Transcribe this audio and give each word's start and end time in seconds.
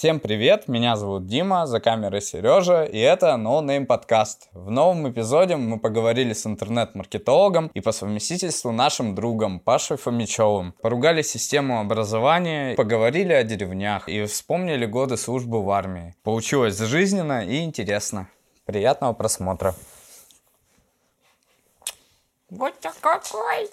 Всем 0.00 0.18
привет, 0.18 0.66
меня 0.66 0.96
зовут 0.96 1.26
Дима, 1.26 1.66
за 1.66 1.78
камерой 1.78 2.22
Сережа, 2.22 2.84
и 2.84 2.98
это 2.98 3.36
No 3.38 3.62
Name 3.62 3.84
подкаст. 3.84 4.48
В 4.54 4.70
новом 4.70 5.10
эпизоде 5.10 5.56
мы 5.56 5.78
поговорили 5.78 6.32
с 6.32 6.46
интернет-маркетологом 6.46 7.66
и 7.74 7.82
по 7.82 7.92
совместительству 7.92 8.72
нашим 8.72 9.14
другом 9.14 9.60
Пашей 9.60 9.98
Фомичевым. 9.98 10.72
Поругали 10.80 11.20
систему 11.20 11.80
образования, 11.80 12.76
поговорили 12.76 13.34
о 13.34 13.44
деревнях 13.44 14.08
и 14.08 14.24
вспомнили 14.24 14.86
годы 14.86 15.18
службы 15.18 15.62
в 15.62 15.70
армии. 15.70 16.14
Получилось 16.22 16.78
жизненно 16.78 17.44
и 17.44 17.62
интересно. 17.62 18.30
Приятного 18.64 19.12
просмотра. 19.12 19.74
Вот 22.48 22.72
какой! 23.02 23.68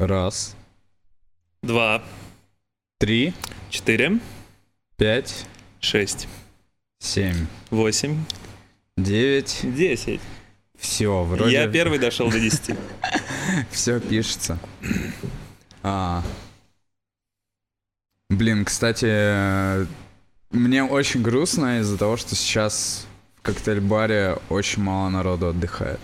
Раз, 0.00 0.56
Два, 1.62 2.02
три, 2.96 3.34
четыре, 3.68 4.18
пять, 4.96 5.44
шесть, 5.78 6.26
семь, 6.98 7.46
восемь, 7.68 8.24
девять. 8.96 9.60
десять. 9.62 10.22
Все, 10.78 11.22
вроде... 11.24 11.52
Я 11.52 11.68
первый 11.68 11.98
дошел 11.98 12.30
до 12.30 12.40
десяти. 12.40 12.76
Все 13.70 14.00
пишется. 14.00 14.58
А. 15.82 16.22
Блин, 18.30 18.64
кстати, 18.64 19.86
мне 20.50 20.82
очень 20.82 21.20
грустно 21.20 21.80
из-за 21.80 21.98
того, 21.98 22.16
что 22.16 22.34
сейчас 22.34 23.06
в 23.36 23.42
коктейль-баре 23.42 24.38
очень 24.48 24.82
мало 24.82 25.10
народу 25.10 25.48
отдыхает. 25.48 26.00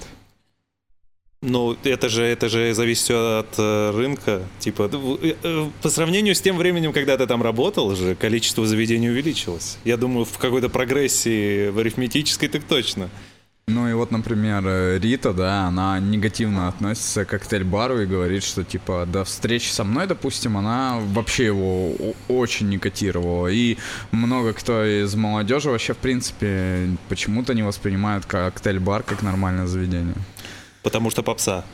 Ну, 1.42 1.76
это 1.84 2.08
же, 2.08 2.22
это 2.22 2.48
же 2.48 2.72
зависит 2.72 3.10
от 3.10 3.54
э, 3.58 3.90
рынка. 3.94 4.42
Типа, 4.58 4.90
э, 4.92 5.34
э, 5.42 5.70
по 5.82 5.90
сравнению 5.90 6.34
с 6.34 6.40
тем 6.40 6.56
временем, 6.56 6.92
когда 6.92 7.16
ты 7.18 7.26
там 7.26 7.42
работал, 7.42 7.94
же 7.94 8.14
количество 8.14 8.66
заведений 8.66 9.10
увеличилось. 9.10 9.78
Я 9.84 9.96
думаю, 9.96 10.24
в 10.24 10.38
какой-то 10.38 10.70
прогрессии 10.70 11.68
в 11.68 11.78
арифметической 11.78 12.48
так 12.48 12.64
точно. 12.64 13.10
Ну 13.68 13.88
и 13.88 13.94
вот, 13.94 14.12
например, 14.12 14.64
Рита, 15.00 15.32
да, 15.32 15.66
она 15.66 15.98
негативно 15.98 16.68
относится 16.68 17.24
к 17.24 17.30
коктейль-бару 17.30 18.00
и 18.00 18.06
говорит, 18.06 18.44
что, 18.44 18.62
типа, 18.62 19.06
до 19.06 19.24
встречи 19.24 19.68
со 19.68 19.82
мной, 19.82 20.06
допустим, 20.06 20.56
она 20.56 21.00
вообще 21.00 21.46
его 21.46 21.92
очень 22.28 22.68
не 22.68 22.78
котировала. 22.78 23.48
И 23.48 23.76
много 24.12 24.52
кто 24.52 24.84
из 24.84 25.14
молодежи 25.16 25.68
вообще, 25.68 25.94
в 25.94 25.98
принципе, 25.98 26.96
почему-то 27.08 27.54
не 27.54 27.62
воспринимают 27.62 28.24
коктейль-бар 28.24 29.02
как 29.02 29.22
нормальное 29.22 29.66
заведение. 29.66 30.14
Потому 30.86 31.10
что 31.10 31.24
попса. 31.24 31.64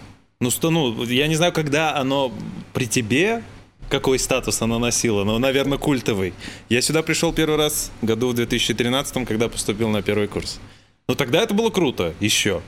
Ну, 0.40 0.50
что, 0.50 0.70
ну, 0.70 1.04
я 1.04 1.26
не 1.26 1.34
знаю, 1.34 1.52
когда 1.52 1.94
оно 1.94 2.32
при 2.72 2.86
тебе, 2.86 3.42
какой 3.90 4.18
статус 4.18 4.62
оно 4.62 4.78
носило, 4.78 5.22
но, 5.22 5.38
наверное, 5.38 5.76
культовый. 5.76 6.32
Я 6.70 6.80
сюда 6.80 7.02
пришел 7.02 7.30
первый 7.30 7.58
раз 7.58 7.92
году 8.00 8.28
в 8.28 8.34
2013, 8.34 9.28
когда 9.28 9.50
поступил 9.50 9.90
на 9.90 10.00
первый 10.00 10.28
курс. 10.28 10.60
Ну, 11.08 11.14
тогда 11.14 11.42
это 11.42 11.52
было 11.52 11.68
круто, 11.68 12.14
еще. 12.20 12.62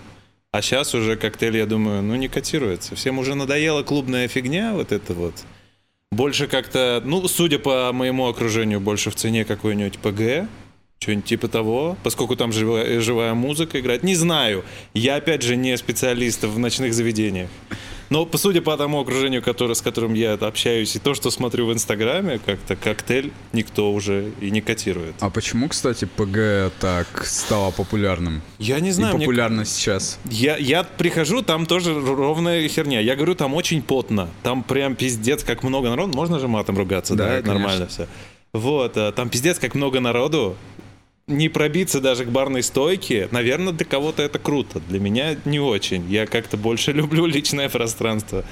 А 0.51 0.61
сейчас 0.61 0.95
уже 0.95 1.17
коктейль, 1.17 1.57
я 1.57 1.65
думаю, 1.65 2.03
ну, 2.03 2.15
не 2.15 2.29
котируется. 2.29 2.95
Всем 2.95 3.19
уже 3.19 3.35
надоела 3.35 3.83
клубная 3.83 4.29
фигня, 4.29 4.75
вот 4.75 4.93
это 4.93 5.15
вот. 5.15 5.33
Больше 6.13 6.47
как-то, 6.47 7.01
ну, 7.07 7.27
судя 7.27 7.59
по 7.59 7.91
моему 7.95 8.29
окружению, 8.29 8.81
больше 8.81 9.11
в 9.11 9.15
цене 9.15 9.47
какой-нибудь 9.47 9.99
ПГ, 9.99 10.47
что-нибудь 11.05 11.27
типа 11.27 11.49
того, 11.49 11.97
поскольку 12.03 12.35
там 12.35 12.51
живая, 12.53 13.01
живая 13.01 13.35
музыка 13.35 13.79
играет. 13.79 14.03
Не 14.03 14.15
знаю. 14.15 14.65
Я, 14.95 15.17
опять 15.17 15.43
же, 15.43 15.55
не 15.57 15.77
специалист 15.77 16.43
в 16.43 16.59
ночных 16.59 16.95
заведениях. 16.95 17.51
Но, 18.11 18.27
по 18.27 18.39
судя 18.39 18.61
по 18.63 18.77
тому 18.77 19.01
окружению, 19.01 19.43
который, 19.43 19.75
с 19.75 19.83
которым 19.83 20.15
я 20.15 20.35
общаюсь, 20.35 20.95
и 20.95 20.99
то, 20.99 21.15
что 21.15 21.31
смотрю 21.31 21.67
в 21.67 21.73
Инстаграме, 21.73 22.39
как-то 22.39 22.77
коктейль 22.77 23.33
никто 23.53 23.93
уже 23.93 24.31
и 24.41 24.51
не 24.51 24.61
котирует. 24.61 25.15
А 25.21 25.31
почему, 25.31 25.69
кстати, 25.69 26.05
ПГ 26.05 26.73
так 26.81 27.25
стало 27.27 27.71
популярным? 27.71 28.43
Я 28.59 28.81
не 28.81 28.91
И 28.91 28.93
знаю, 28.93 29.17
мне 29.17 29.25
популярно 29.27 29.65
сейчас. 29.65 30.19
Я, 30.31 30.57
я 30.57 30.85
прихожу, 30.85 31.43
там 31.43 31.67
тоже 31.67 31.95
ровная 31.95 32.69
херня. 32.69 33.01
Я 33.01 33.17
говорю, 33.17 33.35
там 33.35 33.55
очень 33.55 33.83
потно. 33.83 34.29
Там 34.43 34.63
прям 34.63 34.95
пиздец, 34.97 35.43
как 35.43 35.63
много 35.63 35.89
народу. 35.89 36.17
Можно 36.17 36.39
же 36.39 36.47
матом 36.47 36.77
ругаться, 36.77 37.15
Да, 37.15 37.41
да? 37.41 37.49
Нормально 37.53 37.87
все. 37.87 38.07
Вот, 38.55 38.97
а, 38.97 39.11
там 39.11 39.31
пиздец, 39.31 39.59
как 39.59 39.75
много 39.75 39.99
народу. 39.99 40.57
Не 41.27 41.49
пробиться 41.49 42.01
даже 42.01 42.27
к 42.27 42.29
барной 42.29 42.63
стойке, 42.63 43.29
наверное, 43.31 43.73
для 43.73 43.87
кого-то 43.87 44.23
это 44.23 44.39
круто. 44.39 44.81
Для 44.89 45.01
меня 45.01 45.37
не 45.47 45.59
очень. 45.59 46.07
Я 46.11 46.27
как-то 46.27 46.57
больше 46.57 46.93
люблю 46.93 47.25
личное 47.27 47.69
пространство. 47.69 48.45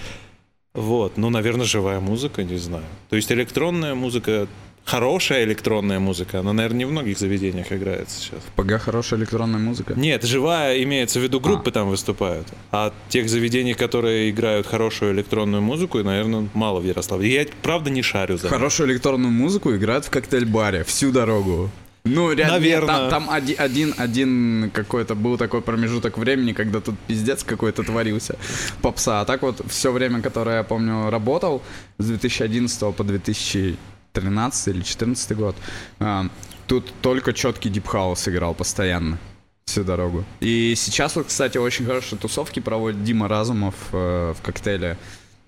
Вот, 0.75 1.19
ну, 1.19 1.29
наверное, 1.29 1.67
живая 1.67 2.01
музыка, 2.01 2.45
не 2.45 2.57
знаю. 2.57 2.85
То 3.11 3.17
есть 3.17 3.31
электронная 3.31 3.95
музыка, 3.95 4.49
хорошая 4.87 5.45
электронная 5.45 5.99
музыка, 5.99 6.41
она, 6.41 6.55
наверное, 6.55 6.79
не 6.79 6.85
в 6.87 6.93
многих 6.93 7.19
заведениях 7.19 7.71
играет 7.73 8.09
сейчас. 8.09 8.41
ПГ 8.57 8.81
хорошая 8.81 9.21
электронная 9.21 9.61
музыка. 9.61 9.93
Нет, 9.95 10.25
живая 10.25 10.83
имеется 10.83 11.21
в 11.21 11.23
виду, 11.23 11.41
группы 11.41 11.71
там 11.73 11.91
выступают. 11.91 12.47
А 12.71 12.95
тех 13.11 13.29
заведений, 13.29 13.75
которые 13.75 14.31
играют 14.31 14.67
хорошую 14.67 15.13
электронную 15.13 15.61
музыку, 15.61 16.03
наверное, 16.03 16.49
мало 16.55 16.81
в 16.81 16.87
Ярославле. 16.87 17.31
Я, 17.31 17.47
правда, 17.63 17.91
не 17.91 18.01
шарю 18.01 18.39
за. 18.39 18.49
Хорошую 18.49 18.91
электронную 18.91 19.31
музыку 19.31 19.77
играют 19.77 20.07
в 20.07 20.11
коктейль-баре 20.11 20.85
всю 20.85 21.13
дорогу. 21.13 21.71
Ну, 22.05 22.33
реально, 22.33 22.55
нет, 22.55 22.61
Наверно. 22.63 22.87
там, 22.87 23.11
там 23.11 23.31
оди- 23.31 23.55
один, 23.55 23.95
один 23.97 24.71
какой-то 24.75 25.15
был 25.15 25.39
такой 25.39 25.63
промежуток 25.63 26.19
времени, 26.19 26.53
когда 26.53 26.81
тут 26.81 26.97
пиздец 27.07 27.45
какой-то 27.45 27.85
творился. 27.85 28.37
Попса. 28.81 29.21
А 29.21 29.25
так 29.25 29.43
вот, 29.43 29.61
все 29.69 29.93
время, 29.93 30.21
которое 30.21 30.57
я 30.59 30.63
помню, 30.65 31.11
работал, 31.11 31.63
с 31.99 32.07
2011 32.07 32.93
по 32.93 33.05
2013 33.05 34.67
или 34.69 34.75
2014 34.75 35.33
год, 35.37 35.57
а, 36.01 36.27
тут 36.67 36.93
только 37.03 37.33
четкий 37.33 37.69
deep 37.71 37.96
house 37.96 38.27
играл 38.27 38.55
постоянно 38.55 39.19
всю 39.67 39.85
дорогу. 39.85 40.25
И 40.41 40.75
сейчас 40.77 41.15
вот, 41.15 41.29
кстати, 41.29 41.57
очень 41.57 41.87
хорошие 41.87 42.19
тусовки 42.19 42.59
проводит 42.59 43.05
Дима 43.05 43.29
Разумов 43.29 43.75
э, 43.93 44.35
в 44.37 44.43
коктейле 44.43 44.99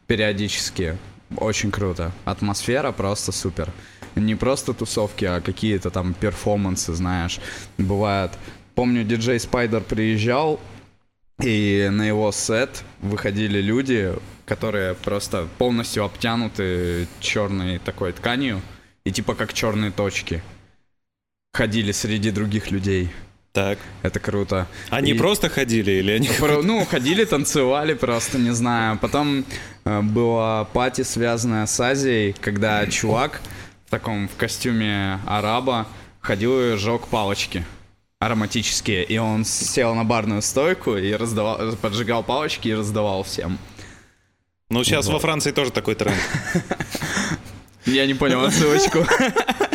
периодически. 0.07 0.97
Очень 1.37 1.73
круто. 1.73 2.13
Атмосфера 2.25 2.93
просто 2.93 3.33
супер. 3.33 3.73
Не 4.15 4.35
просто 4.37 4.73
тусовки, 4.75 5.25
а 5.25 5.41
какие-то 5.41 5.91
там 5.91 6.15
перформансы, 6.15 6.93
знаешь. 6.95 7.41
Бывает. 7.79 8.31
Помню, 8.75 9.05
диджей 9.05 9.39
Спайдер 9.41 9.81
приезжал, 9.83 10.61
и 11.43 11.89
на 11.91 12.03
его 12.07 12.31
сет 12.33 12.85
выходили 13.01 13.61
люди, 13.61 14.13
которые 14.47 14.95
просто 14.95 15.49
полностью 15.59 16.05
обтянуты 16.05 17.09
черной 17.21 17.79
такой 17.79 18.13
тканью, 18.13 18.63
и 19.05 19.11
типа 19.11 19.35
как 19.35 19.53
черные 19.53 19.91
точки. 19.91 20.43
Ходили 21.53 21.93
среди 21.93 22.31
других 22.31 22.71
людей. 22.71 23.11
Так. 23.53 23.79
Это 24.03 24.19
круто. 24.19 24.67
Они 24.91 25.13
И- 25.13 25.19
просто 25.19 25.49
ходили 25.49 25.93
или 25.93 26.11
они... 26.13 26.29
Про- 26.41 26.63
Ну, 26.63 26.85
ходили, 26.85 27.25
танцевали 27.25 27.95
просто, 27.95 28.39
не 28.39 28.51
знаю. 28.53 28.99
Потом 28.99 29.45
э, 29.85 30.03
была 30.03 30.65
пати, 30.65 31.03
связанная 31.03 31.67
с 31.67 31.79
Азией, 31.81 32.35
когда 32.41 32.85
чувак 32.89 33.41
таком 33.95 34.27
в 34.27 34.35
костюме 34.35 35.21
араба 35.25 35.87
ходил 36.21 36.61
и 36.61 36.77
жег 36.77 37.07
палочки 37.07 37.65
ароматические. 38.19 39.05
И 39.05 39.19
он 39.19 39.45
сел 39.45 39.95
на 39.95 40.03
барную 40.03 40.43
стойку 40.43 40.97
и 40.97 41.13
раздавал, 41.13 41.77
поджигал 41.77 42.25
палочки 42.25 42.67
и 42.67 42.75
раздавал 42.75 43.23
всем. 43.23 43.57
Ну, 44.69 44.83
сейчас 44.83 45.07
во 45.07 45.21
Франции 45.21 45.53
тоже 45.53 45.71
такой 45.71 45.95
тренд. 45.95 46.19
Я 47.87 48.05
не 48.07 48.15
понял 48.15 48.45
отсылочку. 48.45 49.07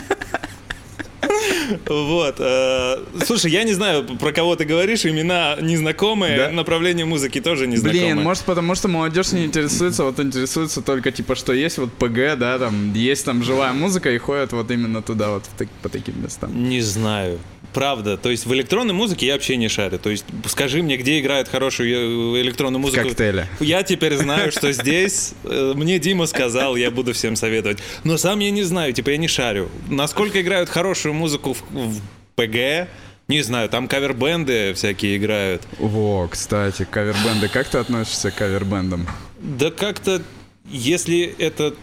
Вот. 1.87 2.35
э, 2.39 2.97
Слушай, 3.25 3.51
я 3.51 3.63
не 3.63 3.73
знаю, 3.73 4.03
про 4.03 4.31
кого 4.31 4.55
ты 4.55 4.65
говоришь, 4.65 5.05
имена 5.05 5.57
незнакомые, 5.61 6.37
Да? 6.37 6.49
направление 6.51 7.05
музыки 7.05 7.41
тоже 7.41 7.67
незнакомое. 7.67 8.13
Блин, 8.13 8.23
может 8.23 8.43
потому 8.43 8.75
что 8.75 8.87
молодежь 8.87 9.31
не 9.31 9.45
интересуется, 9.45 10.03
вот 10.03 10.19
интересуется 10.19 10.81
только 10.81 11.11
типа, 11.11 11.35
что 11.35 11.53
есть 11.53 11.77
вот 11.77 11.91
ПГ, 11.93 12.37
да, 12.37 12.59
там 12.59 12.93
есть 12.93 13.25
там 13.25 13.43
живая 13.43 13.73
музыка 13.73 14.11
и 14.11 14.17
ходят 14.17 14.51
вот 14.53 14.69
именно 14.71 15.01
туда 15.01 15.29
вот 15.31 15.43
по 15.81 15.89
таким 15.89 16.23
местам. 16.23 16.69
Не 16.69 16.81
знаю. 16.81 17.39
Правда. 17.71 18.17
То 18.17 18.31
есть 18.31 18.47
в 18.47 18.53
электронной 18.55 18.95
музыке 18.95 19.27
я 19.27 19.33
вообще 19.33 19.55
не 19.55 19.67
шарю. 19.67 19.99
То 19.99 20.09
есть 20.09 20.25
скажи 20.47 20.81
мне, 20.81 20.97
где 20.97 21.19
играет 21.19 21.47
хорошую 21.47 22.35
э, 22.35 22.41
электронную 22.41 22.79
музыку. 22.81 23.07
коктейле. 23.09 23.47
Я 23.59 23.83
теперь 23.83 24.15
знаю, 24.15 24.51
что 24.51 24.71
здесь. 24.71 25.33
э, 25.43 25.73
Мне 25.75 25.99
Дима 25.99 26.25
сказал, 26.25 26.75
я 26.75 26.89
буду 26.89 27.13
всем 27.13 27.35
советовать. 27.35 27.77
Но 28.03 28.17
сам 28.17 28.39
я 28.39 28.49
не 28.49 28.63
знаю, 28.63 28.91
типа 28.93 29.11
я 29.11 29.17
не 29.17 29.27
шарю. 29.27 29.69
Насколько 29.87 30.41
играют 30.41 30.67
хорошую 30.69 31.13
музыку 31.13 31.55
в, 31.71 32.01
ПГ, 32.35 32.89
не 33.27 33.41
знаю, 33.41 33.69
там 33.69 33.87
кавербенды 33.87 34.73
всякие 34.73 35.17
играют. 35.17 35.67
Во, 35.77 36.27
кстати, 36.27 36.85
кавербенды. 36.89 37.47
Как 37.47 37.67
ты 37.67 37.77
относишься 37.77 38.31
к 38.31 38.35
кавербендам? 38.35 39.07
Да 39.39 39.71
как-то, 39.71 40.21
если 40.65 41.35
это... 41.37 41.75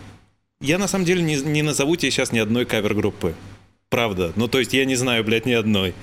Я 0.60 0.78
на 0.78 0.88
самом 0.88 1.04
деле 1.04 1.22
не, 1.22 1.36
не 1.36 1.62
назову 1.62 1.96
тебе 1.96 2.10
сейчас 2.10 2.32
ни 2.32 2.38
одной 2.38 2.64
кавер-группы. 2.64 3.34
Правда. 3.90 4.32
Ну, 4.36 4.48
то 4.48 4.58
есть 4.58 4.72
я 4.72 4.84
не 4.84 4.96
знаю, 4.96 5.22
блядь, 5.22 5.46
ни 5.46 5.52
одной. 5.52 5.94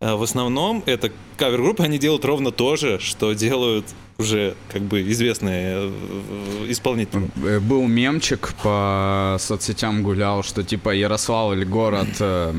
А 0.00 0.16
в 0.16 0.22
основном 0.22 0.82
это 0.86 1.12
кавер-группы, 1.36 1.82
они 1.82 1.98
делают 1.98 2.24
ровно 2.24 2.50
то 2.50 2.76
же, 2.76 2.98
что 2.98 3.32
делают 3.34 3.86
уже 4.18 4.54
как 4.70 4.82
бы 4.82 5.02
известные 5.10 5.74
э, 5.76 6.66
исполнители. 6.68 7.30
Э, 7.44 7.60
Был 7.60 7.86
мемчик 7.86 8.54
по 8.62 9.36
соцсетям 9.38 10.02
гулял, 10.02 10.42
что 10.42 10.62
типа 10.62 10.90
Ярославль 10.90 11.64
город 11.64 12.08
э, 12.20 12.54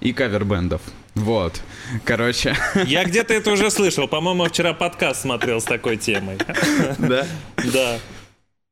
и 0.00 0.12
кавербендов. 0.12 0.82
Вот. 1.14 1.60
Короче, 2.04 2.56
Я 2.86 3.04
где-то 3.04 3.34
это 3.34 3.50
уже 3.50 3.70
слышал. 3.70 4.08
По-моему, 4.08 4.44
вчера 4.44 4.72
подкаст 4.72 5.22
смотрел 5.22 5.60
с 5.60 5.64
такой 5.64 5.96
темой. 5.96 6.38
да. 6.98 7.26
Да. 7.72 7.98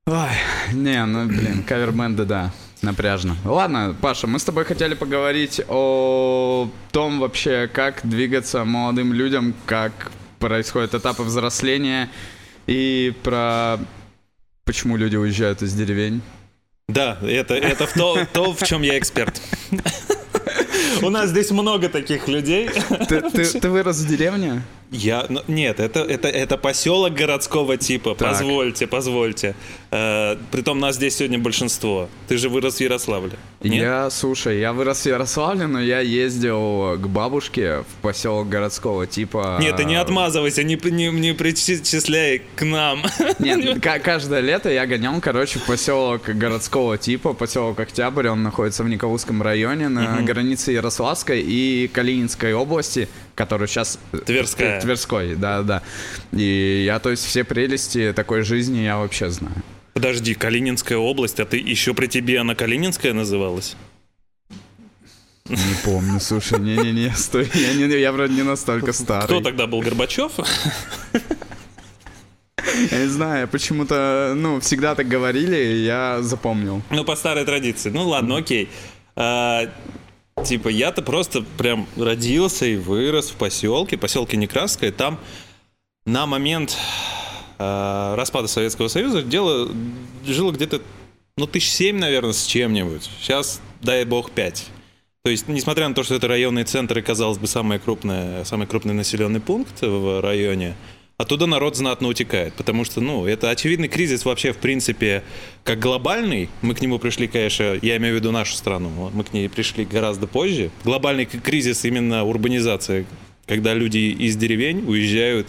Ой, 0.06 0.30
не, 0.72 1.04
ну 1.04 1.26
блин, 1.26 1.64
кавербенды, 1.64 2.24
да, 2.24 2.52
напряжно. 2.80 3.36
Ладно, 3.44 3.96
Паша, 4.00 4.28
мы 4.28 4.38
с 4.38 4.44
тобой 4.44 4.64
хотели 4.64 4.94
поговорить 4.94 5.60
о 5.68 6.70
том 6.92 7.18
вообще, 7.18 7.68
как 7.72 8.00
двигаться 8.04 8.64
молодым 8.64 9.12
людям, 9.12 9.54
как 9.66 10.12
происходят 10.38 10.94
этапы 10.94 11.24
взросления 11.24 12.08
и 12.68 13.12
про 13.24 13.78
почему 14.64 14.96
люди 14.96 15.16
уезжают 15.16 15.62
из 15.62 15.74
деревень. 15.74 16.22
Да, 16.88 17.18
это, 17.22 17.54
это 17.54 17.86
в 17.86 17.92
то, 17.94 18.24
то, 18.32 18.52
в 18.52 18.62
чем 18.64 18.82
я 18.82 18.98
эксперт. 18.98 19.40
У 21.02 21.10
нас 21.10 21.30
здесь 21.30 21.50
много 21.50 21.88
таких 21.88 22.28
людей. 22.28 22.70
Ты, 23.08 23.68
вырос 23.68 23.98
в 23.98 24.08
деревне? 24.08 24.62
Я, 24.90 25.26
ну, 25.28 25.42
нет, 25.48 25.80
это, 25.80 26.00
это, 26.00 26.28
это 26.28 26.56
поселок 26.56 27.12
городского 27.12 27.76
типа. 27.76 28.14
Так. 28.14 28.30
Позвольте, 28.30 28.86
позвольте. 28.86 29.54
Э, 29.90 30.36
притом 30.52 30.78
нас 30.78 30.96
здесь 30.96 31.16
сегодня 31.16 31.38
большинство. 31.38 32.08
Ты 32.28 32.36
же 32.36 32.48
вырос 32.48 32.76
в 32.76 32.80
Ярославле. 32.80 33.32
Нет? 33.62 33.82
Я, 33.82 34.10
слушай, 34.10 34.60
я 34.60 34.72
вырос 34.72 35.02
в 35.02 35.06
Ярославле, 35.06 35.66
но 35.66 35.80
я 35.80 36.00
ездил 36.00 36.96
к 36.98 37.06
бабушке 37.08 37.78
в 37.80 38.02
поселок 38.02 38.48
городского 38.48 39.06
типа. 39.06 39.58
Нет, 39.60 39.76
ты 39.76 39.84
не 39.84 39.96
отмазывайся, 39.96 40.62
не, 40.62 40.78
не, 40.90 41.08
не 41.10 41.34
причисляй 41.34 42.42
к 42.54 42.64
нам. 42.64 43.02
Нет, 43.40 43.80
ка- 43.82 43.98
каждое 43.98 44.40
лето 44.40 44.70
я 44.70 44.86
гонял, 44.86 45.20
короче, 45.20 45.58
в 45.58 45.64
поселок 45.66 46.22
городского 46.28 46.96
типа, 46.96 47.32
поселок 47.32 47.80
Октябрь, 47.80 48.28
он 48.28 48.42
находится 48.42 48.84
в 48.84 48.88
Николаевском 48.88 49.42
районе, 49.42 49.88
на 49.88 50.22
границе 50.22 50.72
Ярославской 50.72 51.42
и 51.42 51.88
Калининской 51.88 52.54
области, 52.54 53.08
которая 53.36 53.68
сейчас... 53.68 54.00
Тверская. 54.24 54.80
Тверской, 54.80 55.36
да-да. 55.36 55.82
И 56.32 56.82
я, 56.84 56.98
то 56.98 57.10
есть, 57.10 57.24
все 57.24 57.44
прелести 57.44 58.12
такой 58.16 58.42
жизни 58.42 58.80
я 58.80 58.96
вообще 58.96 59.30
знаю. 59.30 59.62
Подожди, 59.94 60.34
Калининская 60.34 60.98
область, 60.98 61.38
а 61.38 61.44
ты 61.44 61.58
еще 61.58 61.94
при 61.94 62.06
тебе 62.08 62.40
она 62.40 62.54
Калининская 62.54 63.12
называлась? 63.12 63.76
Не 65.48 65.76
помню, 65.84 66.18
слушай, 66.18 66.58
не-не-не, 66.58 67.12
стой, 67.14 67.48
я, 67.54 67.72
не, 67.74 67.86
я 68.00 68.10
вроде 68.10 68.34
не 68.34 68.42
настолько 68.42 68.92
старый. 68.92 69.26
Кто 69.26 69.40
тогда 69.40 69.68
был 69.68 69.80
Горбачев? 69.80 70.32
Я 72.90 72.98
не 72.98 73.08
знаю, 73.08 73.46
почему-то, 73.48 74.34
ну, 74.36 74.60
всегда 74.60 74.94
так 74.94 75.06
говорили, 75.06 75.56
и 75.56 75.84
я 75.84 76.18
запомнил. 76.20 76.82
Ну, 76.90 77.04
по 77.04 77.14
старой 77.14 77.44
традиции. 77.44 77.90
Ну, 77.90 78.08
ладно, 78.08 78.38
окей. 78.38 78.68
А, 79.14 79.70
типа, 80.46 80.68
я-то 80.68 81.02
просто 81.02 81.44
прям 81.58 81.86
родился 81.96 82.66
и 82.66 82.76
вырос 82.76 83.30
в 83.30 83.34
поселке, 83.34 83.98
поселке 83.98 84.36
Некрасское. 84.36 84.92
Там 84.92 85.18
на 86.04 86.26
момент 86.26 86.76
а, 87.58 88.14
распада 88.16 88.48
Советского 88.48 88.88
Союза 88.88 89.22
дело 89.22 89.70
жило 90.24 90.52
где-то, 90.52 90.80
ну, 91.36 91.46
тысяч 91.46 91.70
семь, 91.70 91.98
наверное, 91.98 92.32
с 92.32 92.46
чем-нибудь. 92.46 93.10
Сейчас, 93.20 93.60
дай 93.82 94.04
бог, 94.04 94.30
пять. 94.30 94.66
То 95.24 95.30
есть, 95.30 95.48
несмотря 95.48 95.88
на 95.88 95.94
то, 95.94 96.04
что 96.04 96.14
это 96.14 96.28
районный 96.28 96.64
центр 96.64 96.98
и, 96.98 97.02
казалось 97.02 97.38
бы, 97.38 97.48
самый 97.48 97.78
крупный, 97.80 98.44
самый 98.44 98.68
крупный 98.68 98.94
населенный 98.94 99.40
пункт 99.40 99.82
в 99.82 100.20
районе, 100.20 100.76
оттуда 101.18 101.46
народ 101.46 101.76
знатно 101.76 102.08
утекает, 102.08 102.54
потому 102.54 102.84
что, 102.84 103.00
ну, 103.00 103.26
это 103.26 103.50
очевидный 103.50 103.88
кризис 103.88 104.24
вообще, 104.24 104.52
в 104.52 104.58
принципе, 104.58 105.22
как 105.64 105.78
глобальный. 105.78 106.48
Мы 106.62 106.74
к 106.74 106.80
нему 106.80 106.98
пришли, 106.98 107.26
конечно, 107.26 107.78
я 107.80 107.96
имею 107.96 108.14
в 108.14 108.18
виду 108.18 108.32
нашу 108.32 108.54
страну, 108.54 109.10
мы 109.12 109.24
к 109.24 109.32
ней 109.32 109.48
пришли 109.48 109.84
гораздо 109.84 110.26
позже. 110.26 110.70
Глобальный 110.84 111.26
кризис 111.26 111.84
именно 111.84 112.24
урбанизация, 112.24 113.06
когда 113.46 113.74
люди 113.74 113.98
из 113.98 114.36
деревень 114.36 114.84
уезжают 114.86 115.46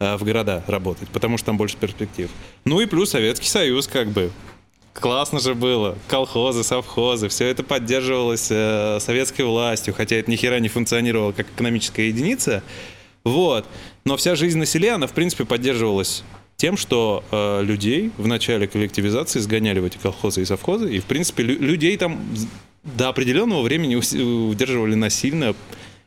а, 0.00 0.16
в 0.16 0.24
города 0.24 0.64
работать, 0.66 1.08
потому 1.08 1.38
что 1.38 1.46
там 1.46 1.56
больше 1.56 1.76
перспектив. 1.76 2.30
Ну 2.64 2.80
и 2.80 2.86
плюс 2.86 3.10
Советский 3.10 3.48
Союз, 3.48 3.86
как 3.86 4.08
бы, 4.08 4.30
Классно 4.94 5.38
же 5.38 5.54
было. 5.54 5.96
Колхозы, 6.08 6.64
совхозы, 6.64 7.28
все 7.28 7.46
это 7.46 7.62
поддерживалось 7.62 8.48
э, 8.50 8.98
советской 9.00 9.42
властью, 9.42 9.94
хотя 9.94 10.16
это 10.16 10.28
ни 10.28 10.34
хера 10.34 10.58
не 10.58 10.68
функционировало 10.68 11.30
как 11.30 11.46
экономическая 11.46 12.08
единица. 12.08 12.64
Вот. 13.22 13.64
Но 14.08 14.16
вся 14.16 14.36
жизнь 14.36 14.58
на 14.58 14.64
селе, 14.64 14.92
она, 14.92 15.06
в 15.06 15.12
принципе, 15.12 15.44
поддерживалась 15.44 16.22
тем, 16.56 16.78
что 16.78 17.22
э, 17.30 17.62
людей 17.62 18.10
в 18.16 18.26
начале 18.26 18.66
коллективизации 18.66 19.38
сгоняли 19.38 19.80
в 19.80 19.84
эти 19.84 19.98
колхозы 19.98 20.40
и 20.40 20.44
совхозы, 20.46 20.90
и, 20.90 20.98
в 20.98 21.04
принципе, 21.04 21.42
лю- 21.42 21.60
людей 21.60 21.94
там 21.98 22.18
до 22.84 23.10
определенного 23.10 23.60
времени 23.60 23.96
удерживали 23.96 24.94
насильно. 24.94 25.54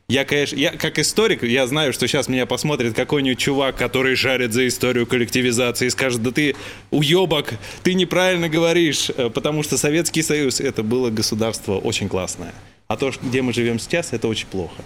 Я, 0.09 0.25
конечно, 0.25 0.55
я 0.55 0.71
как 0.71 0.97
историк, 0.97 1.43
я 1.43 1.67
знаю, 1.67 1.93
что 1.93 2.07
сейчас 2.07 2.27
меня 2.27 2.47
посмотрит 2.47 2.95
какой-нибудь 2.95 3.37
чувак, 3.37 3.75
который 3.75 4.15
шарит 4.15 4.51
за 4.51 4.67
историю 4.67 5.05
коллективизации 5.05 5.85
и 5.85 5.89
скажет, 5.91 6.23
да 6.23 6.31
ты 6.31 6.55
уебок, 6.89 7.53
ты 7.83 7.93
неправильно 7.93 8.49
говоришь, 8.49 9.11
э, 9.15 9.29
потому 9.29 9.61
что 9.61 9.77
Советский 9.77 10.23
Союз 10.23 10.59
это 10.59 10.81
было 10.81 11.11
государство 11.11 11.77
очень 11.77 12.09
классное. 12.09 12.55
А 12.87 12.97
то, 12.97 13.11
где 13.21 13.43
мы 13.43 13.53
живем 13.53 13.77
сейчас, 13.77 14.11
это 14.11 14.27
очень 14.27 14.47
плохо. 14.47 14.81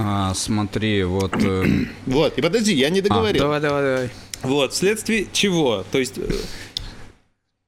А, 0.00 0.32
смотри, 0.34 1.02
вот... 1.02 1.32
э, 1.42 1.64
Вот, 2.06 2.38
и 2.38 2.40
подожди, 2.40 2.72
я 2.72 2.88
не 2.88 3.00
а, 3.00 3.02
давай, 3.02 3.32
давай, 3.32 3.60
давай. 3.60 4.10
Вот, 4.42 4.72
вследствие 4.72 5.26
чего? 5.32 5.84
То 5.90 5.98
есть 5.98 6.14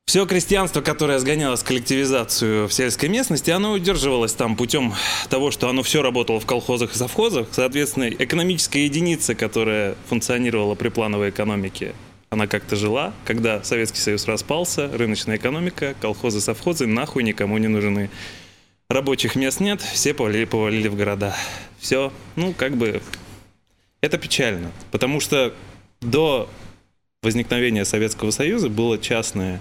все 0.07 0.27
крестьянство, 0.27 0.81
которое 0.81 1.19
сгонялось 1.19 1.63
в 1.63 1.65
коллективизацию 1.65 2.69
в 2.69 2.73
сельской 2.73 3.09
местности, 3.09 3.51
оно 3.51 3.73
удерживалось 3.73 4.33
там 4.33 4.55
путем 4.55 4.95
того, 5.29 5.51
что 5.51 5.69
оно 5.69 5.83
все 5.83 6.03
работало 6.03 6.39
в 6.39 6.47
колхозах 6.47 6.95
и 6.95 6.99
совхозах. 6.99 7.49
Соответственно, 7.51 8.09
экономическая 8.09 8.85
единица, 8.85 9.35
которая 9.35 9.97
функционировала 10.09 10.77
при 10.77 10.89
плановой 10.89 11.31
экономике, 11.31 11.95
она 12.29 12.47
как-то 12.47 12.77
жила. 12.77 13.13
Когда 13.25 13.65
Советский 13.65 13.99
Союз 13.99 14.27
распался, 14.27 14.89
рыночная 14.93 15.37
экономика, 15.37 15.97
колхозы, 16.01 16.41
совхозы 16.41 16.87
нахуй 16.87 17.25
никому 17.25 17.59
не 17.59 17.67
нужны. 17.67 18.09
Рабочих 18.89 19.35
мест 19.35 19.59
нет, 19.59 19.81
все 19.81 20.15
повалили, 20.15 20.45
повалили 20.45 20.87
в 20.87 20.97
города. 20.97 21.35
Все, 21.81 22.13
ну, 22.37 22.53
как 22.53 22.77
бы, 22.77 23.01
это 24.01 24.19
печально, 24.19 24.71
потому 24.91 25.19
что 25.21 25.55
до 26.01 26.49
возникновения 27.23 27.85
Советского 27.85 28.31
Союза 28.31 28.69
было 28.69 28.99
частное 28.99 29.61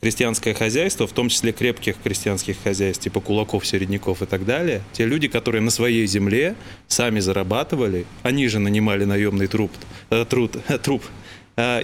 крестьянское 0.00 0.52
хозяйство, 0.52 1.06
в 1.06 1.12
том 1.12 1.30
числе 1.30 1.52
крепких 1.52 1.96
крестьянских 2.02 2.56
хозяйств, 2.62 3.02
типа 3.02 3.20
кулаков, 3.20 3.66
середняков 3.66 4.20
и 4.20 4.26
так 4.26 4.44
далее. 4.44 4.82
Те 4.92 5.06
люди, 5.06 5.28
которые 5.28 5.62
на 5.62 5.70
своей 5.70 6.06
земле 6.06 6.56
сами 6.88 7.20
зарабатывали, 7.20 8.04
они 8.22 8.48
же 8.48 8.58
нанимали 8.58 9.04
наемный 9.04 9.46
труд, 9.46 9.70
э, 10.10 10.26
труд, 10.28 10.58
труп 10.82 11.02
э, 11.04 11.08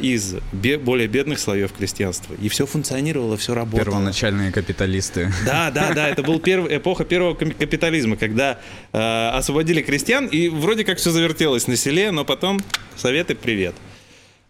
из 0.00 0.34
бе- 0.52 0.78
более 0.78 1.06
бедных 1.06 1.38
слоев 1.38 1.72
крестьянства. 1.72 2.34
И 2.40 2.48
все 2.48 2.66
функционировало, 2.66 3.36
все 3.36 3.54
работало. 3.54 3.84
Первоначальные 3.84 4.52
капиталисты. 4.52 5.32
Да, 5.44 5.70
да, 5.70 5.92
да, 5.94 6.08
это 6.08 6.22
была 6.22 6.38
эпоха 6.38 7.04
первого 7.04 7.34
капитализма, 7.34 8.16
когда 8.16 8.58
э, 8.92 9.28
освободили 9.34 9.82
крестьян, 9.82 10.26
и 10.26 10.48
вроде 10.48 10.84
как 10.84 10.98
все 10.98 11.10
завертелось 11.10 11.66
на 11.66 11.76
селе, 11.76 12.10
но 12.10 12.24
потом 12.24 12.60
советы 12.96 13.34
привет. 13.34 13.74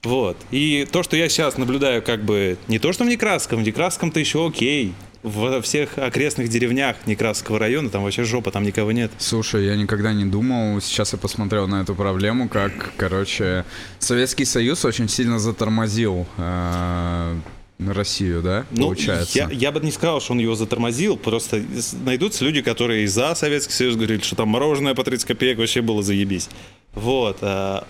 Вот. 0.02 0.38
И 0.50 0.86
то, 0.90 1.02
что 1.02 1.16
я 1.16 1.28
сейчас 1.28 1.58
наблюдаю, 1.58 2.02
как 2.02 2.24
бы 2.24 2.56
не 2.68 2.78
то, 2.78 2.92
что 2.92 3.04
в 3.04 3.08
Некрасском, 3.08 3.62
в 3.62 3.66
Некрасском-то 3.66 4.18
еще 4.18 4.46
окей. 4.46 4.94
Во 5.22 5.60
всех 5.60 5.98
окрестных 5.98 6.48
деревнях 6.48 6.96
Некрасского 7.06 7.58
района 7.58 7.90
там 7.90 8.04
вообще 8.04 8.24
жопа, 8.24 8.50
там 8.50 8.62
никого 8.62 8.90
нет. 8.92 9.10
Слушай, 9.18 9.66
я 9.66 9.76
никогда 9.76 10.14
не 10.14 10.24
думал, 10.24 10.80
сейчас 10.80 11.12
я 11.12 11.18
посмотрел 11.18 11.68
на 11.68 11.82
эту 11.82 11.94
проблему, 11.94 12.48
как, 12.48 12.92
короче, 12.96 13.64
Советский 13.98 14.46
Союз 14.46 14.84
очень 14.86 15.08
сильно 15.08 15.38
затормозил 15.38 16.26
э, 16.38 17.36
Россию, 17.78 18.42
да, 18.42 18.66
получается? 18.74 19.44
Ну, 19.44 19.50
Я, 19.50 19.56
я 19.56 19.72
бы 19.72 19.80
не 19.80 19.90
сказал, 19.90 20.20
что 20.20 20.32
он 20.32 20.38
его 20.38 20.54
затормозил, 20.54 21.16
просто 21.16 21.62
найдутся 22.04 22.44
люди, 22.44 22.62
которые 22.62 23.06
за 23.08 23.34
Советский 23.34 23.72
Союз 23.72 23.96
говорили, 23.96 24.22
что 24.22 24.36
там 24.36 24.48
мороженое 24.48 24.94
по 24.94 25.04
30 25.04 25.26
копеек 25.26 25.58
вообще 25.58 25.82
было 25.82 26.02
заебись. 26.02 26.48
Вот. 26.94 27.38
а, 27.42 27.86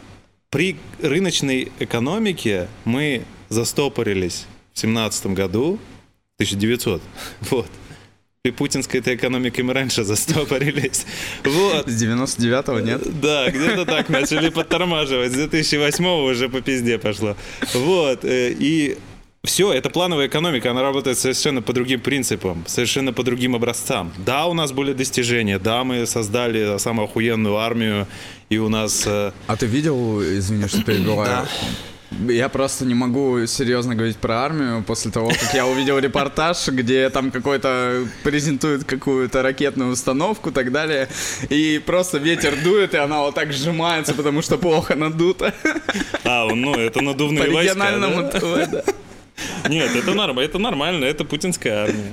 При 0.50 0.76
рыночной 1.00 1.70
экономике 1.78 2.68
мы 2.84 3.22
застопорились 3.48 4.46
в 4.72 4.78
17 4.80 5.26
году, 5.28 5.78
1900, 6.40 7.02
вот. 7.50 7.66
При 8.42 8.52
путинской 8.52 9.00
этой 9.00 9.16
экономике 9.16 9.62
мы 9.62 9.74
раньше 9.74 10.02
застопорились. 10.02 11.04
Вот. 11.44 11.86
С 11.86 12.02
99-го 12.02 12.80
нет? 12.80 13.20
Да, 13.20 13.50
где-то 13.50 13.84
так 13.84 14.08
начали 14.08 14.48
подтормаживать. 14.48 15.32
С 15.32 15.34
2008 15.34 16.06
уже 16.06 16.48
по 16.48 16.62
пизде 16.62 16.96
пошло. 16.98 17.36
Вот. 17.74 18.24
э, 18.24 18.54
И 18.58 18.96
все, 19.44 19.74
это 19.74 19.90
плановая 19.90 20.26
экономика, 20.28 20.70
она 20.70 20.80
работает 20.82 21.18
совершенно 21.18 21.60
по 21.60 21.74
другим 21.74 22.00
принципам, 22.00 22.64
совершенно 22.66 23.12
по 23.12 23.22
другим 23.22 23.54
образцам. 23.54 24.10
Да, 24.24 24.46
у 24.46 24.54
нас 24.54 24.72
были 24.72 24.94
достижения, 24.94 25.58
да, 25.58 25.84
мы 25.84 26.06
создали 26.06 26.78
самую 26.78 27.04
охуенную 27.08 27.56
армию, 27.58 28.06
и 28.48 28.56
у 28.56 28.70
нас... 28.70 29.02
э, 29.06 29.32
А 29.48 29.56
ты 29.56 29.66
видел, 29.66 30.22
извини, 30.22 30.66
что 30.66 30.82
перебиваю? 30.82 31.46
Я 32.10 32.48
просто 32.48 32.84
не 32.84 32.94
могу 32.94 33.46
серьезно 33.46 33.94
говорить 33.94 34.16
про 34.16 34.44
армию 34.44 34.82
после 34.82 35.12
того, 35.12 35.28
как 35.28 35.54
я 35.54 35.66
увидел 35.66 35.96
репортаж, 35.98 36.66
где 36.68 37.08
там 37.08 37.30
какой-то 37.30 38.04
презентует 38.24 38.84
какую-то 38.84 39.42
ракетную 39.42 39.92
установку 39.92 40.50
и 40.50 40.52
так 40.52 40.72
далее, 40.72 41.08
и 41.50 41.80
просто 41.84 42.18
ветер 42.18 42.56
дует, 42.64 42.94
и 42.94 42.96
она 42.96 43.20
вот 43.20 43.36
так 43.36 43.52
сжимается, 43.52 44.12
потому 44.14 44.42
что 44.42 44.58
плохо 44.58 44.96
надута. 44.96 45.54
А, 46.24 46.52
ну, 46.52 46.74
это 46.74 46.98
По 46.98 47.04
надувные 47.04 47.50
войска, 47.50 47.74
региональному 47.74 48.22
да? 48.22 48.40
ТВ, 48.40 48.70
да. 48.70 48.84
Нет, 49.68 49.94
это 49.94 50.12
нормально, 50.12 50.40
это 50.40 50.58
нормально, 50.58 51.04
это 51.04 51.24
путинская 51.24 51.84
армия. 51.84 52.12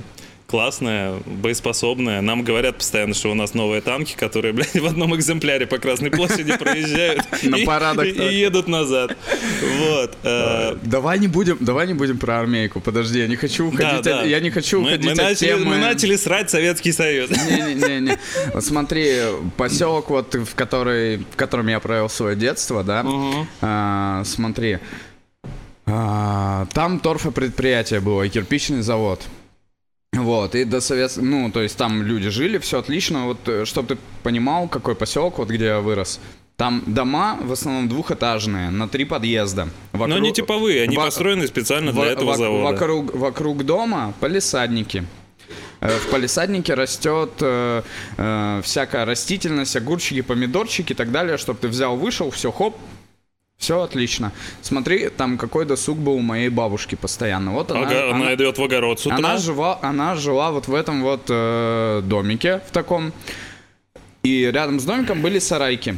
Классная, 0.50 1.18
боеспособная. 1.26 2.22
Нам 2.22 2.42
говорят 2.42 2.78
постоянно, 2.78 3.12
что 3.12 3.30
у 3.30 3.34
нас 3.34 3.52
новые 3.52 3.82
танки, 3.82 4.16
которые, 4.16 4.54
блядь, 4.54 4.72
в 4.80 4.86
одном 4.86 5.14
экземпляре 5.14 5.66
по 5.66 5.76
Красной 5.76 6.10
площади 6.10 6.56
проезжают 6.56 7.20
На 7.42 7.56
и- 7.56 7.66
парадах 7.66 8.06
и, 8.06 8.34
едут 8.34 8.66
назад. 8.66 9.14
Вот. 9.78 10.16
э, 10.22 10.76
Давай 10.84 11.18
не 11.18 11.28
будем, 11.28 11.58
давай 11.60 11.86
не 11.86 11.92
будем 11.92 12.16
про 12.16 12.40
армейку. 12.40 12.80
Подожди, 12.80 13.18
я 13.18 13.26
не 13.26 13.36
хочу 13.36 13.68
уходить. 13.68 14.00
да, 14.02 14.20
от-. 14.20 14.26
Я 14.26 14.40
не 14.40 14.50
хочу 14.50 14.80
уходить 14.80 15.04
мы 15.04 15.10
от 15.12 15.18
начали, 15.18 15.48
темы. 15.50 15.64
мы 15.66 15.76
начали 15.76 16.16
срать 16.16 16.48
Советский 16.48 16.92
Союз. 16.92 17.28
Не-не-не. 17.28 18.18
Вот 18.54 18.64
смотри, 18.64 19.16
поселок, 19.58 20.08
вот 20.08 20.34
в 20.34 20.54
который, 20.54 21.18
в 21.30 21.36
котором 21.36 21.68
я 21.68 21.78
провел 21.78 22.08
свое 22.08 22.34
детство, 22.36 22.82
да. 22.82 23.04
а, 23.60 24.22
смотри. 24.24 24.78
а, 25.84 26.66
там 26.72 27.00
торфопредприятие 27.00 28.00
было, 28.00 28.22
и 28.22 28.30
кирпичный 28.30 28.80
завод. 28.80 29.20
Вот, 30.28 30.54
и 30.54 30.64
до 30.64 30.80
совет... 30.80 31.12
Ну, 31.16 31.50
то 31.50 31.60
есть 31.62 31.76
там 31.78 32.02
люди 32.02 32.28
жили, 32.30 32.58
все 32.58 32.78
отлично. 32.78 33.26
Вот, 33.26 33.38
чтобы 33.68 33.94
ты 33.94 33.98
понимал, 34.22 34.68
какой 34.68 34.94
поселок, 34.94 35.38
вот 35.38 35.48
где 35.48 35.64
я 35.66 35.80
вырос. 35.80 36.20
Там 36.56 36.82
дома 36.86 37.38
в 37.40 37.52
основном 37.52 37.88
двухэтажные, 37.88 38.70
на 38.70 38.88
три 38.88 39.04
подъезда. 39.04 39.64
Но 39.92 39.98
Вокруг- 40.00 40.16
они 40.18 40.32
типовые, 40.32 40.82
они 40.82 40.96
во- 40.96 41.04
построены 41.04 41.46
специально 41.46 41.92
для 41.92 42.00
во- 42.02 42.06
этого 42.06 42.30
во- 42.30 42.36
завода. 42.36 42.64
Вокруг, 42.64 43.14
вокруг 43.14 43.64
дома 43.64 44.12
палисадники. 44.20 45.04
Э, 45.80 45.88
В 45.98 46.10
палисаднике 46.10 46.74
растет 46.74 47.30
э, 47.40 47.82
э, 48.18 48.60
всякая 48.64 49.04
растительность, 49.06 49.76
огурчики, 49.76 50.20
помидорчики 50.22 50.92
и 50.92 50.96
так 50.96 51.10
далее, 51.10 51.38
чтобы 51.38 51.58
ты 51.60 51.68
взял, 51.68 51.96
вышел, 51.96 52.30
все, 52.30 52.50
хоп, 52.52 52.76
все 53.58 53.82
отлично. 53.82 54.32
Смотри, 54.62 55.08
там 55.08 55.36
какой 55.36 55.66
досуг 55.66 55.98
был 55.98 56.14
у 56.14 56.20
моей 56.20 56.48
бабушки 56.48 56.94
постоянно. 56.94 57.52
Вот 57.52 57.70
она, 57.72 57.80
Ага, 57.82 58.10
она 58.10 58.16
она- 58.16 58.34
идет 58.34 58.56
в 58.56 58.62
огород 58.62 59.00
с 59.00 59.06
утра. 59.06 59.16
она 59.18 59.36
жила, 59.36 59.78
она 59.82 60.14
жила 60.14 60.52
вот 60.52 60.68
в 60.68 60.74
этом 60.74 61.02
вот 61.02 61.22
э, 61.28 62.02
домике 62.04 62.60
в 62.68 62.70
таком. 62.70 63.12
И 64.22 64.44
рядом 64.52 64.78
с 64.78 64.84
домиком 64.84 65.22
были 65.22 65.38
сарайки. 65.40 65.96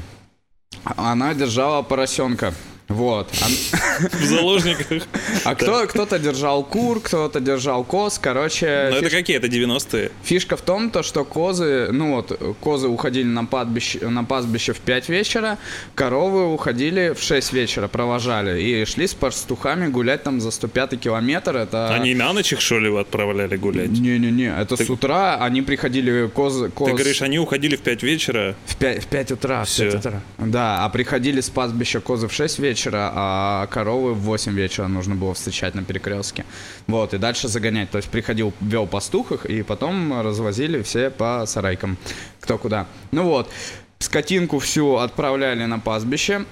Она 0.85 1.35
держала 1.35 1.83
поросенка. 1.83 2.55
Вот. 2.91 3.29
А- 3.41 4.09
в 4.17 4.25
заложниках. 4.25 5.07
А 5.45 5.55
кто, 5.55 5.87
кто-то 5.87 6.19
держал 6.19 6.65
кур, 6.65 7.01
кто-то 7.01 7.41
держал 7.41 7.85
коз. 7.85 8.19
Короче, 8.19 8.89
Ну 8.91 8.97
это 8.97 9.11
какие? 9.11 9.37
Это 9.37 9.47
90-е? 9.47 10.11
фишка 10.25 10.57
в 10.57 10.61
том, 10.61 10.91
то, 10.91 11.03
что 11.03 11.25
козы, 11.25 11.89
ну 11.93 12.17
вот, 12.17 12.57
козы 12.61 12.89
уходили 12.89 13.27
на, 13.27 13.45
падбище, 13.45 14.09
на 14.09 14.25
пастбище 14.25 14.73
в 14.73 14.81
5 14.81 15.09
вечера, 15.09 15.59
коровы 15.95 16.53
уходили 16.53 17.15
в 17.17 17.23
6 17.23 17.53
вечера, 17.53 17.87
провожали. 17.87 18.61
И 18.61 18.85
шли 18.85 19.07
с 19.07 19.15
пастухами 19.15 19.87
гулять 19.87 20.25
там 20.25 20.41
за 20.41 20.51
105 20.51 20.99
километр. 21.01 21.57
Это... 21.57 21.95
Они 21.95 22.15
на 22.15 22.33
ночь 22.33 22.53
их, 22.53 22.61
что 22.61 22.81
ли, 22.81 22.95
отправляли 22.97 23.57
гулять? 23.57 23.91
Не-не-не, 23.91 24.53
это 24.61 24.77
с 24.77 24.91
утра 24.91 25.37
они 25.37 25.63
приходили 25.63 26.29
козы... 26.29 26.71
Коз... 26.71 26.89
Ты 26.89 26.95
говоришь, 26.97 27.23
они 27.23 27.39
уходили 27.39 27.77
в 27.77 27.81
5 27.83 28.03
вечера? 28.03 28.57
В 28.67 28.77
5, 28.77 29.05
в 29.05 29.07
5 29.07 29.31
утра, 29.33 29.65
в 29.65 29.69
Всё. 29.69 29.85
5 29.85 29.95
утра. 29.95 30.21
Да, 30.39 30.85
а 30.85 30.89
приходили 30.89 31.41
с 31.41 31.51
пастбища 31.51 32.01
козы 32.01 32.27
в 32.27 32.33
6 32.33 32.59
вечера, 32.59 32.80
а 32.93 33.67
коровы 33.67 34.15
в 34.15 34.21
8 34.21 34.53
вечера 34.53 34.87
нужно 34.89 35.15
было 35.15 35.35
встречать 35.35 35.75
на 35.75 35.83
перекрестке. 35.85 36.45
Вот, 36.87 37.15
и 37.15 37.19
дальше 37.19 37.49
загонять. 37.49 37.91
То 37.91 37.99
есть 37.99 38.09
приходил, 38.09 38.53
вел 38.61 38.87
пастух 38.87 39.33
их, 39.33 39.47
и 39.47 39.63
потом 39.63 40.21
развозили 40.23 40.83
все 40.83 41.11
по 41.11 41.45
сарайкам, 41.47 41.97
кто 42.41 42.59
куда. 42.59 42.87
Ну 43.13 43.25
вот, 43.25 43.51
скотинку 43.99 44.59
всю 44.59 44.97
отправляли 44.97 45.65
на 45.65 45.79
пастбище, 45.79 46.45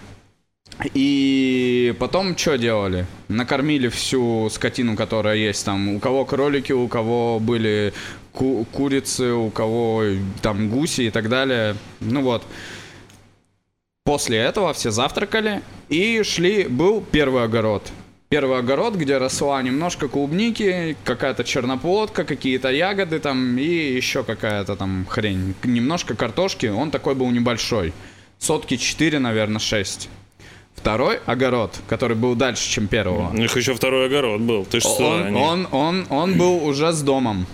и 0.94 1.94
потом 1.98 2.36
что 2.36 2.56
делали? 2.56 3.06
Накормили 3.28 3.88
всю 3.88 4.48
скотину, 4.50 4.96
которая 4.96 5.36
есть 5.36 5.64
там. 5.64 5.88
У 5.88 5.98
кого 5.98 6.24
кролики, 6.24 6.72
у 6.72 6.86
кого 6.88 7.40
были 7.40 7.92
ку- 8.32 8.64
курицы, 8.70 9.32
у 9.32 9.50
кого 9.50 10.04
там 10.40 10.68
гуси 10.68 11.02
и 11.02 11.10
так 11.10 11.28
далее. 11.28 11.74
Ну 12.00 12.22
вот. 12.22 12.44
После 14.08 14.38
этого 14.38 14.72
все 14.72 14.90
завтракали 14.90 15.60
и 15.90 16.22
шли. 16.22 16.64
Был 16.64 17.02
первый 17.02 17.44
огород. 17.44 17.82
Первый 18.30 18.58
огород, 18.58 18.94
где 18.94 19.18
росла 19.18 19.60
немножко 19.60 20.08
клубники, 20.08 20.96
какая-то 21.04 21.44
черноплодка, 21.44 22.24
какие-то 22.24 22.70
ягоды 22.70 23.18
там 23.18 23.58
и 23.58 23.66
еще 23.66 24.24
какая-то 24.24 24.76
там 24.76 25.04
хрень. 25.10 25.54
Немножко 25.62 26.14
картошки. 26.14 26.64
Он 26.68 26.90
такой 26.90 27.16
был 27.16 27.30
небольшой. 27.30 27.92
Сотки 28.38 28.78
4, 28.78 29.18
наверное, 29.18 29.58
6. 29.58 30.08
Второй 30.74 31.18
огород, 31.26 31.78
который 31.86 32.16
был 32.16 32.34
дальше, 32.34 32.66
чем 32.66 32.86
первого. 32.88 33.28
У 33.28 33.36
них 33.36 33.54
еще 33.58 33.74
второй 33.74 34.06
огород 34.06 34.40
был. 34.40 34.64
Ты 34.64 34.80
что, 34.80 34.88
Он, 35.06 35.22
они- 35.26 35.36
он, 35.38 35.68
он, 35.70 36.06
он 36.08 36.38
был 36.38 36.64
уже 36.64 36.92
с 36.92 37.02
домом. 37.02 37.46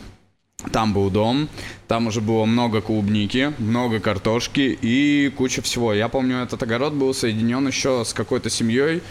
Там 0.72 0.92
был 0.92 1.10
дом, 1.10 1.48
там 1.88 2.06
уже 2.06 2.20
было 2.20 2.44
много 2.46 2.80
клубники, 2.80 3.52
много 3.58 4.00
картошки 4.00 4.76
и 4.80 5.30
куча 5.36 5.62
всего. 5.62 5.92
Я 5.92 6.08
помню, 6.08 6.38
этот 6.38 6.62
огород 6.62 6.94
был 6.94 7.12
соединен 7.14 7.66
еще 7.66 8.04
с 8.04 8.12
какой-то 8.12 8.50
семьей. 8.50 9.02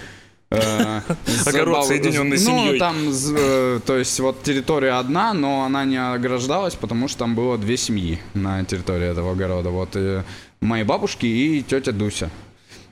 э, 0.52 1.02
Огород, 1.46 1.86
соединенный 1.86 2.38
с 2.38 2.46
Ну, 2.48 2.58
семьей. 2.66 2.80
там, 2.80 3.12
с, 3.12 3.34
э, 3.38 3.80
то 3.86 3.98
есть, 3.98 4.20
вот 4.20 4.44
территория 4.44 4.94
одна, 5.00 5.34
но 5.34 5.64
она 5.64 5.86
не 5.86 5.98
ограждалась, 5.98 6.76
потому 6.76 7.08
что 7.08 7.20
там 7.20 7.36
было 7.36 7.58
две 7.58 7.78
семьи 7.78 8.20
на 8.34 8.64
территории 8.66 9.08
этого 9.10 9.32
огорода. 9.34 9.70
Вот 9.70 9.96
э, 9.96 10.24
мои 10.62 10.84
бабушки 10.84 11.26
и 11.26 11.62
тетя 11.64 11.92
Дуся. 11.92 12.30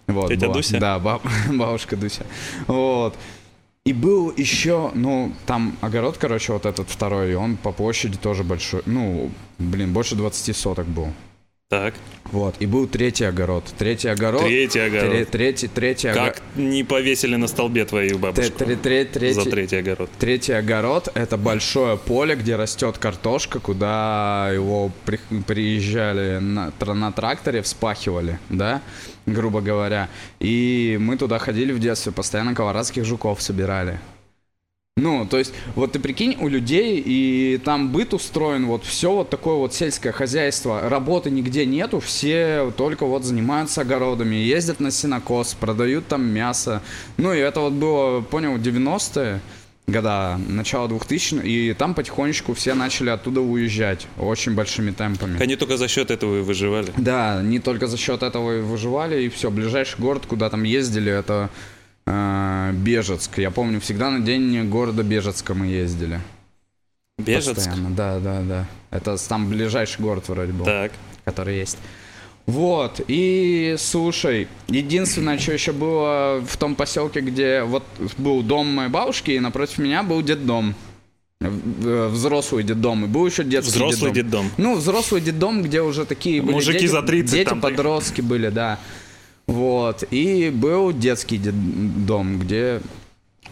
Вот, 0.08 0.30
Тетя 0.30 0.46
была. 0.48 0.54
Дуся? 0.56 0.80
Да, 0.80 1.00
баб- 1.00 1.22
бабушка 1.52 1.96
Дуся. 1.96 2.26
Вот. 2.68 3.16
И 3.84 3.94
был 3.94 4.32
еще, 4.38 4.92
ну, 4.94 5.34
там 5.48 5.76
огород, 5.82 6.18
короче, 6.20 6.54
вот 6.54 6.68
этот 6.68 6.88
второй, 6.88 7.34
он 7.34 7.58
по 7.58 7.72
площади 7.72 8.16
тоже 8.16 8.44
большой. 8.44 8.84
Ну, 8.86 9.32
блин, 9.58 9.92
больше 9.92 10.16
20 10.16 10.56
соток 10.56 10.86
был. 10.86 11.08
Так, 11.72 11.94
Вот. 12.34 12.56
И 12.60 12.66
был 12.66 12.86
третий 12.86 13.24
огород. 13.24 13.64
Третий 13.78 14.10
огород. 14.10 14.42
третий 14.42 14.80
огород. 14.80 15.10
Тре- 15.12 15.26
Третий, 15.26 15.68
третий 15.70 16.10
огород. 16.10 16.34
Как 16.34 16.44
не 16.58 16.84
повесили 16.84 17.38
на 17.38 17.48
столбе 17.48 17.86
твою 17.86 18.18
бабушку 18.18 18.52
Тре- 18.58 18.76
тре- 18.76 19.06
тре- 19.06 19.34
за 19.34 19.50
Третий, 19.50 19.78
огород? 19.78 20.10
третий 20.20 20.52
огород 20.52 21.08
это 21.14 21.38
большое 21.38 21.96
поле, 21.98 22.36
где 22.36 22.58
растет 22.58 22.98
картошка, 22.98 23.60
куда 23.60 24.50
его 24.54 24.92
при- 25.06 25.20
приезжали 25.48 26.40
на, 26.40 26.74
на 26.94 27.12
тракторе, 27.14 27.62
вспахивали, 27.62 28.38
да, 28.50 28.82
грубо 29.26 29.62
говоря. 29.62 30.10
И 30.42 30.98
мы 31.00 31.16
туда 31.16 31.40
ходили 31.40 31.72
в 31.72 31.80
детстве, 31.80 32.12
постоянно 32.12 32.54
колорадских 32.54 33.06
жуков 33.06 33.42
собирали. 33.42 33.98
Ну, 34.98 35.26
то 35.26 35.38
есть, 35.38 35.54
вот 35.76 35.94
ты 35.94 36.00
прикинь, 36.00 36.36
у 36.40 36.50
людей 36.50 37.02
и 37.04 37.58
там 37.64 37.94
быт 37.94 38.14
устроен, 38.14 38.66
вот 38.66 38.84
все 38.84 39.12
вот 39.12 39.30
такое 39.30 39.56
вот 39.56 39.74
сельское 39.74 40.12
хозяйство, 40.12 40.90
работы 40.90 41.32
нигде 41.32 41.66
нету, 41.66 42.02
все 42.02 42.74
только 42.76 43.06
вот 43.06 43.24
занимаются 43.24 43.82
огородами, 43.82 44.36
ездят 44.36 44.82
на 44.82 44.92
сенокос, 44.92 45.54
продают 45.54 46.08
там 46.08 46.26
мясо. 46.26 46.84
Ну, 47.16 47.32
и 47.34 47.38
это 47.38 47.62
вот 47.62 47.74
было, 47.74 48.20
понял, 48.20 48.58
90-е 48.58 49.40
года, 49.88 50.38
начало 50.48 50.88
2000 50.90 51.42
и 51.44 51.74
там 51.74 51.96
потихонечку 51.96 52.54
все 52.54 52.74
начали 52.74 53.10
оттуда 53.10 53.42
уезжать 53.42 54.08
очень 54.20 54.54
большими 54.54 54.92
темпами. 54.92 55.42
Они 55.42 55.56
только 55.56 55.78
за 55.78 55.88
счет 55.88 56.12
этого 56.12 56.40
и 56.40 56.42
выживали. 56.42 56.92
Да, 56.98 57.42
не 57.42 57.60
только 57.60 57.88
за 57.88 57.98
счет 57.98 58.24
этого 58.24 58.60
и 58.60 58.62
выживали, 58.62 59.24
и 59.24 59.30
все. 59.30 59.50
Ближайший 59.50 60.00
город, 60.00 60.26
куда 60.28 60.50
там 60.50 60.64
ездили, 60.64 61.12
это 61.12 61.50
э, 62.12 62.72
Бежецк. 62.74 63.38
Я 63.38 63.52
помню, 63.52 63.80
всегда 63.80 64.10
на 64.12 64.20
день 64.20 64.68
города 64.70 65.04
Бежецка 65.04 65.54
мы 65.54 65.68
ездили. 65.68 66.20
Бежецк? 67.18 67.56
Постоянно, 67.56 67.90
да, 67.92 68.20
да, 68.20 68.42
да. 68.42 68.68
Это 68.90 69.16
там 69.28 69.48
ближайший 69.50 70.02
город 70.02 70.28
вроде 70.30 70.52
был, 70.54 70.66
Так. 70.66 70.92
который 71.26 71.58
есть. 71.60 71.78
Вот, 72.48 73.00
и 73.08 73.76
слушай, 73.78 74.48
единственное, 74.68 75.38
что 75.38 75.54
еще 75.54 75.72
было 75.72 76.44
в 76.46 76.58
том 76.58 76.76
поселке, 76.76 77.22
где 77.22 77.62
вот 77.64 77.84
был 78.18 78.42
дом 78.42 78.68
моей 78.68 78.90
бабушки, 78.90 79.32
и 79.32 79.40
напротив 79.40 79.78
меня 79.78 80.04
был 80.04 80.22
детдом. 80.22 80.74
В- 81.40 81.88
э, 81.88 82.08
Взрослый 82.08 82.64
детдом. 82.64 83.06
И 83.06 83.08
был 83.08 83.26
еще 83.26 83.44
детский 83.44 83.72
Взрослый 83.74 84.12
детдом. 84.12 84.46
детдом. 84.48 84.52
Ну, 84.58 84.76
взрослый 84.76 85.22
детдом, 85.22 85.64
где 85.64 85.82
уже 85.82 86.06
такие 86.06 86.42
были 86.42 86.54
Мужики 86.54 86.80
дети, 86.80 86.92
за 86.92 87.02
30 87.04 87.32
дети 87.32 87.50
там 87.50 87.62
подростки 87.62 88.22
были, 88.22 88.50
да. 88.50 88.80
Вот. 89.52 90.04
И 90.12 90.50
был 90.50 90.92
детский 90.94 91.38
детдом, 91.38 92.40
где 92.40 92.82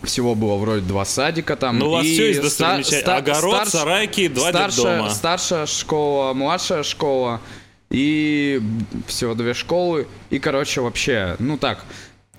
Всего 0.04 0.34
было 0.34 0.56
вроде 0.56 0.82
два 0.82 1.04
садика 1.04 1.56
там. 1.58 1.78
Ну, 1.80 1.88
у 1.88 1.92
вас 1.92 2.06
и 2.06 2.14
все 2.14 2.28
есть 2.30 2.52
ста- 2.54 2.82
ста- 2.84 3.18
Огород, 3.18 3.54
старш- 3.54 3.70
сарайки, 3.70 4.28
два 4.30 4.50
старшая, 4.50 4.86
детдома. 4.96 5.10
старшая 5.10 5.66
школа, 5.66 6.34
младшая 6.34 6.84
школа 6.84 7.42
и 7.90 8.62
всего 9.08 9.34
две 9.36 9.54
школы. 9.54 10.08
И, 10.30 10.40
короче, 10.40 10.80
вообще, 10.82 11.36
ну 11.40 11.58
так, 11.58 11.84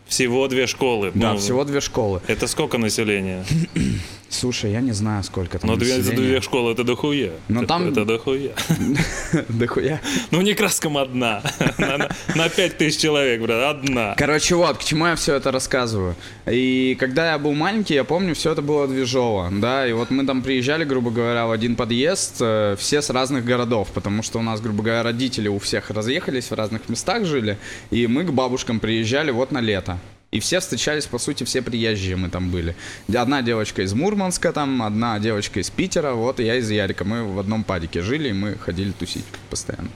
Всего 0.08 0.48
две 0.48 0.66
школы. 0.66 1.12
да, 1.14 1.34
Ну, 1.34 1.38
всего 1.38 1.64
две 1.64 1.80
школы. 1.82 2.22
Это 2.28 2.46
сколько 2.46 2.78
населения? 2.78 3.44
Слушай, 4.32 4.70
я 4.70 4.80
не 4.80 4.92
знаю, 4.92 5.24
сколько 5.24 5.58
там 5.58 5.68
Но 5.68 5.76
две, 5.76 5.98
две 5.98 6.40
школы 6.40 6.70
это 6.72 6.84
дохуя. 6.84 7.32
Но 7.48 7.60
это, 7.60 7.68
там- 7.68 7.88
это 7.88 8.04
дохуя. 8.04 8.52
Дохуя. 9.48 10.00
Ну, 10.30 10.40
не 10.40 10.54
краском 10.54 10.96
одна. 10.96 11.42
На- 11.78 11.98
на- 11.98 12.08
На 12.36 12.48
пять 12.48 12.78
тысяч 12.78 13.00
человек, 13.00 13.42
брат, 13.42 13.76
одна. 13.76 14.14
Короче, 14.16 14.54
вот, 14.54 14.78
к 14.78 14.84
чему 14.84 15.06
я 15.06 15.16
все 15.16 15.34
это 15.34 15.50
рассказываю. 15.50 16.14
И 16.46 16.96
когда 17.00 17.32
я 17.32 17.38
был 17.38 17.52
маленький, 17.54 17.94
я 17.94 18.04
помню, 18.04 18.34
все 18.36 18.52
это 18.52 18.62
было 18.62 18.86
движово, 18.86 19.50
да, 19.52 19.86
и 19.86 19.92
вот 19.92 20.10
мы 20.10 20.24
там 20.24 20.42
приезжали, 20.42 20.84
грубо 20.84 21.10
говоря, 21.10 21.46
в 21.46 21.50
один 21.50 21.74
подъезд, 21.74 22.36
э, 22.40 22.76
все 22.78 23.02
с 23.02 23.10
разных 23.10 23.44
городов, 23.44 23.88
потому 23.92 24.22
что 24.22 24.38
у 24.38 24.42
нас, 24.42 24.60
грубо 24.60 24.84
говоря, 24.84 25.02
родители 25.02 25.48
у 25.48 25.58
всех 25.58 25.90
разъехались, 25.90 26.50
в 26.50 26.54
разных 26.54 26.88
местах 26.88 27.24
жили, 27.24 27.58
и 27.90 28.06
мы 28.06 28.22
к 28.24 28.30
бабушкам 28.30 28.78
приезжали 28.78 29.32
вот 29.32 29.50
на 29.50 29.60
лето. 29.60 29.98
И 30.30 30.38
все 30.38 30.60
встречались, 30.60 31.06
по 31.06 31.18
сути, 31.18 31.42
все 31.44 31.60
приезжие 31.60 32.16
мы 32.16 32.28
там 32.28 32.50
были. 32.50 32.76
Одна 33.12 33.42
девочка 33.42 33.82
из 33.82 33.92
Мурманска 33.94 34.52
там, 34.52 34.82
одна 34.82 35.18
девочка 35.18 35.60
из 35.60 35.70
Питера, 35.70 36.12
вот, 36.12 36.38
и 36.38 36.44
я 36.44 36.56
из 36.56 36.70
Ярика. 36.70 37.04
Мы 37.04 37.24
в 37.24 37.38
одном 37.38 37.64
падике 37.64 38.02
жили, 38.02 38.28
и 38.28 38.32
мы 38.32 38.56
ходили 38.56 38.92
тусить 38.92 39.24
постоянно 39.48 39.90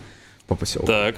по 0.47 0.57
поселку. 0.57 0.89
Так. 0.89 1.17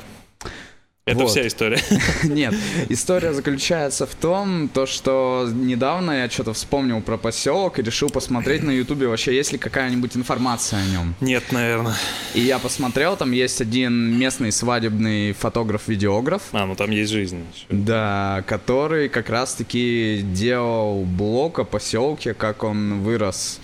Это 1.09 1.21
Вот. 1.21 1.31
вся 1.31 1.47
история. 1.47 1.79
Нет, 2.25 2.53
история 2.89 3.33
заключается 3.33 4.07
в 4.09 4.15
том, 4.17 4.69
то, 4.69 4.87
что 4.87 5.49
недавно 5.55 6.11
я 6.23 6.29
что-то 6.29 6.53
вспомнил 6.53 7.01
про 7.01 7.17
поселок 7.17 7.79
и 7.79 7.83
решил 7.83 8.11
посмотреть 8.11 8.65
на 8.65 8.73
ютубе 8.73 9.07
вообще, 9.07 9.33
есть 9.37 9.53
ли 9.53 9.59
какая-нибудь 9.59 10.17
информация 10.17 10.81
о 10.81 10.87
нем. 10.87 11.15
Нет, 11.21 11.45
наверное. 11.53 11.95
И 12.35 12.41
я 12.41 12.59
посмотрел, 12.59 13.17
там 13.17 13.31
есть 13.31 13.61
один 13.61 14.19
местный 14.19 14.51
свадебный 14.51 15.33
фотограф-видеограф, 15.33 16.43
А, 16.51 16.67
ну 16.67 16.75
там 16.75 16.91
есть 16.91 17.13
жизнь. 17.13 17.45
еще. 17.55 17.67
да, 17.71 18.43
который 18.49 19.09
как 19.09 19.31
раз-таки 19.31 20.23
делал 20.35 21.05
блог 21.05 21.61
о 21.61 21.65
поселке, 21.65 22.35
как 22.35 22.65
он 22.65 23.03
вырос 23.05 23.61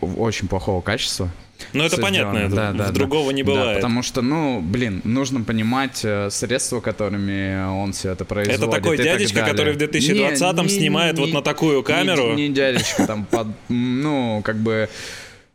очень 0.00 0.48
плохого 0.48 0.80
качества. 0.80 1.28
Ну, 1.72 1.84
это 1.84 2.00
понятно, 2.00 2.38
это 2.38 2.54
Да, 2.54 2.72
да, 2.72 2.86
да. 2.86 2.92
другого 2.92 3.30
не 3.30 3.42
Да, 3.42 3.52
бывает. 3.52 3.76
потому 3.78 4.02
что, 4.02 4.22
ну, 4.22 4.60
блин, 4.60 5.00
нужно 5.04 5.42
понимать 5.42 6.00
э, 6.04 6.30
средства, 6.30 6.80
которыми 6.80 7.66
он 7.68 7.92
все 7.92 8.12
это 8.12 8.24
производит. 8.24 8.62
Это 8.62 8.70
такой 8.70 8.96
так 8.96 9.04
дядечка, 9.06 9.40
далее. 9.40 9.50
который 9.52 9.72
в 9.74 9.76
2020-м 9.76 10.66
Не, 10.66 10.72
не, 10.72 10.78
снимает 10.80 11.16
не, 11.16 11.20
вот 11.24 11.32
на 11.32 11.42
такую 11.42 11.78
не- 11.78 11.82
камеру. 11.84 12.34
Не, 12.34 12.48
дядечка, 12.48 13.06
там, 13.06 13.24
под, 13.24 13.48
ну, 13.68 14.40
как 14.44 14.56
бы, 14.56 14.88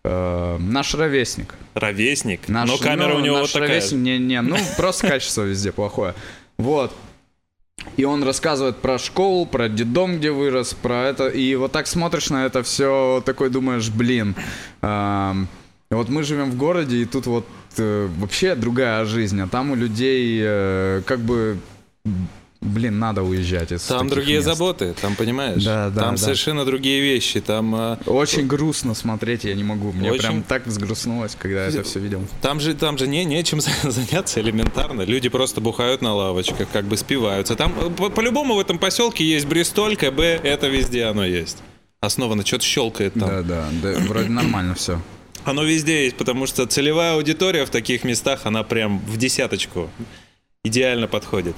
э, 0.03 0.57
наш 0.59 0.93
ровесник. 0.93 1.55
Ровесник. 1.73 2.49
Наш, 2.49 2.69
но 2.69 2.77
камера 2.77 3.09
ну, 3.13 3.15
у 3.15 3.19
него 3.21 3.37
наш 3.39 3.43
вот 3.47 3.53
такая. 3.53 3.69
ровесник, 3.69 3.99
не, 3.99 4.17
не, 4.19 4.41
ну, 4.41 4.57
просто 4.77 5.07
качество 5.07 5.43
везде 5.43 5.71
плохое. 5.71 6.13
Вот. 6.57 6.93
И 7.97 8.03
он 8.05 8.23
рассказывает 8.23 8.77
про 8.77 8.97
школу, 8.99 9.45
про 9.45 9.67
детдом, 9.67 10.17
где 10.17 10.31
вырос, 10.31 10.73
про 10.73 11.05
это. 11.07 11.27
И 11.27 11.55
вот 11.55 11.71
так 11.71 11.87
смотришь 11.87 12.29
на 12.29 12.45
это 12.45 12.61
все, 12.63 13.21
такой 13.25 13.49
думаешь, 13.49 13.89
блин. 13.89 14.35
эм, 14.81 15.47
вот 15.95 16.09
мы 16.09 16.23
живем 16.23 16.51
в 16.51 16.57
городе, 16.57 16.97
и 16.97 17.05
тут 17.05 17.25
вот 17.27 17.45
э, 17.77 18.07
вообще 18.19 18.55
другая 18.55 19.05
жизнь, 19.05 19.39
а 19.41 19.47
там 19.47 19.71
у 19.71 19.75
людей 19.75 20.39
э, 20.43 21.01
как 21.05 21.19
бы, 21.19 21.57
блин, 22.61 22.97
надо 22.99 23.23
уезжать 23.23 23.71
из 23.73 23.83
Там 23.83 24.07
другие 24.07 24.37
мест. 24.37 24.47
заботы, 24.47 24.95
там 25.01 25.15
понимаешь? 25.15 25.63
Да, 25.63 25.89
да, 25.89 26.01
Там 26.01 26.15
да. 26.15 26.17
совершенно 26.21 26.63
другие 26.63 27.01
вещи. 27.01 27.41
Там, 27.41 27.75
а, 27.75 27.99
Очень 28.05 28.47
грустно 28.47 28.93
смотреть, 28.93 29.43
я 29.43 29.53
не 29.53 29.63
могу. 29.65 29.91
Мне 29.91 30.11
Очень- 30.11 30.21
прям 30.21 30.43
так 30.43 30.65
взгрустнулось, 30.65 31.35
когда 31.37 31.65
это 31.65 31.83
все 31.83 31.99
видел. 31.99 32.21
там 32.41 32.59
же, 32.61 32.73
там 32.73 32.97
же 32.97 33.07
не, 33.07 33.25
нечем 33.25 33.59
заняться 33.83 34.39
элементарно. 34.39 35.01
Люди 35.01 35.27
просто 35.29 35.59
бухают 35.59 36.01
на 36.01 36.13
лавочках, 36.13 36.67
как 36.71 36.85
бы 36.85 36.95
спиваются. 36.95 37.55
Там 37.55 37.73
э, 37.79 37.89
по- 37.89 38.09
по-любому 38.09 38.55
в 38.55 38.59
этом 38.59 38.79
поселке 38.79 39.25
есть 39.25 39.45
Бристоль, 39.45 39.97
КБ, 39.97 40.19
это 40.19 40.67
везде 40.69 41.03
оно 41.05 41.25
есть. 41.25 41.57
Основано, 41.99 42.45
что-то 42.45 42.63
щелкает 42.65 43.13
там. 43.13 43.27
Да, 43.29 43.41
да, 43.41 43.65
да, 43.81 43.99
вроде 44.07 44.29
нормально 44.29 44.73
все. 44.75 45.01
Оно 45.45 45.63
везде 45.63 46.05
есть, 46.05 46.15
потому 46.15 46.45
что 46.47 46.65
целевая 46.65 47.15
аудитория 47.15 47.65
в 47.65 47.69
таких 47.69 48.03
местах, 48.03 48.45
она 48.45 48.63
прям 48.63 48.99
в 48.99 49.17
десяточку 49.17 49.89
идеально 50.63 51.07
подходит. 51.07 51.55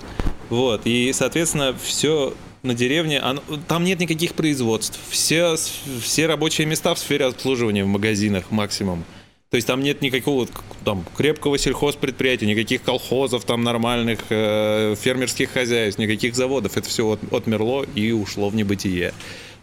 Вот, 0.50 0.82
и, 0.86 1.12
соответственно, 1.14 1.76
все 1.84 2.34
на 2.64 2.74
деревне, 2.74 3.20
оно- 3.20 3.44
там 3.68 3.84
нет 3.84 4.00
никаких 4.00 4.34
производств. 4.34 5.00
Все, 5.10 5.56
все 6.02 6.26
рабочие 6.26 6.66
места 6.66 6.96
в 6.96 7.00
сфере 7.00 7.26
обслуживания 7.26 7.84
в 7.84 7.88
магазинах 7.88 8.50
максимум. 8.50 9.04
То 9.52 9.58
есть 9.58 9.68
там 9.68 9.82
нет 9.84 10.02
никакого 10.02 10.48
там, 10.84 11.06
крепкого 11.16 11.58
сельхозпредприятия, 11.58 12.48
никаких 12.48 12.82
колхозов 12.82 13.46
там 13.46 13.64
нормальных, 13.64 14.20
э, 14.30 14.96
фермерских 15.00 15.52
хозяйств, 15.52 16.00
никаких 16.00 16.36
заводов. 16.36 16.76
Это 16.76 16.90
все 16.90 17.08
от, 17.08 17.20
отмерло 17.32 17.86
и 17.96 18.12
ушло 18.12 18.50
в 18.50 18.56
небытие. 18.56 19.14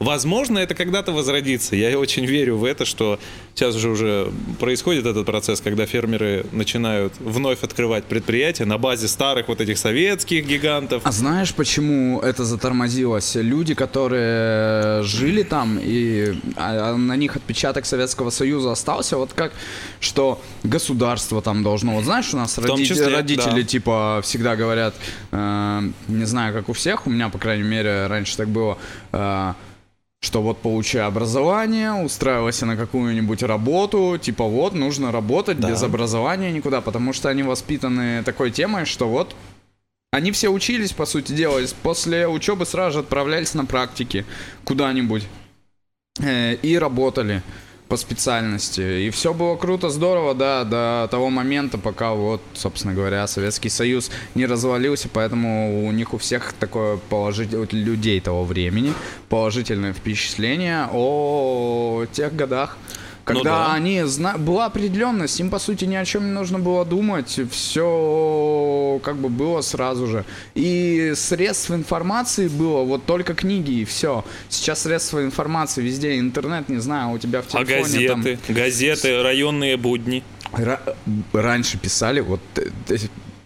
Возможно, 0.03 0.59
это 0.59 0.75
когда-то 0.75 1.13
возродится. 1.13 1.77
Я 1.77 1.99
очень 1.99 2.27
верю 2.27 2.57
в 2.57 2.65
это, 2.65 2.85
что 2.85 3.19
сейчас 3.55 3.77
же 3.77 3.89
уже 3.89 4.33
происходит 4.59 5.07
этот 5.07 5.25
процесс, 5.27 5.61
когда 5.61 5.87
фермеры 5.87 6.45
начинают 6.53 7.15
вновь 7.21 7.63
открывать 7.63 8.05
предприятия 8.05 8.65
на 8.65 8.79
базе 8.79 9.09
старых 9.09 9.49
вот 9.49 9.61
этих 9.61 9.79
советских 9.79 10.47
гигантов. 10.47 11.03
А 11.05 11.13
знаешь, 11.13 11.55
почему 11.55 12.21
это 12.21 12.45
затормозилось? 12.45 13.37
Люди, 13.37 13.75
которые 13.75 15.03
жили 15.03 15.43
там, 15.43 15.79
и 15.81 16.35
а, 16.57 16.93
а 16.93 16.97
на 16.97 17.17
них 17.17 17.37
отпечаток 17.37 17.87
Советского 17.87 18.31
Союза 18.31 18.73
остался, 18.73 19.17
вот 19.17 19.33
как, 19.33 19.53
что 20.01 20.41
государство 20.65 21.41
там 21.43 21.63
должно... 21.63 21.93
Вот 21.95 22.05
знаешь, 22.05 22.33
у 22.35 22.37
нас 22.37 22.59
роди- 22.59 22.87
числе, 22.87 23.09
родители, 23.09 23.63
да. 23.63 23.69
типа, 23.69 24.21
всегда 24.23 24.57
говорят, 24.57 24.95
э, 25.31 25.83
не 26.09 26.25
знаю, 26.25 26.55
как 26.55 26.69
у 26.69 26.73
всех, 26.73 27.07
у 27.07 27.11
меня, 27.11 27.29
по 27.29 27.39
крайней 27.39 27.69
мере, 27.69 28.07
раньше 28.07 28.37
так 28.37 28.49
было, 28.49 28.79
э, 29.13 29.55
что 30.23 30.41
вот 30.41 30.59
получай 30.59 31.03
образование, 31.03 31.93
устраивайся 31.93 32.65
на 32.65 32.77
какую-нибудь 32.77 33.43
работу, 33.43 34.19
типа 34.23 34.45
вот 34.45 34.73
нужно 34.73 35.11
работать 35.11 35.59
Да. 35.59 35.69
без 35.69 35.83
образования 35.83 36.53
никуда, 36.53 36.81
потому 36.81 37.13
что 37.13 37.29
они 37.29 37.43
воспитаны 37.43 38.23
такой 38.23 38.53
темой, 38.53 38.85
что 38.85 39.09
вот 39.09 39.35
они 40.13 40.31
все 40.31 40.49
учились, 40.49 40.93
по 40.93 41.07
сути 41.07 41.33
дела, 41.33 41.59
и 41.59 41.67
после 41.83 42.29
учебы 42.29 42.67
сразу 42.67 42.95
же 42.95 42.99
отправлялись 43.01 43.55
на 43.55 43.65
практики 43.65 44.25
куда-нибудь 44.65 45.25
э, 46.21 46.55
и 46.55 46.79
работали 46.79 47.43
по 47.93 47.99
специальности. 47.99 49.07
И 49.07 49.11
все 49.11 49.35
было 49.35 49.55
круто, 49.55 49.91
здорово, 49.91 50.35
да, 50.35 50.65
до 50.65 51.09
того 51.11 51.29
момента, 51.29 51.77
пока 51.77 52.15
вот, 52.15 52.41
собственно 52.55 52.95
говоря, 52.95 53.27
Советский 53.27 53.69
Союз 53.69 54.11
не 54.35 54.47
развалился, 54.47 55.11
поэтому 55.13 55.87
у 55.87 55.93
них 55.93 56.15
у 56.15 56.17
всех 56.17 56.55
такое 56.55 56.97
положительное, 56.97 57.69
людей 57.71 58.19
того 58.21 58.45
времени, 58.45 58.95
положительное 59.29 59.93
впечатление 59.93 60.89
о 60.91 62.07
тех 62.11 62.35
годах. 62.35 62.79
Когда 63.25 63.39
Ну 63.39 63.45
да. 63.45 63.73
они 63.75 64.03
зна... 64.03 64.37
была 64.37 64.67
определенность, 64.67 65.39
им 65.39 65.49
по 65.51 65.59
сути 65.59 65.85
ни 65.85 65.95
о 65.95 66.05
чем 66.05 66.25
не 66.27 66.33
нужно 66.33 66.59
было 66.59 66.85
думать, 66.85 67.39
все 67.51 69.01
как 69.05 69.17
бы 69.17 69.29
было 69.29 69.61
сразу 69.61 70.07
же. 70.07 70.25
И 70.55 71.13
средств 71.15 71.71
информации 71.71 72.49
было 72.49 72.83
вот 72.83 73.05
только 73.07 73.35
книги 73.35 73.81
и 73.81 73.85
все. 73.85 74.25
Сейчас 74.49 74.83
средства 74.83 75.23
информации 75.23 75.83
везде, 75.83 76.19
интернет, 76.19 76.69
не 76.69 76.79
знаю, 76.79 77.11
у 77.15 77.19
тебя 77.19 77.43
в 77.43 77.55
А 77.55 77.65
телефоне 77.65 78.09
там... 78.09 78.23
газеты, 78.23 78.53
газеты, 78.53 79.23
районные 79.23 79.77
будни. 79.77 80.25
Ра- 80.53 80.97
раньше 81.33 81.79
писали, 81.79 82.21
вот 82.21 82.41
э, 82.57 82.71
э, 82.89 82.97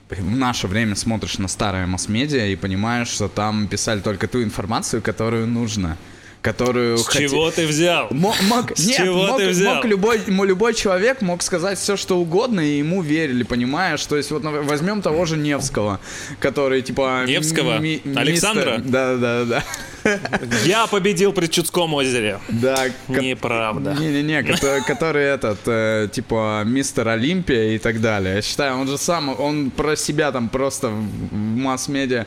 в 0.09 0.37
наше 0.37 0.67
время 0.69 0.95
смотришь 0.97 1.39
на 1.39 1.49
старое 1.49 1.87
масс-медиа 1.87 2.47
и 2.47 2.57
понимаешь, 2.57 3.09
что 3.09 3.29
там 3.29 3.69
писали 3.69 4.01
только 4.01 4.27
ту 4.27 4.43
информацию, 4.43 5.03
которую 5.03 5.47
нужно. 5.47 5.97
Которую 6.47 6.97
С 6.99 7.09
хоте- 7.09 7.29
чего 7.29 7.51
ты 7.51 7.67
взял? 7.67 8.07
Мо- 8.13 8.35
Мог, 8.43 8.71
С 8.77 8.87
нет, 8.87 8.97
чего 8.99 9.27
мог, 9.27 9.39
ты 9.41 9.49
взял? 9.49 9.75
мог 9.75 9.85
любой, 9.85 10.21
любой 10.29 10.75
человек 10.75 11.21
мог 11.23 11.43
сказать 11.43 11.77
все, 11.77 11.97
что 11.97 12.19
угодно, 12.19 12.61
и 12.61 12.79
ему 12.79 13.03
верили, 13.03 13.43
понимаешь? 13.43 14.07
То 14.07 14.17
есть 14.17 14.31
вот 14.31 14.45
например, 14.45 14.65
возьмем 14.69 15.03
того 15.03 15.25
же 15.25 15.37
Невского, 15.37 15.99
который 16.39 16.83
типа... 16.83 17.25
Невского? 17.27 17.79
ми- 17.81 18.01
ми- 18.05 18.17
Александра? 18.17 18.77
мистер- 18.79 18.91
Да, 18.91 19.17
да, 19.17 19.45
да. 19.45 19.63
Я 20.65 20.87
победил 20.87 21.33
при 21.33 21.49
Чудском 21.49 21.93
озере. 21.95 22.39
Да, 22.49 22.87
Неправда. 23.09 23.97
Не-не-не, 23.99 24.43
кото- 24.45 24.81
который 24.87 25.25
этот, 25.25 25.59
э, 25.67 26.09
типа, 26.13 26.63
мистер 26.65 27.09
Олимпия 27.09 27.75
и 27.75 27.79
так 27.79 28.01
далее. 28.01 28.37
Я 28.37 28.43
считаю, 28.43 28.77
он 28.79 28.87
же 28.87 28.99
сам, 28.99 29.35
он 29.41 29.71
про 29.71 29.97
себя 29.97 30.31
там 30.31 30.49
просто 30.49 30.89
в 30.91 31.01
в 31.27 31.35
масс-медиа 31.59 32.27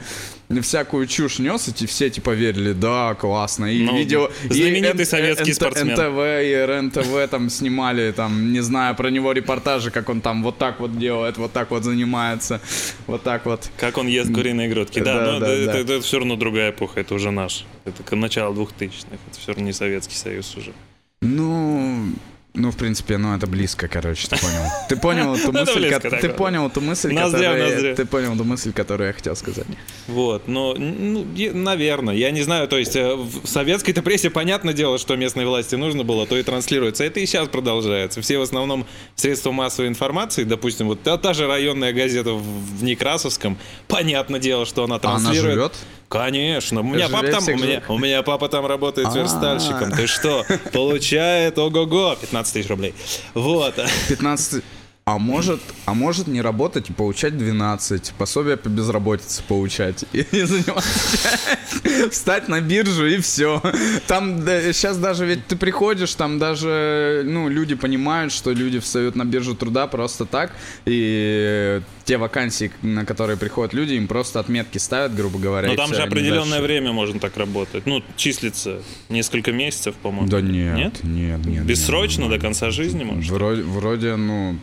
всякую 0.61 1.05
чушь 1.05 1.37
нес, 1.39 1.67
и 1.81 1.85
все 1.85 2.09
типа 2.09 2.31
верили, 2.31 2.73
да, 2.73 3.13
классно. 3.13 3.65
И 3.65 3.83
Ну, 3.83 3.95
видео... 3.97 4.29
и 4.49 4.53
знаменитый 4.53 5.01
Н- 5.01 5.05
советский 5.05 5.53
спортсмен. 5.53 5.93
НТВ 5.93 6.43
и 6.43 6.65
РНТВ 6.65 7.29
там 7.29 7.49
снимали, 7.51 8.11
там, 8.11 8.51
не 8.51 8.61
знаю, 8.61 8.95
про 8.95 9.09
него 9.11 9.31
репортажи, 9.31 9.91
как 9.91 10.09
он 10.09 10.21
там 10.21 10.41
вот 10.43 10.57
так 10.57 10.79
вот 10.79 10.97
делает, 10.97 11.37
вот 11.37 11.53
так 11.53 11.69
вот 11.69 11.83
занимается, 11.83 12.61
вот 13.05 13.21
так 13.21 13.45
вот. 13.45 13.69
Как 13.77 13.97
он 13.99 14.07
ест 14.07 14.33
куриные 14.33 14.69
грудки. 14.69 14.99
Да, 14.99 15.23
Да, 15.25 15.31
но 15.33 15.39
да, 15.39 15.47
это, 15.53 15.73
да. 15.73 15.79
это 15.79 16.01
все 16.01 16.17
равно 16.17 16.35
другая 16.35 16.71
эпоха, 16.71 16.99
это 16.99 17.13
уже 17.13 17.29
наш. 17.31 17.65
Это 17.85 18.15
начало 18.15 18.53
2000-х, 18.53 19.05
это 19.29 19.39
все 19.39 19.51
равно 19.51 19.65
не 19.65 19.73
Советский 19.73 20.15
Союз 20.15 20.55
уже. 20.57 20.73
Ну, 21.21 22.07
ну, 22.55 22.71
в 22.71 22.77
принципе, 22.77 23.17
ну, 23.17 23.35
это 23.35 23.45
близко, 23.45 23.87
короче, 23.87 24.27
ты 24.27 24.35
понял. 24.37 24.63
Ты 24.89 24.95
понял 24.97 25.35
ту 25.35 25.49
это 25.49 25.59
мысль, 25.59 26.19
ты 26.19 26.29
понял 26.29 26.69
ту 26.69 26.81
мысль, 26.81 27.15
которую... 27.15 27.95
Ты 27.95 28.05
понял 28.05 28.37
ту 28.37 28.43
мысль, 28.43 28.73
которую 28.73 29.07
я 29.07 29.13
хотел 29.13 29.35
сказать. 29.35 29.67
Вот, 30.07 30.47
но, 30.47 30.73
ну, 30.73 31.25
наверное, 31.53 32.15
я 32.15 32.31
не 32.31 32.41
знаю, 32.41 32.67
то 32.67 32.77
есть 32.77 32.95
э, 32.95 33.15
в 33.15 33.47
советской-то 33.47 34.01
прессе 34.01 34.31
понятное 34.31 34.73
дело, 34.73 34.97
что 34.97 35.15
местной 35.15 35.45
власти 35.45 35.75
нужно 35.75 36.03
было, 36.03 36.25
то 36.25 36.37
и 36.37 36.43
транслируется. 36.43 37.03
Это 37.03 37.19
и 37.19 37.25
сейчас 37.27 37.47
продолжается. 37.47 38.21
Все 38.21 38.39
в 38.39 38.41
основном 38.41 38.87
средства 39.15 39.51
массовой 39.51 39.87
информации, 39.87 40.43
допустим, 40.43 40.87
вот 40.87 41.03
та, 41.03 41.17
та 41.17 41.33
же 41.33 41.47
районная 41.47 41.93
газета 41.93 42.33
в, 42.33 42.83
Некрасовском, 42.83 43.57
понятное 43.87 44.39
дело, 44.39 44.65
что 44.65 44.83
она 44.83 44.95
А 44.95 44.97
она 44.97 45.19
транслирует. 45.19 45.53
живет? 45.53 45.73
Конечно, 46.09 46.81
у 46.81 46.83
меня, 46.83 47.07
папа 47.07 47.27
там, 47.27 47.43
у, 47.43 47.57
меня, 47.57 47.83
у 47.87 47.97
меня 47.99 48.23
папа 48.23 48.49
там 48.49 48.65
работает 48.65 49.09
А. 49.11 49.15
верстальщиком. 49.15 49.91
Ты 49.91 50.07
что? 50.07 50.43
Получает, 50.73 51.57
ого-го, 51.59 52.15
15 52.19 52.53
тысяч 52.53 52.67
рублей. 52.67 52.95
Вот. 53.35 53.75
15... 54.09 54.63
А 55.09 55.17
может, 55.17 55.59
а 55.85 55.95
может 55.95 56.27
не 56.27 56.39
работать 56.39 56.91
и 56.91 56.93
получать 56.93 57.35
12, 57.35 58.13
пособие 58.15 58.57
по 58.57 58.69
безработице 58.69 59.41
получать 59.47 60.05
и, 60.13 60.19
и 60.19 60.41
заниматься, 60.43 61.39
встать 62.11 62.47
на 62.47 62.61
биржу 62.61 63.07
и 63.07 63.17
все. 63.17 63.59
Там 64.05 64.45
сейчас 64.45 64.99
даже 64.99 65.25
ведь 65.25 65.47
ты 65.47 65.55
приходишь, 65.55 66.13
там 66.13 66.37
даже 66.37 67.23
ну 67.25 67.49
люди 67.49 67.73
понимают, 67.73 68.31
что 68.31 68.51
люди 68.51 68.77
встают 68.77 69.15
на 69.15 69.25
биржу 69.25 69.55
труда 69.55 69.87
просто 69.87 70.25
так 70.25 70.51
и 70.85 71.81
те 72.05 72.17
вакансии, 72.17 72.71
на 72.83 73.03
которые 73.03 73.37
приходят 73.37 73.73
люди, 73.73 73.93
им 73.93 74.07
просто 74.07 74.39
отметки 74.39 74.77
ставят, 74.77 75.15
грубо 75.15 75.39
говоря. 75.39 75.69
Но 75.69 75.73
и 75.73 75.77
там 75.77 75.91
же 75.91 76.03
определенное 76.03 76.61
время 76.61 76.91
можно 76.91 77.19
так 77.19 77.35
работать. 77.35 77.87
Ну, 77.87 78.03
числится 78.15 78.83
несколько 79.09 79.51
месяцев, 79.51 79.95
по-моему. 79.95 80.27
Да 80.27 80.41
нет, 80.41 81.03
нет, 81.03 81.43
нет. 81.45 81.65
Бессрочно 81.65 82.23
нет. 82.23 82.31
до 82.31 82.39
конца 82.39 82.69
жизни, 82.69 83.03
может? 83.03 83.31
Вроде, 83.31 83.61
вроде, 83.63 84.15
ну, 84.15 84.57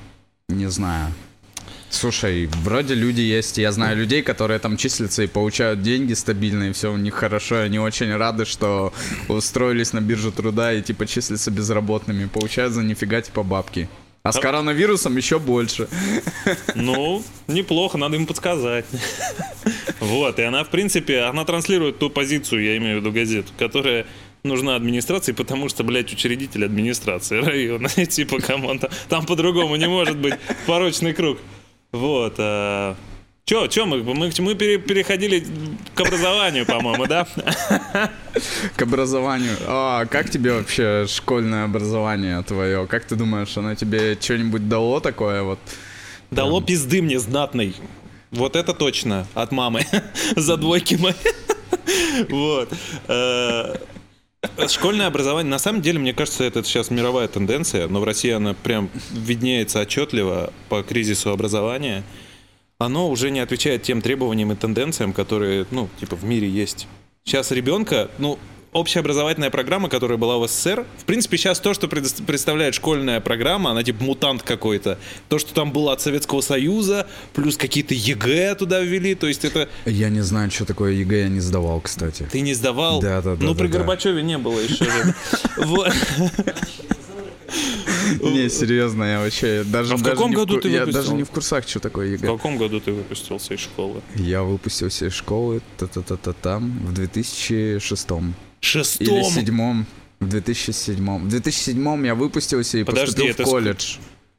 не 0.48 0.70
знаю. 0.70 1.12
Слушай, 1.90 2.48
вроде 2.62 2.94
люди 2.94 3.20
есть, 3.20 3.58
я 3.58 3.72
знаю 3.72 3.96
людей, 3.96 4.22
которые 4.22 4.58
там 4.58 4.76
числятся 4.76 5.22
и 5.22 5.26
получают 5.26 5.82
деньги 5.82 6.14
стабильно, 6.14 6.64
и 6.64 6.72
все 6.72 6.92
у 6.92 6.96
них 6.96 7.14
хорошо, 7.14 7.60
они 7.60 7.78
очень 7.78 8.14
рады, 8.14 8.44
что 8.44 8.92
устроились 9.28 9.92
на 9.92 10.00
биржу 10.00 10.30
труда 10.30 10.72
и 10.72 10.82
типа 10.82 11.06
числятся 11.06 11.50
безработными, 11.50 12.26
получают 12.26 12.74
за 12.74 12.82
нифига 12.82 13.20
типа 13.22 13.42
бабки. 13.42 13.88
А 14.22 14.32
с 14.32 14.38
коронавирусом 14.40 15.16
еще 15.16 15.38
больше. 15.38 15.88
Ну, 16.74 17.22
неплохо, 17.46 17.96
надо 17.96 18.16
им 18.16 18.26
подсказать. 18.26 18.84
Вот, 20.00 20.38
и 20.38 20.42
она, 20.42 20.64
в 20.64 20.68
принципе, 20.68 21.20
она 21.20 21.44
транслирует 21.44 21.98
ту 21.98 22.10
позицию, 22.10 22.64
я 22.64 22.76
имею 22.76 22.98
в 22.98 23.00
виду 23.00 23.12
газету, 23.12 23.52
которая 23.58 24.06
нужна 24.46 24.76
администрации, 24.76 25.32
потому 25.32 25.68
что, 25.68 25.84
блядь, 25.84 26.12
учредитель 26.12 26.64
администрации 26.64 27.40
района. 27.40 27.88
Типа, 28.06 28.40
come 28.40 28.62
on, 28.62 28.78
там, 28.78 28.90
там 29.08 29.26
по-другому 29.26 29.76
не 29.76 29.88
может 29.88 30.16
быть 30.16 30.34
порочный 30.66 31.12
круг. 31.12 31.38
Вот. 31.92 32.34
а, 32.38 32.96
Чё, 33.44 33.68
чё 33.68 33.86
мы, 33.86 34.02
мы, 34.02 34.32
мы 34.38 34.54
пере- 34.56 34.78
переходили 34.78 35.44
к 35.94 36.00
образованию, 36.00 36.66
по-моему, 36.66 37.06
да? 37.06 37.28
К 38.74 38.82
образованию. 38.82 39.56
А 39.68 40.04
как 40.06 40.30
тебе 40.30 40.52
вообще 40.52 41.06
школьное 41.08 41.64
образование 41.64 42.42
твое? 42.42 42.88
Как 42.88 43.04
ты 43.04 43.14
думаешь, 43.14 43.56
оно 43.56 43.76
тебе 43.76 44.18
что-нибудь 44.20 44.68
дало 44.68 44.98
такое 44.98 45.42
вот? 45.42 45.60
Дало 46.32 46.60
пизды 46.60 47.00
мне 47.02 47.20
знатной. 47.20 47.76
Вот 48.32 48.56
это 48.56 48.74
точно. 48.74 49.28
От 49.34 49.52
мамы. 49.52 49.82
За 50.36 50.56
двойки 50.56 50.96
мои. 50.96 51.12
Вот. 52.30 52.72
Школьное 54.68 55.06
образование, 55.06 55.50
на 55.50 55.58
самом 55.58 55.82
деле, 55.82 55.98
мне 55.98 56.12
кажется, 56.12 56.44
это 56.44 56.62
сейчас 56.64 56.90
мировая 56.90 57.28
тенденция, 57.28 57.88
но 57.88 58.00
в 58.00 58.04
России 58.04 58.30
она 58.30 58.54
прям 58.54 58.90
виднеется 59.12 59.80
отчетливо 59.80 60.52
по 60.68 60.82
кризису 60.82 61.30
образования. 61.30 62.04
Оно 62.78 63.08
уже 63.08 63.30
не 63.30 63.40
отвечает 63.40 63.82
тем 63.82 64.02
требованиям 64.02 64.52
и 64.52 64.56
тенденциям, 64.56 65.12
которые, 65.12 65.66
ну, 65.70 65.88
типа, 65.98 66.16
в 66.16 66.24
мире 66.24 66.48
есть. 66.48 66.86
Сейчас 67.24 67.50
ребенка, 67.50 68.10
ну, 68.18 68.38
общеобразовательная 68.76 69.50
программа, 69.50 69.88
которая 69.88 70.18
была 70.18 70.38
в 70.38 70.46
СССР, 70.48 70.84
в 70.98 71.04
принципе, 71.04 71.36
сейчас 71.38 71.58
то, 71.60 71.74
что 71.74 71.88
представляет 71.88 72.74
школьная 72.74 73.20
программа, 73.20 73.70
она 73.70 73.82
типа 73.82 74.04
мутант 74.04 74.42
какой-то. 74.42 74.98
То, 75.28 75.38
что 75.38 75.54
там 75.54 75.72
было 75.72 75.92
от 75.92 76.00
Советского 76.00 76.40
Союза, 76.40 77.06
плюс 77.34 77.56
какие-то 77.56 77.94
ЕГЭ 77.94 78.54
туда 78.56 78.80
ввели, 78.80 79.14
то 79.14 79.26
есть 79.26 79.44
это 79.44 79.68
Я 79.84 80.08
не 80.10 80.20
знаю, 80.20 80.50
что 80.50 80.64
такое 80.64 80.92
ЕГЭ, 80.92 81.20
я 81.22 81.28
не 81.28 81.40
сдавал, 81.40 81.80
кстати. 81.80 82.28
ты 82.30 82.40
не 82.40 82.54
сдавал. 82.54 83.00
Да, 83.00 83.22
да, 83.22 83.34
да, 83.36 83.44
Ну, 83.44 83.54
да, 83.54 83.58
при 83.58 83.68
да. 83.68 83.78
Горбачеве 83.78 84.22
не 84.22 84.38
было 84.38 84.58
еще. 84.60 84.86
Не, 88.20 88.48
серьезно, 88.50 89.04
я 89.04 89.20
вообще 89.20 89.64
даже, 89.64 89.94
А 89.94 89.96
в 89.96 90.02
даже 90.02 90.14
каком 90.16 90.30
не 90.30 90.36
в 90.36 90.38
году 90.40 90.54
ку- 90.56 90.60
ты 90.62 90.68
я 90.68 90.80
выпустил? 90.80 91.02
даже 91.02 91.14
не 91.14 91.22
в 91.24 91.30
курсах, 91.30 91.66
что 91.68 91.80
такое 91.80 92.08
В 92.08 92.12
ЕГЭ. 92.12 92.26
каком 92.26 92.56
году 92.58 92.80
ты 92.80 92.92
выпустился 92.92 93.54
из 93.54 93.60
школы? 93.60 94.00
Я 94.16 94.42
выпустился 94.42 95.06
из 95.06 95.12
школы 95.14 95.62
та-та-та-та 95.78 96.32
там 96.34 96.70
в 96.86 96.92
2006 96.92 98.08
или 98.74 98.82
Шестом. 99.22 99.32
седьмом. 99.32 99.86
В 100.20 100.28
2007. 100.28 101.18
В 101.24 101.28
2007 101.28 102.06
я 102.06 102.14
выпустился 102.14 102.78
и 102.78 102.84
Подожди, 102.84 103.06
поступил 103.28 103.34
в 103.34 103.38
ск- 103.40 103.44
колледж. 103.50 103.96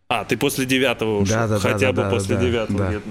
А, 0.09 0.25
ты 0.25 0.37
после 0.37 0.65
девятого 0.65 1.19
ушел. 1.21 1.35
Да, 1.35 1.47
да, 1.47 1.55
да, 1.55 1.59
Хотя 1.59 1.87
да, 1.87 1.91
бы 1.93 2.01
да, 2.03 2.09
после 2.09 2.35
да, 2.35 2.41
девятого. 2.41 2.79
да. 2.79 2.89
нет. 2.93 3.03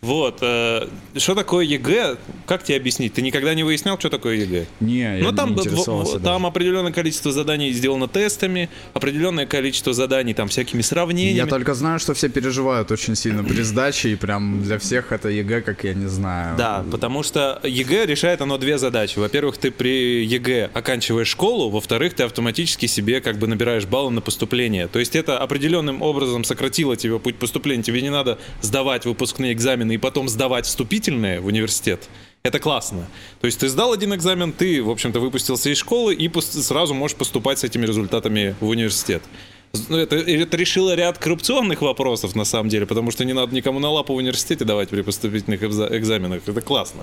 Вот. 0.00 0.38
э, 0.40 0.86
Что 1.16 1.34
такое 1.34 1.64
ЕГЭ? 1.66 2.16
Как 2.46 2.62
тебе 2.64 2.78
объяснить? 2.78 3.12
Ты 3.12 3.20
никогда 3.22 3.52
не 3.54 3.64
выяснял, 3.64 3.98
что 3.98 4.08
такое 4.08 4.36
ЕГЭ? 4.36 4.64
Не, 4.80 5.18
я 5.18 5.22
Ну, 5.22 5.32
там, 5.32 5.50
не 5.50 5.56
интересовался 5.60 6.18
в- 6.18 6.22
там 6.22 6.46
определенное 6.46 6.90
количество 6.92 7.32
заданий 7.32 7.70
сделано 7.72 8.08
тестами, 8.08 8.70
определенное 8.94 9.44
количество 9.46 9.92
заданий 9.92 10.32
там 10.32 10.48
всякими 10.48 10.78
Я 10.80 10.84
сравнениями. 10.84 11.48
только 11.50 11.74
знаю, 11.74 11.98
что 11.98 12.14
все 12.14 12.28
переживают 12.30 12.90
очень 12.90 13.14
сильно 13.14 13.44
при 13.44 13.62
сдаче, 13.62 14.08
и 14.10 14.14
прям 14.16 14.62
для 14.62 14.78
всех 14.78 15.12
это 15.12 15.28
ЕГЭ, 15.28 15.60
как 15.60 15.84
я 15.84 15.92
не 15.92 16.06
знаю. 16.08 16.56
Да, 16.56 16.82
потому 16.90 17.22
что 17.22 17.60
ЕГЭ 17.62 18.06
решает 18.06 18.40
оно 18.40 18.56
две 18.56 18.78
задачи. 18.78 19.18
Во-первых, 19.18 19.58
ты 19.58 19.70
при 19.70 20.24
ЕГЭ 20.24 20.70
оканчиваешь 20.72 21.28
школу, 21.28 21.68
во-вторых, 21.68 22.14
ты 22.14 22.22
автоматически 22.22 22.86
себе 22.86 23.20
как 23.20 23.38
бы 23.38 23.46
набираешь 23.46 23.84
баллы 23.84 24.10
на 24.12 24.22
поступление. 24.22 24.88
То 24.88 24.98
есть 24.98 25.14
это 25.14 25.38
определенным 25.38 26.00
образом 26.00 26.44
сократило 26.44 26.96
тебе 26.96 27.18
путь 27.18 27.36
поступления. 27.36 27.82
Тебе 27.82 28.00
не 28.00 28.10
надо 28.10 28.38
сдавать 28.62 29.04
выпускные 29.04 29.52
экзамены 29.52 29.89
и 29.90 29.98
потом 29.98 30.28
сдавать 30.28 30.66
вступительные 30.66 31.40
в 31.40 31.46
университет. 31.46 32.08
Это 32.42 32.58
классно. 32.58 33.06
То 33.40 33.46
есть 33.46 33.60
ты 33.60 33.68
сдал 33.68 33.92
один 33.92 34.14
экзамен, 34.14 34.52
ты, 34.52 34.82
в 34.82 34.88
общем-то, 34.90 35.20
выпустился 35.20 35.68
из 35.70 35.76
школы 35.76 36.14
и 36.14 36.30
сразу 36.40 36.94
можешь 36.94 37.16
поступать 37.16 37.58
с 37.58 37.64
этими 37.64 37.84
результатами 37.84 38.54
в 38.60 38.68
университет. 38.68 39.22
Ну, 39.88 39.98
Это, 39.98 40.16
это 40.16 40.56
решило 40.56 40.94
ряд 40.94 41.18
коррупционных 41.18 41.82
вопросов, 41.82 42.34
на 42.34 42.44
самом 42.44 42.68
деле, 42.68 42.86
потому 42.86 43.10
что 43.10 43.24
не 43.24 43.34
надо 43.34 43.54
никому 43.54 43.78
на 43.78 43.90
лапу 43.90 44.14
в 44.14 44.16
университете 44.16 44.64
давать 44.64 44.88
при 44.88 45.02
поступительных 45.02 45.62
экза- 45.62 45.96
экзаменах. 45.96 46.42
Это 46.46 46.60
классно. 46.60 47.02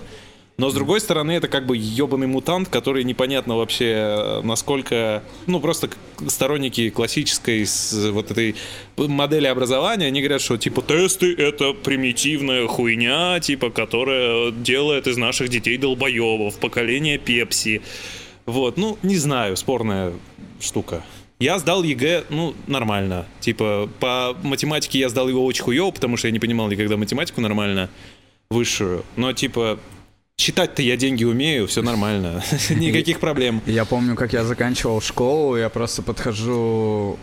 Но, 0.58 0.72
с 0.72 0.74
другой 0.74 1.00
стороны, 1.00 1.34
это 1.34 1.48
как 1.48 1.68
бы 1.68 1.78
ебаный 1.78 2.26
мутант, 2.26 2.68
который 2.68 3.04
непонятно 3.04 3.58
вообще, 3.58 3.86
э, 3.86 4.42
насколько... 4.42 5.24
Ну, 5.46 5.60
просто 5.60 5.92
сторонники 6.26 6.90
классической 6.90 7.64
вот 8.10 8.32
этой 8.32 8.56
модели 8.98 9.46
образования, 9.46 10.08
они 10.08 10.20
говорят, 10.22 10.42
что, 10.42 10.58
типа, 10.58 10.82
тесты— 10.82 11.32
это 11.38 11.74
примитивная 11.74 12.66
хуйня, 12.66 13.40
типа, 13.40 13.70
которая 13.70 14.50
делает 14.50 15.06
из 15.06 15.18
наших 15.18 15.50
детей 15.50 15.78
долбоебов, 15.78 16.58
поколение 16.58 17.20
пепси. 17.20 17.84
Вот, 18.48 18.78
ну, 18.78 18.98
не 19.04 19.18
знаю, 19.18 19.58
спорная 19.58 20.12
штука. 20.60 21.04
Я 21.40 21.60
сдал 21.60 21.84
ЕГЭ, 21.84 22.24
ну, 22.30 22.56
нормально. 22.66 23.28
Типа, 23.42 23.88
по 24.00 24.36
математике 24.42 24.98
я 24.98 25.10
сдал 25.10 25.30
его 25.30 25.46
очень 25.46 25.62
хуёво, 25.62 25.92
потому 25.92 26.18
что 26.18 26.28
я 26.28 26.32
не 26.32 26.40
понимал 26.40 26.68
никогда 26.68 26.98
математику 26.98 27.42
нормально, 27.42 27.92
высшую. 28.50 29.06
Но, 29.18 29.34
типа, 29.34 29.78
считать-то 30.40 30.82
я 30.84 30.96
деньги 30.98 31.24
умею, 31.24 31.68
все 31.68 31.82
нормально. 31.82 32.44
Никаких 32.70 33.20
проблем. 33.20 33.62
Я 33.66 33.86
помню, 33.86 34.16
как 34.16 34.34
я 34.34 34.44
заканчивал 34.44 35.02
школу, 35.02 35.58
я 35.58 35.70
просто 35.70 36.02
подхожу... 36.04 37.18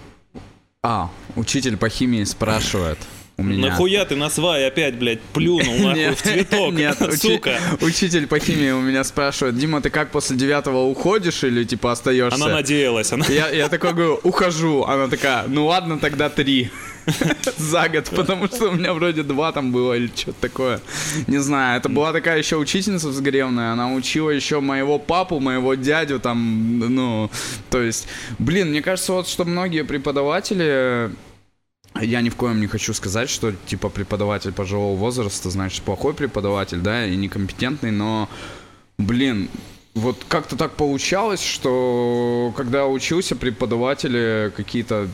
А, 0.83 1.11
учитель 1.37 1.77
по 1.79 1.89
химии 1.89 2.25
спрашивает. 2.25 2.99
у 3.39 3.43
меня. 3.43 3.71
Нахуя 3.71 4.05
ты 4.05 4.17
на 4.17 4.29
свай 4.29 4.67
опять, 4.67 4.97
блядь, 4.97 5.21
плюнул 5.33 5.75
нахуй 5.77 6.11
в 6.15 6.21
цветок, 6.23 6.75
Нет, 6.75 6.99
сука. 7.21 7.59
учитель 7.81 8.27
по 8.27 8.39
химии 8.39 8.71
у 8.73 8.83
меня 8.83 9.03
спрашивает, 9.05 9.57
Дима, 9.57 9.81
ты 9.81 9.89
как 9.89 10.11
после 10.11 10.37
девятого 10.37 10.85
уходишь 10.85 11.43
или 11.45 11.65
типа 11.65 11.93
остаешься? 11.93 12.45
Она 12.45 12.53
надеялась, 12.57 13.13
она... 13.13 13.25
Я, 13.27 13.49
я 13.49 13.69
такой 13.71 13.95
говорю, 13.95 14.21
ухожу. 14.25 14.85
Она 14.85 15.09
такая, 15.09 15.45
ну 15.47 15.67
ладно, 15.67 15.99
тогда 15.99 16.29
три. 16.29 16.71
За 17.59 17.89
год, 17.89 18.11
потому 18.11 18.47
что 18.47 18.71
у 18.71 18.73
меня 18.73 18.95
вроде 18.95 19.23
два 19.23 19.53
там 19.53 19.73
было 19.73 19.95
или 19.95 20.11
что-то 20.15 20.41
такое. 20.41 20.81
Не 21.27 21.39
знаю, 21.39 21.79
это 21.79 21.89
была 21.89 22.13
такая 22.13 22.39
еще 22.39 22.57
учительница 22.57 23.09
взгревная, 23.09 23.73
она 23.73 23.93
учила 23.93 24.31
еще 24.31 24.61
моего 24.61 24.99
папу, 24.99 25.41
моего 25.41 25.75
дядю 25.75 26.21
там, 26.21 26.79
ну, 26.79 27.31
то 27.71 27.83
есть, 27.83 28.07
блин, 28.39 28.71
мне 28.71 28.83
кажется, 28.83 29.13
вот 29.13 29.29
что 29.29 29.45
многие 29.45 29.85
преподаватели 29.85 31.11
я 32.01 32.23
ни 32.23 32.29
в 32.29 32.37
коем 32.37 32.61
не 32.61 32.67
хочу 32.67 32.93
сказать, 32.93 33.31
что 33.31 33.53
типа 33.67 33.89
преподаватель 33.89 34.53
пожилого 34.53 34.97
возраста, 34.97 35.51
значит, 35.51 35.83
плохой 35.83 36.15
преподаватель, 36.15 36.79
да, 36.79 37.07
и 37.07 37.15
некомпетентный, 37.17 37.93
но, 37.93 38.29
блин, 38.99 39.49
вот 39.95 40.25
как-то 40.27 40.57
так 40.57 40.73
получалось, 40.73 41.43
что 41.43 42.53
когда 42.57 42.87
учился, 42.87 43.37
преподаватели 43.37 44.53
какие-то 44.57 45.09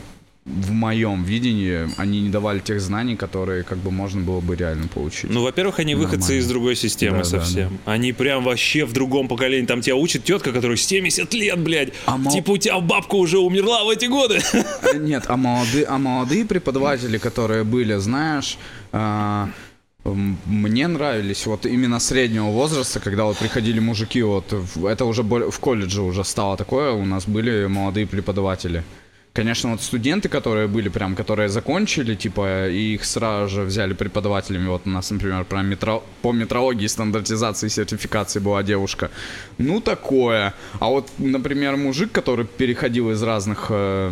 в 0.45 0.71
моем 0.71 1.23
видении, 1.23 1.87
они 1.97 2.19
не 2.21 2.29
давали 2.29 2.57
тех 2.59 2.81
знаний, 2.81 3.15
которые 3.15 3.61
как 3.63 3.77
бы 3.77 3.91
можно 3.91 4.21
было 4.21 4.39
бы 4.41 4.55
реально 4.55 4.87
получить. 4.87 5.29
Ну, 5.29 5.43
во-первых, 5.43 5.77
они 5.79 5.93
выходцы 5.93 6.17
Нормально. 6.19 6.39
из 6.39 6.47
другой 6.47 6.75
системы 6.75 7.17
Да, 7.17 7.23
да, 7.23 7.29
совсем. 7.29 7.77
Они 7.85 8.11
прям 8.11 8.43
вообще 8.43 8.85
в 8.85 8.91
другом 8.93 9.27
поколении. 9.27 9.67
Там 9.67 9.81
тебя 9.81 9.95
учит 9.95 10.23
тетка, 10.23 10.51
которой 10.51 10.77
70 10.77 11.31
лет, 11.35 11.59
блядь. 11.59 11.93
А 12.07 12.17
мол- 12.17 12.33
Типа 12.33 12.51
у 12.51 12.57
тебя 12.57 12.79
бабка 12.79 13.15
уже 13.15 13.37
умерла 13.37 13.83
в 13.83 13.89
эти 13.89 14.05
годы. 14.05 14.39
Э, 14.53 14.97
Нет, 14.97 15.25
а 15.27 15.37
молодые, 15.37 15.85
а 15.85 15.99
молодые 15.99 16.43
преподаватели, 16.45 17.19
которые 17.19 17.63
были, 17.63 17.95
знаешь, 17.97 18.57
м, 18.91 20.37
мне 20.45 20.87
нравились 20.87 21.45
вот 21.45 21.67
именно 21.67 21.99
среднего 21.99 22.49
возраста, 22.49 22.99
когда 22.99 23.25
вот 23.25 23.37
приходили 23.37 23.79
мужики, 23.79 24.23
вот 24.23 24.51
это 24.83 25.05
уже 25.05 25.21
в 25.21 25.59
колледже 25.59 26.01
уже 26.01 26.23
стало 26.23 26.57
такое, 26.57 26.91
у 26.93 27.05
нас 27.05 27.27
были 27.27 27.67
молодые 27.67 28.07
преподаватели. 28.07 28.83
Конечно, 29.33 29.71
вот 29.71 29.81
студенты, 29.81 30.27
которые 30.27 30.67
были 30.67 30.89
прям, 30.89 31.15
которые 31.15 31.47
закончили, 31.47 32.15
типа, 32.15 32.67
и 32.67 32.95
их 32.95 33.05
сразу 33.05 33.47
же 33.47 33.61
взяли 33.61 33.93
преподавателями. 33.93 34.67
Вот 34.67 34.81
у 34.85 34.89
нас, 34.89 35.09
например, 35.09 35.45
про 35.45 35.61
метро, 35.61 36.03
по 36.21 36.33
метрологии, 36.33 36.87
стандартизации 36.87 37.69
сертификации 37.69 38.39
была 38.39 38.61
девушка. 38.61 39.09
Ну, 39.57 39.79
такое. 39.79 40.53
А 40.79 40.87
вот, 40.87 41.07
например, 41.17 41.77
мужик, 41.77 42.11
который 42.11 42.45
переходил 42.45 43.09
из 43.11 43.23
разных 43.23 43.67
э, 43.69 44.11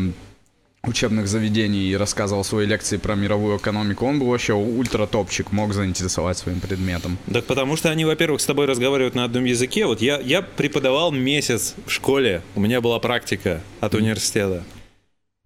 учебных 0.84 1.27
заведений 1.27 1.89
и 1.89 1.97
рассказывал 1.97 2.45
свои 2.45 2.65
лекции 2.65 2.95
про 2.95 3.15
мировую 3.15 3.58
экономику, 3.58 4.05
он 4.05 4.19
был 4.19 4.27
вообще 4.27 4.53
ультра-топчик, 4.53 5.51
мог 5.51 5.73
заинтересовать 5.73 6.38
своим 6.38 6.62
предметом. 6.62 7.17
Так 7.32 7.43
потому 7.43 7.75
что 7.75 7.89
они, 7.89 8.05
во-первых, 8.05 8.39
с 8.39 8.45
тобой 8.45 8.67
разговаривают 8.67 9.15
на 9.15 9.25
одном 9.25 9.43
языке. 9.43 9.86
Вот 9.86 10.01
я, 10.01 10.17
я 10.21 10.41
преподавал 10.41 11.12
месяц 11.12 11.75
в 11.86 11.91
школе, 11.91 12.41
у 12.55 12.62
меня 12.62 12.79
была 12.79 12.99
практика 12.99 13.62
от 13.82 13.95
университета. 13.95 14.63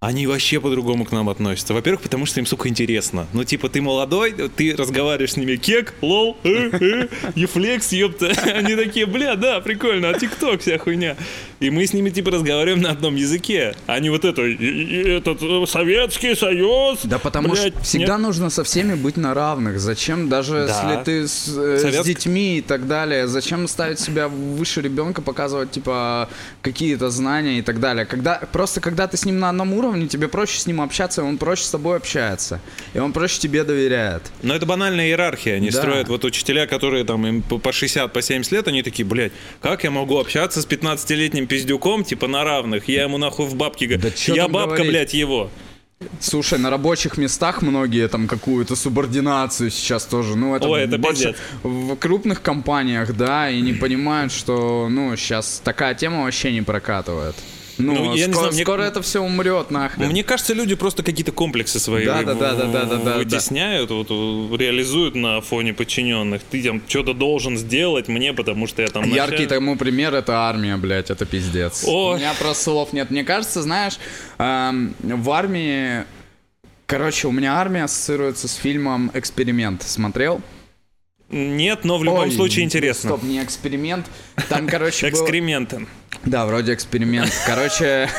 Они 0.05 0.27
вообще 0.27 0.59
по-другому 0.59 1.05
к 1.05 1.13
нам 1.13 1.29
относятся. 1.29 1.73
Во-первых, 1.73 2.01
потому 2.01 2.25
что 2.25 2.41
им, 2.41 2.45
сука, 2.45 2.67
интересно. 2.67 3.25
Ну, 3.31 3.45
типа, 3.45 3.69
ты 3.69 3.81
молодой, 3.81 4.33
ты 4.33 4.75
разговариваешь 4.75 5.31
с 5.31 5.37
ними, 5.37 5.55
кек, 5.55 5.93
лол, 6.01 6.35
э, 6.43 6.49
э, 6.49 7.07
ефлекс, 7.35 7.93
ёпта. 7.93 8.27
Они 8.53 8.75
такие, 8.75 9.05
бля, 9.05 9.35
да, 9.37 9.61
прикольно, 9.61 10.09
а 10.09 10.19
тикток, 10.19 10.59
вся 10.59 10.77
хуйня. 10.77 11.15
И 11.61 11.69
мы 11.69 11.87
с 11.87 11.93
ними, 11.93 12.09
типа, 12.09 12.31
разговариваем 12.31 12.81
на 12.81 12.89
одном 12.91 13.15
языке. 13.15 13.75
Они 13.87 14.09
вот 14.09 14.25
это, 14.25 14.41
«И- 14.41 14.55
и 14.55 15.09
этот 15.09 15.41
э, 15.41 15.65
Советский 15.67 16.35
Союз. 16.35 16.99
Да 17.05 17.17
потому 17.17 17.55
что 17.55 17.71
всегда 17.81 18.13
нет». 18.17 18.21
нужно 18.21 18.49
со 18.49 18.65
всеми 18.65 18.95
быть 18.95 19.15
на 19.15 19.33
равных. 19.33 19.79
Зачем 19.79 20.27
даже 20.27 20.67
Да. 20.67 20.91
если 20.91 21.03
ты 21.05 21.27
с, 21.29 21.47
э, 21.57 21.77
с 22.01 22.05
детьми 22.05 22.57
и 22.57 22.61
так 22.61 22.87
далее, 22.87 23.27
зачем 23.27 23.69
ставить 23.69 24.01
себя 24.01 24.27
выше 24.27 24.81
ребенка, 24.81 25.21
показывать 25.21 25.71
типа 25.71 26.27
какие-то 26.61 27.09
знания 27.09 27.59
и 27.59 27.61
так 27.61 27.79
далее. 27.79 28.05
Когда 28.05 28.41
просто 28.51 28.81
когда 28.81 29.07
ты 29.07 29.15
с 29.15 29.23
ним 29.23 29.39
на 29.39 29.47
одном 29.49 29.71
уровне, 29.73 29.92
тебе 30.07 30.27
проще 30.27 30.59
с 30.59 30.65
ним 30.67 30.81
общаться, 30.81 31.21
и 31.21 31.23
он 31.25 31.37
проще 31.37 31.63
с 31.63 31.69
тобой 31.71 31.97
общается, 31.97 32.59
и 32.93 32.99
он 32.99 33.13
проще 33.13 33.39
тебе 33.39 33.63
доверяет. 33.63 34.23
Но 34.41 34.55
это 34.55 34.65
банальная 34.65 35.07
иерархия. 35.07 35.55
Они 35.55 35.69
Да. 35.69 35.79
строят 35.79 36.07
вот 36.09 36.23
учителя, 36.25 36.67
которые 36.67 37.03
там 37.03 37.25
им 37.25 37.41
по 37.41 37.57
по 37.57 37.71
60, 37.71 38.11
по 38.13 38.21
70 38.21 38.51
лет, 38.51 38.67
они 38.67 38.83
такие, 38.83 39.05
блядь, 39.05 39.31
как 39.61 39.83
я 39.83 39.91
могу 39.91 40.19
общаться 40.19 40.61
с 40.61 40.65
15-летним 40.67 41.47
пиздюком, 41.47 42.03
типа 42.03 42.27
на 42.27 42.43
равных? 42.43 42.87
Я 42.87 43.03
ему 43.03 43.17
нахуй 43.17 43.45
в 43.45 43.55
бабки 43.55 43.85
говорю. 43.85 44.09
Да 44.27 44.33
я 44.33 44.47
бабка, 44.47 44.75
говорить? 44.77 44.91
блядь, 44.91 45.13
его. 45.13 45.49
Слушай, 46.19 46.59
на 46.59 46.69
рабочих 46.69 47.17
местах 47.17 47.61
многие 47.61 48.09
там 48.09 48.27
какую-то 48.27 48.75
субординацию 48.75 49.69
сейчас 49.71 50.03
тоже, 50.05 50.35
ну 50.35 50.53
это, 50.53 50.67
Ой, 50.67 50.81
это 50.81 50.97
больше 50.97 51.27
пиздец. 51.27 51.37
в 51.63 51.95
крупных 51.95 52.41
компаниях, 52.41 53.15
да, 53.15 53.49
и 53.49 53.61
не 53.61 53.71
понимают, 53.71 54.33
что, 54.33 54.89
ну, 54.89 55.15
сейчас 55.15 55.61
такая 55.63 55.95
тема 55.95 56.23
вообще 56.23 56.51
не 56.51 56.61
прокатывает. 56.61 57.35
Ну, 57.83 57.93
Ну, 57.93 58.15
я 58.15 58.27
не 58.27 58.33
скоро, 58.33 58.43
знаю, 58.45 58.53
мне- 58.53 58.63
скоро 58.63 58.81
это 58.83 59.01
все 59.01 59.19
умрет 59.21 59.71
нахрен. 59.71 60.07
Мне 60.09 60.23
кажется, 60.23 60.53
люди 60.53 60.75
просто 60.75 61.03
какие-то 61.03 61.31
комплексы 61.31 61.79
свои 61.79 62.05
Да, 62.05 62.17
вы- 62.17 62.25
да, 62.25 62.33
да, 62.33 62.53
да, 62.53 62.65
да, 62.67 62.85
да, 62.85 62.95
да, 62.97 63.17
вытесняют, 63.17 63.91
вот, 63.91 64.07
э, 64.09 64.57
реализуют 64.57 65.15
на 65.15 65.41
фоне 65.41 65.73
подчиненных. 65.73 66.41
Ты 66.43 66.63
там 66.63 66.81
что-то 66.87 67.13
должен 67.13 67.57
сделать 67.57 68.07
мне, 68.07 68.33
потому 68.33 68.67
что 68.67 68.81
я 68.81 68.87
там 68.87 69.03
Яркий 69.03 69.45
тому 69.45 69.75
пример 69.77 70.13
это 70.13 70.33
армия, 70.37 70.77
блядь, 70.77 71.09
это 71.11 71.25
пиздец. 71.25 71.83
У 71.83 72.15
меня 72.15 72.33
просто 72.39 72.63
слов 72.63 72.93
нет. 72.93 73.11
Мне 73.11 73.23
кажется, 73.23 73.61
знаешь, 73.61 73.97
эм, 74.37 74.93
в 75.01 75.29
армии... 75.31 76.05
Короче, 76.85 77.27
у 77.27 77.31
меня 77.31 77.55
армия 77.55 77.85
ассоциируется 77.85 78.47
с 78.47 78.55
фильмом 78.55 79.09
«Эксперимент». 79.13 79.83
Смотрел? 79.83 80.41
Нет, 81.29 81.83
но 81.83 81.97
в 81.97 82.03
любом 82.03 82.25
Ой, 82.27 82.31
случае 82.31 82.65
интересно. 82.65 83.09
Стоп, 83.11 83.23
не 83.23 83.41
эксперимент. 83.43 84.05
Там, 84.49 84.67
короче, 84.67 85.07
был... 85.09 85.17
Экскременты. 85.17 85.87
Да, 86.25 86.45
вроде 86.45 86.73
эксперимент. 86.73 87.31
Короче, 87.45 88.09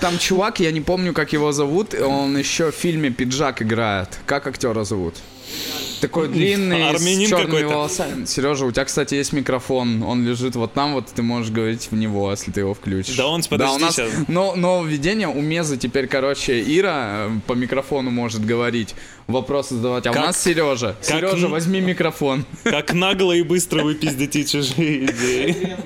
там 0.00 0.18
чувак, 0.18 0.60
я 0.60 0.70
не 0.70 0.80
помню, 0.80 1.12
как 1.12 1.32
его 1.32 1.52
зовут, 1.52 1.94
он 1.94 2.36
еще 2.36 2.70
в 2.70 2.74
фильме 2.74 3.10
«Пиджак» 3.10 3.62
играет. 3.62 4.08
Как 4.26 4.46
актера 4.46 4.84
зовут? 4.84 5.14
Такой 6.00 6.28
длинный, 6.28 6.90
Армянин 6.90 7.26
с 7.26 7.30
черными 7.30 7.64
волосами. 7.64 8.24
Сережа, 8.26 8.66
у 8.66 8.70
тебя, 8.70 8.84
кстати, 8.84 9.14
есть 9.14 9.32
микрофон. 9.32 10.02
Он 10.04 10.24
лежит 10.24 10.54
вот 10.54 10.72
там, 10.74 10.92
вот 10.92 11.06
ты 11.08 11.22
можешь 11.22 11.50
говорить 11.50 11.88
в 11.90 11.96
него, 11.96 12.30
если 12.30 12.52
ты 12.52 12.60
его 12.60 12.74
включишь. 12.74 13.16
Да 13.16 13.26
он, 13.26 13.40
да, 13.40 13.46
подожди 13.48 13.76
у 13.76 13.78
нас 13.80 13.96
щас. 13.96 14.10
но, 14.28 14.54
нововведение 14.54 15.26
у 15.26 15.40
Мезы 15.40 15.76
теперь, 15.76 16.06
короче, 16.06 16.62
Ира 16.62 17.26
э, 17.28 17.30
по 17.46 17.54
микрофону 17.54 18.10
может 18.10 18.44
говорить, 18.44 18.94
вопросы 19.26 19.74
задавать. 19.74 20.06
А 20.06 20.12
Как- 20.12 20.22
у 20.22 20.26
нас 20.26 20.40
Сережа. 20.40 20.94
Сережа, 21.00 21.46
н- 21.46 21.50
возьми 21.50 21.80
микрофон. 21.80 22.44
Как 22.62 22.92
нагло 22.92 23.32
и 23.32 23.42
быстро 23.42 23.82
вы 23.82 23.94
пиздите 23.96 24.44
чужие 24.44 25.06
идеи. 25.06 25.76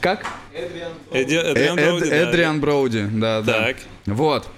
Как? 0.00 0.26
Э- 0.52 1.22
Эдриан 1.22 1.78
Эд- 1.78 1.84
Броуди, 1.86 2.10
да. 2.10 2.16
Эдриан 2.16 2.60
Броуди, 2.60 3.08
да, 3.12 3.42
да. 3.42 3.52
Так. 3.52 3.76
Вот. 4.06 4.48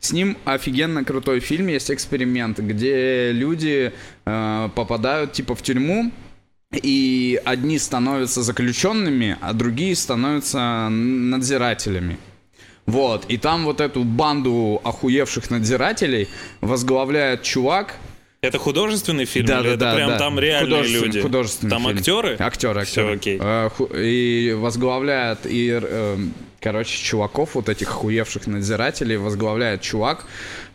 С 0.00 0.12
ним 0.12 0.36
офигенно 0.44 1.04
крутой 1.04 1.40
фильм, 1.40 1.68
есть 1.68 1.90
эксперимент, 1.90 2.58
где 2.58 3.30
люди 3.30 3.92
э, 4.26 4.68
попадают 4.74 5.32
типа 5.32 5.54
в 5.54 5.62
тюрьму, 5.62 6.10
и 6.72 7.40
одни 7.44 7.78
становятся 7.78 8.42
заключенными, 8.42 9.36
а 9.40 9.52
другие 9.52 9.94
становятся 9.94 10.88
надзирателями. 10.88 12.18
Вот, 12.86 13.26
и 13.28 13.36
там 13.38 13.64
вот 13.64 13.80
эту 13.80 14.02
банду 14.02 14.80
охуевших 14.82 15.50
надзирателей 15.50 16.28
возглавляет 16.60 17.42
чувак. 17.42 17.94
Это 18.44 18.58
художественный 18.58 19.24
фильм 19.24 19.46
Да, 19.46 19.60
или 19.60 19.68
да, 19.68 19.70
это 19.74 19.78
да, 19.78 19.94
прям 19.94 20.08
да. 20.10 20.18
там 20.18 20.36
реальные 20.40 20.64
Художественный- 20.82 21.06
люди? 21.06 21.20
художественный 21.20 21.70
Там 21.70 21.82
фильм. 21.84 21.96
актеры? 21.98 22.36
Актеры, 22.40 22.80
актеры. 22.80 23.14
окей. 23.14 23.38
Э, 23.40 23.68
И 23.96 24.52
возглавляет 24.58 25.38
и, 25.44 25.78
э, 25.80 26.16
короче, 26.60 26.98
чуваков, 27.04 27.54
вот 27.54 27.68
этих 27.68 27.86
хуевших 27.86 28.48
надзирателей, 28.48 29.16
возглавляет 29.16 29.82
чувак, 29.82 30.26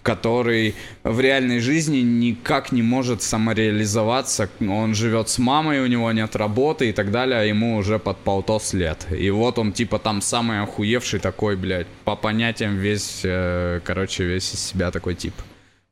который 0.02 0.76
в 1.04 1.20
реальной 1.20 1.60
жизни 1.60 1.98
никак 1.98 2.72
не 2.72 2.84
может 2.84 3.22
самореализоваться. 3.22 4.50
Он 4.62 4.96
живет 4.96 5.28
с 5.28 5.38
мамой, 5.38 5.82
у 5.82 5.88
него 5.88 6.10
нет 6.14 6.38
работы 6.38 6.88
и 6.88 6.94
так 6.94 7.12
далее, 7.12 7.38
а 7.42 7.44
ему 7.44 7.76
уже 7.76 8.00
под 8.00 8.16
полтос 8.20 8.72
лет. 8.72 9.06
И 9.12 9.30
вот 9.30 9.60
он 9.60 9.74
типа 9.74 10.00
там 10.00 10.22
самый 10.22 10.62
охуевший 10.62 11.20
такой, 11.20 11.58
блядь, 11.58 11.88
по 12.06 12.16
понятиям 12.16 12.78
весь, 12.78 13.20
э, 13.26 13.82
короче, 13.84 14.24
весь 14.24 14.54
из 14.54 14.62
себя 14.62 14.90
такой 14.92 15.16
тип. 15.16 15.34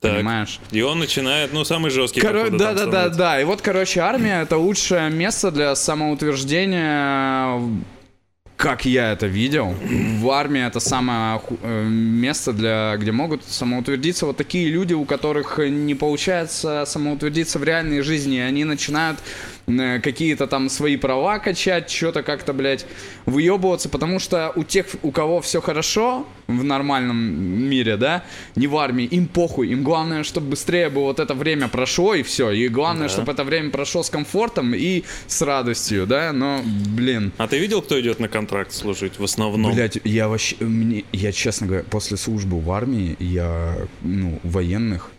Так. 0.05 0.15
Понимаешь? 0.17 0.59
И 0.71 0.81
он 0.81 0.99
начинает, 0.99 1.53
ну, 1.53 1.63
самый 1.65 1.91
жесткий. 1.91 2.21
Коро- 2.21 2.49
да, 2.49 2.73
да, 2.73 2.85
да, 2.85 3.09
да. 3.09 3.41
И 3.41 3.43
вот, 3.43 3.61
короче, 3.61 3.99
армия 4.01 4.41
это 4.41 4.57
лучшее 4.57 5.09
место 5.09 5.51
для 5.51 5.75
самоутверждения. 5.75 7.59
Как 8.57 8.85
я 8.85 9.11
это 9.11 9.27
видел, 9.27 9.75
в 10.19 10.29
армии 10.29 10.65
это 10.65 10.79
самое 10.79 11.41
э, 11.61 11.83
место, 11.83 12.53
для, 12.53 12.95
где 12.97 13.11
могут 13.11 13.43
самоутвердиться 13.43 14.25
вот 14.25 14.37
такие 14.37 14.69
люди, 14.69 14.93
у 14.93 15.03
которых 15.03 15.57
не 15.59 15.93
получается 15.93 16.85
самоутвердиться 16.87 17.59
в 17.59 17.65
реальной 17.65 17.99
жизни, 17.99 18.37
они 18.37 18.63
начинают 18.63 19.19
какие-то 19.67 20.47
там 20.47 20.69
свои 20.69 20.95
права 20.97 21.39
качать, 21.39 21.89
что-то 21.89 22.23
как-то, 22.23 22.53
блядь, 22.53 22.85
выебываться, 23.25 23.89
потому 23.89 24.19
что 24.19 24.51
у 24.55 24.63
тех, 24.63 24.85
у 25.01 25.11
кого 25.11 25.41
все 25.41 25.61
хорошо 25.61 26.27
в 26.47 26.63
нормальном 26.63 27.17
мире, 27.17 27.97
да, 27.97 28.23
не 28.55 28.67
в 28.67 28.77
армии, 28.77 29.05
им 29.05 29.27
похуй, 29.27 29.69
им 29.69 29.83
главное, 29.83 30.23
чтобы 30.23 30.49
быстрее 30.51 30.89
бы 30.89 31.01
вот 31.01 31.19
это 31.19 31.33
время 31.33 31.67
прошло 31.67 32.13
и 32.13 32.21
все, 32.21 32.51
и 32.51 32.67
главное, 32.67 33.07
Да. 33.07 33.13
чтобы 33.13 33.31
это 33.31 33.43
время 33.43 33.71
прошло 33.71 34.03
с 34.03 34.09
комфортом 34.11 34.73
и 34.75 35.03
с 35.27 35.41
радостью, 35.41 36.05
да, 36.05 36.31
но, 36.31 36.61
блин, 36.95 37.31
А 37.37 37.47
ты 37.47 37.57
видел, 37.57 37.81
кто 37.81 37.99
идет 37.99 38.19
на 38.19 38.27
контракт 38.27 38.71
служить 38.71 39.17
в 39.19 39.23
основном? 39.23 39.73
Блять, 39.73 39.97
я 40.03 40.27
вообще, 40.27 40.55
мне, 40.59 41.03
я 41.11 41.31
честно 41.31 41.65
говоря, 41.67 41.83
после 41.89 42.17
службы 42.17 42.59
в 42.59 42.69
армии, 42.71 43.15
я, 43.19 43.75
ну, 44.01 44.39
военных, 44.43 45.09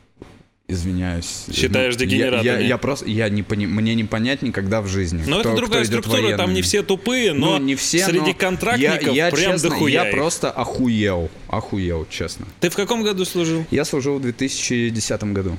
извиняюсь. 0.69 1.45
Считаешь 1.53 1.95
ну, 1.95 2.01
я- 2.01 2.07
дегенератами? 2.07 2.47
Я, 2.47 2.59
я 2.59 2.79
просто, 2.79 3.07
я 3.07 3.29
не 3.29 3.43
пони, 3.43 3.67
мне 3.67 3.95
не 3.95 4.05
понять 4.05 4.43
никогда 4.43 4.83
в 4.83 4.89
жизни. 4.89 5.23
Но 5.27 5.41
кто- 5.41 5.51
это 5.51 5.57
другая 5.57 5.85
кто 5.85 5.93
структура, 5.93 6.17
там 6.17 6.29
не 6.29 6.37
военными. 6.37 6.61
все 6.63 6.83
тупые, 6.83 7.33
но 7.33 7.59
ну, 7.59 7.65
не 7.65 7.75
все, 7.77 8.05
среди 8.05 8.33
но 8.33 8.35
контрактников 8.35 9.15
я, 9.15 9.27
я, 9.27 9.31
прям 9.33 9.53
честно, 9.53 9.71
дохуя 9.71 9.93
Я 9.93 10.09
их. 10.09 10.15
просто 10.15 10.51
охуел, 10.51 11.31
охуел, 11.49 12.07
честно. 12.11 12.47
Ты 12.61 12.71
в 12.71 12.77
каком 12.77 13.03
году 13.03 13.25
служил? 13.25 13.65
Я 13.71 13.85
служил 13.85 14.19
в 14.19 14.23
2010 14.23 15.23
году. 15.33 15.59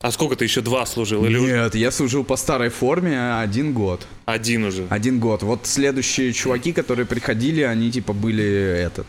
А 0.00 0.12
сколько 0.12 0.36
ты 0.36 0.44
еще 0.44 0.60
два 0.60 0.86
служил? 0.86 1.24
Или 1.24 1.36
уже 1.36 1.52
Нет, 1.52 1.74
я 1.74 1.90
служил 1.90 2.22
по 2.22 2.36
старой 2.36 2.68
форме 2.68 3.36
один 3.40 3.72
год. 3.72 4.06
один 4.26 4.64
уже? 4.64 4.86
Один 4.90 5.18
год. 5.18 5.42
Вот 5.42 5.66
следующие 5.66 6.32
чуваки, 6.32 6.72
которые 6.72 7.04
приходили, 7.04 7.62
они 7.62 7.90
типа 7.90 8.12
были 8.12 8.44
этот 8.44 9.06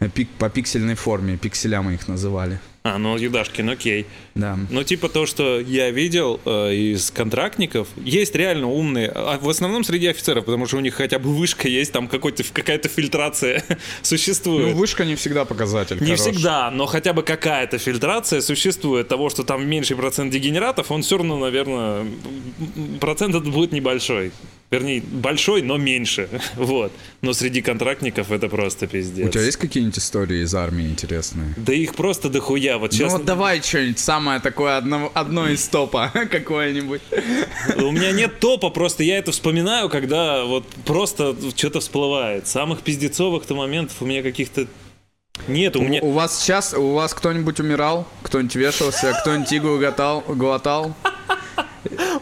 э, 0.00 0.08
пик, 0.08 0.30
по 0.38 0.48
пиксельной 0.48 0.94
форме, 0.94 1.36
пикселя 1.36 1.82
мы 1.82 1.94
их 1.94 2.08
называли. 2.08 2.58
А, 2.94 2.98
ну 2.98 3.16
Юдашкин, 3.16 3.70
окей. 3.70 4.04
Да. 4.34 4.58
Ну, 4.68 4.84
типа 4.84 5.08
то, 5.08 5.24
что 5.24 5.58
я 5.58 5.90
видел 5.90 6.38
э, 6.44 6.74
из 6.74 7.10
контрактников, 7.10 7.88
есть 7.96 8.34
реально 8.34 8.68
умные, 8.68 9.08
а 9.08 9.38
в 9.38 9.48
основном 9.48 9.84
среди 9.84 10.08
офицеров, 10.08 10.44
потому 10.44 10.66
что 10.66 10.76
у 10.76 10.80
них 10.80 10.94
хотя 10.94 11.18
бы 11.18 11.34
вышка 11.34 11.66
есть, 11.66 11.92
там 11.92 12.08
какой-то, 12.08 12.44
какая-то 12.52 12.90
фильтрация 12.90 13.64
существует. 14.02 14.74
Ну, 14.74 14.78
вышка 14.78 15.06
не 15.06 15.14
всегда 15.14 15.46
показатель. 15.46 15.96
Не 15.98 16.08
хороший. 16.08 16.32
всегда, 16.32 16.70
но 16.70 16.84
хотя 16.84 17.14
бы 17.14 17.22
какая-то 17.22 17.78
фильтрация 17.78 18.42
существует 18.42 19.08
того, 19.08 19.30
что 19.30 19.44
там 19.44 19.66
меньший 19.66 19.96
процент 19.96 20.30
дегенератов, 20.30 20.90
он 20.90 21.00
все 21.00 21.16
равно, 21.16 21.38
наверное, 21.38 22.04
процент 23.00 23.34
этот 23.34 23.50
будет 23.50 23.72
небольшой. 23.72 24.30
Вернее, 24.74 25.02
большой, 25.02 25.62
но 25.62 25.76
меньше. 25.76 26.28
Вот. 26.56 26.92
Но 27.20 27.32
среди 27.32 27.62
контрактников 27.62 28.30
это 28.30 28.48
просто 28.48 28.86
пиздец. 28.86 29.26
У 29.26 29.30
тебя 29.30 29.44
есть 29.44 29.56
какие-нибудь 29.56 29.98
истории 29.98 30.42
из 30.42 30.54
армии 30.54 30.86
интересные? 30.86 31.54
Да 31.56 31.72
их 31.72 31.94
просто 31.94 32.28
дохуя. 32.28 32.78
Вот 32.78 32.92
Ну 32.92 32.98
честно, 32.98 33.18
вот 33.18 33.26
давай 33.26 33.62
что-нибудь 33.62 33.98
самое 33.98 34.40
такое 34.40 34.76
одно, 34.76 35.10
одно 35.14 35.48
из 35.48 35.66
топа 35.68 36.10
какое-нибудь. 36.30 37.02
У 37.76 37.92
меня 37.92 38.12
нет 38.12 38.40
топа, 38.40 38.70
просто 38.70 39.02
я 39.04 39.18
это 39.18 39.32
вспоминаю, 39.32 39.88
когда 39.88 40.44
вот 40.44 40.66
просто 40.84 41.36
что-то 41.56 41.80
всплывает. 41.80 42.46
Самых 42.46 42.80
пиздецовых-то 42.82 43.54
моментов 43.54 44.00
у 44.00 44.06
меня 44.06 44.22
каких-то 44.22 44.66
нет. 45.48 45.76
У 45.76 45.82
меня... 45.82 46.00
У 46.02 46.10
вас 46.10 46.40
сейчас, 46.40 46.74
у 46.74 46.92
вас 46.92 47.14
кто-нибудь 47.14 47.60
умирал? 47.60 48.06
Кто-нибудь 48.22 48.54
вешался? 48.54 49.16
Кто-нибудь 49.20 49.52
иглу 49.52 49.78
глотал? 49.78 50.24
глотал? 50.28 50.94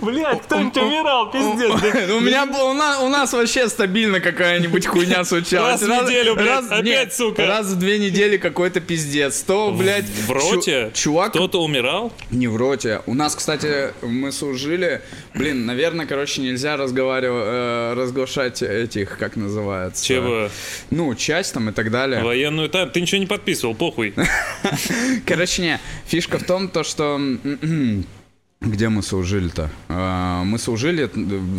Блядь, 0.00 0.42
кто-нибудь 0.42 0.76
умирал, 0.76 1.30
У 1.32 2.20
меня 2.20 2.46
был- 2.46 2.70
у 3.04 3.08
нас, 3.08 3.32
вообще 3.32 3.68
стабильно 3.68 4.20
какая-нибудь 4.20 4.86
хуйня 4.86 5.24
случалась. 5.24 5.82
Раз 5.82 6.02
в 6.02 6.06
неделю, 6.06 6.34
блядь, 6.34 6.64
опять, 6.66 6.84
нет, 6.84 7.14
сука. 7.14 7.46
Раз 7.46 7.66
в 7.66 7.78
две 7.78 7.98
недели 7.98 8.36
какой-то 8.36 8.80
пиздец. 8.80 9.40
То, 9.42 9.70
блядь, 9.70 10.04
В 10.04 10.30
роте 10.30 10.90
чувак 10.94 11.30
кто-то 11.32 11.62
умирал? 11.62 12.12
Не 12.30 12.48
в 12.48 12.56
роте. 12.56 13.02
У 13.06 13.14
нас, 13.14 13.34
кстати, 13.34 13.92
мы 14.02 14.32
служили. 14.32 15.02
Блин, 15.34 15.66
наверное, 15.66 16.06
короче, 16.06 16.42
нельзя 16.42 16.76
разговаривать, 16.76 17.44
э, 17.46 17.94
разглашать 17.96 18.62
этих, 18.62 19.18
как 19.18 19.36
называется. 19.36 20.04
Чего? 20.04 20.48
Ну, 20.90 21.14
часть 21.14 21.54
там 21.54 21.70
и 21.70 21.72
так 21.72 21.90
далее. 21.90 22.22
Военную 22.22 22.68
тайну. 22.68 22.90
Ты 22.90 23.00
ничего 23.00 23.20
не 23.20 23.26
подписывал, 23.26 23.74
похуй. 23.74 24.14
Короче, 25.26 25.62
не. 25.62 25.80
Фишка 26.06 26.38
в 26.38 26.44
том, 26.44 26.68
то, 26.68 26.82
что... 26.82 27.20
Где 28.64 28.88
мы 28.88 29.02
служили-то? 29.02 29.70
Э, 29.88 30.42
Мы 30.44 30.58
служили 30.58 31.10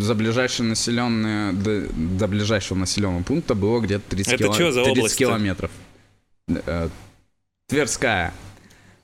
за 0.01 0.15
ближайшие 0.15 0.67
населенные... 0.67 1.51
До, 1.53 1.81
до 1.93 2.27
ближайшего 2.27 2.77
населенного 2.77 3.23
пункта 3.23 3.55
было 3.55 3.79
где-то 3.81 4.03
30, 4.09 4.33
Это 4.33 4.43
чё 4.57 4.71
за 4.71 4.83
30 4.83 4.97
область-то? 4.97 5.19
километров. 5.19 5.71
Э, 6.47 6.87
Тверская. 7.67 8.33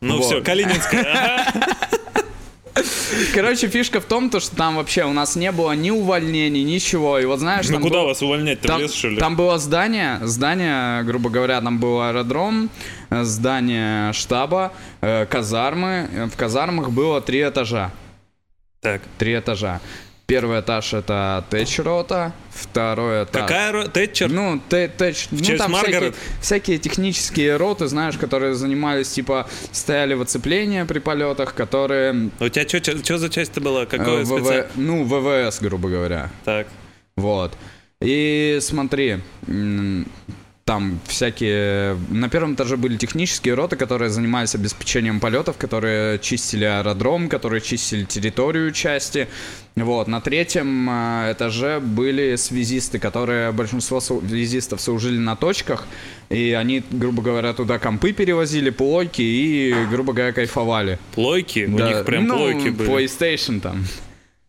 Ну 0.02 0.18
Вот. 0.18 0.26
все, 0.26 0.42
Калининская. 0.42 1.46
Короче, 3.34 3.68
фишка 3.68 4.00
в 4.00 4.06
том, 4.06 4.30
то, 4.30 4.40
что 4.40 4.56
там 4.56 4.78
вообще 4.78 5.04
у 5.04 5.12
нас 5.12 5.36
не 5.36 5.52
было 5.52 5.74
ни 5.74 5.90
увольнений, 5.92 6.64
ничего. 6.64 7.20
И 7.20 7.26
вот 7.26 7.40
знаешь, 7.40 7.68
Ну 7.68 7.74
там 7.74 7.82
куда 7.82 7.96
было- 8.00 8.06
вас 8.08 8.22
увольнять-то, 8.22 8.66
в 8.66 8.68
Там, 8.72 8.82
лес, 8.82 8.94
что 8.94 9.10
ли? 9.10 9.18
там 9.18 9.36
было 9.36 9.58
здание, 9.60 10.20
здание, 10.22 11.04
грубо 11.04 11.30
говоря, 11.30 11.60
там 11.60 11.80
был 11.80 12.00
аэродром, 12.02 12.70
здание 13.12 14.14
штаба, 14.14 14.72
э, 15.02 15.26
казармы. 15.26 16.28
В 16.32 16.36
казармах 16.38 16.90
было 16.92 17.22
три 17.22 17.42
этажа. 17.42 17.92
Так. 18.82 19.02
Три 19.18 19.38
этажа. 19.38 19.80
Первый 20.26 20.60
этаж 20.62 20.94
это 20.94 21.44
тэч-рота, 21.50 22.34
второй 22.52 23.24
этаж... 23.24 23.42
Какая 23.42 23.72
ро- 23.74 23.90
Тэтчер? 23.90 24.30
Ну, 24.30 24.62
тэ- 24.70 24.88
тэч... 24.88 25.28
ну, 25.32 25.58
там 25.58 25.74
всякие, 25.74 26.14
всякие 26.40 26.78
технические 26.78 27.58
роты, 27.58 27.88
знаешь, 27.88 28.16
которые 28.16 28.54
занимались, 28.54 29.10
типа, 29.10 29.48
стояли 29.72 30.14
в 30.14 30.22
оцеплении 30.22 30.84
при 30.84 31.00
полетах, 31.00 31.56
которые... 31.56 32.30
У 32.40 32.48
тебя 32.48 32.68
что 33.04 33.18
за 33.18 33.30
часть-то 33.30 33.60
была? 33.60 33.84
э, 33.84 33.86
Какое 33.88 34.24
ВВ 34.24 34.32
специ- 34.34 34.68
Ну, 34.76 35.04
ВВС, 35.04 35.60
грубо 35.62 35.90
говоря. 35.90 36.30
Так. 36.46 36.68
Вот. 37.18 37.58
И 38.00 38.60
смотри, 38.62 39.22
там 40.70 41.00
всякие... 41.08 41.98
На 42.12 42.30
первом 42.30 42.54
этаже 42.54 42.78
были 42.78 42.96
технические 42.96 43.56
роты, 43.56 43.76
которые 43.76 44.12
занимались 44.12 44.54
обеспечением 44.54 45.20
полетов, 45.20 45.58
которые 45.58 46.20
чистили 46.20 46.64
аэродром, 46.64 47.28
которые 47.28 47.60
чистили 47.60 48.04
территорию 48.04 48.72
части. 48.72 49.28
Вот. 49.76 50.08
На 50.08 50.22
третьем 50.22 50.88
э, 50.88 51.34
этаже 51.34 51.80
были 51.80 52.36
связисты, 52.36 53.00
которые... 53.00 53.52
Большинство 53.52 54.00
связистов 54.00 54.80
служили 54.80 55.18
на 55.18 55.36
точках, 55.36 55.88
и 56.30 56.52
они, 56.52 56.84
грубо 56.92 57.24
говоря, 57.24 57.54
туда 57.54 57.80
компы 57.80 58.14
перевозили, 58.14 58.70
плойки 58.70 59.24
и, 59.24 59.74
грубо 59.90 60.14
говоря, 60.14 60.34
кайфовали. 60.34 61.00
Плойки? 61.16 61.68
У 61.68 61.78
Да, 61.80 61.88
них 61.88 62.06
прям 62.06 62.28
ну, 62.28 62.38
плойки 62.38 62.70
были. 62.70 62.88
PlayStation 62.92 63.60
там. 63.60 63.86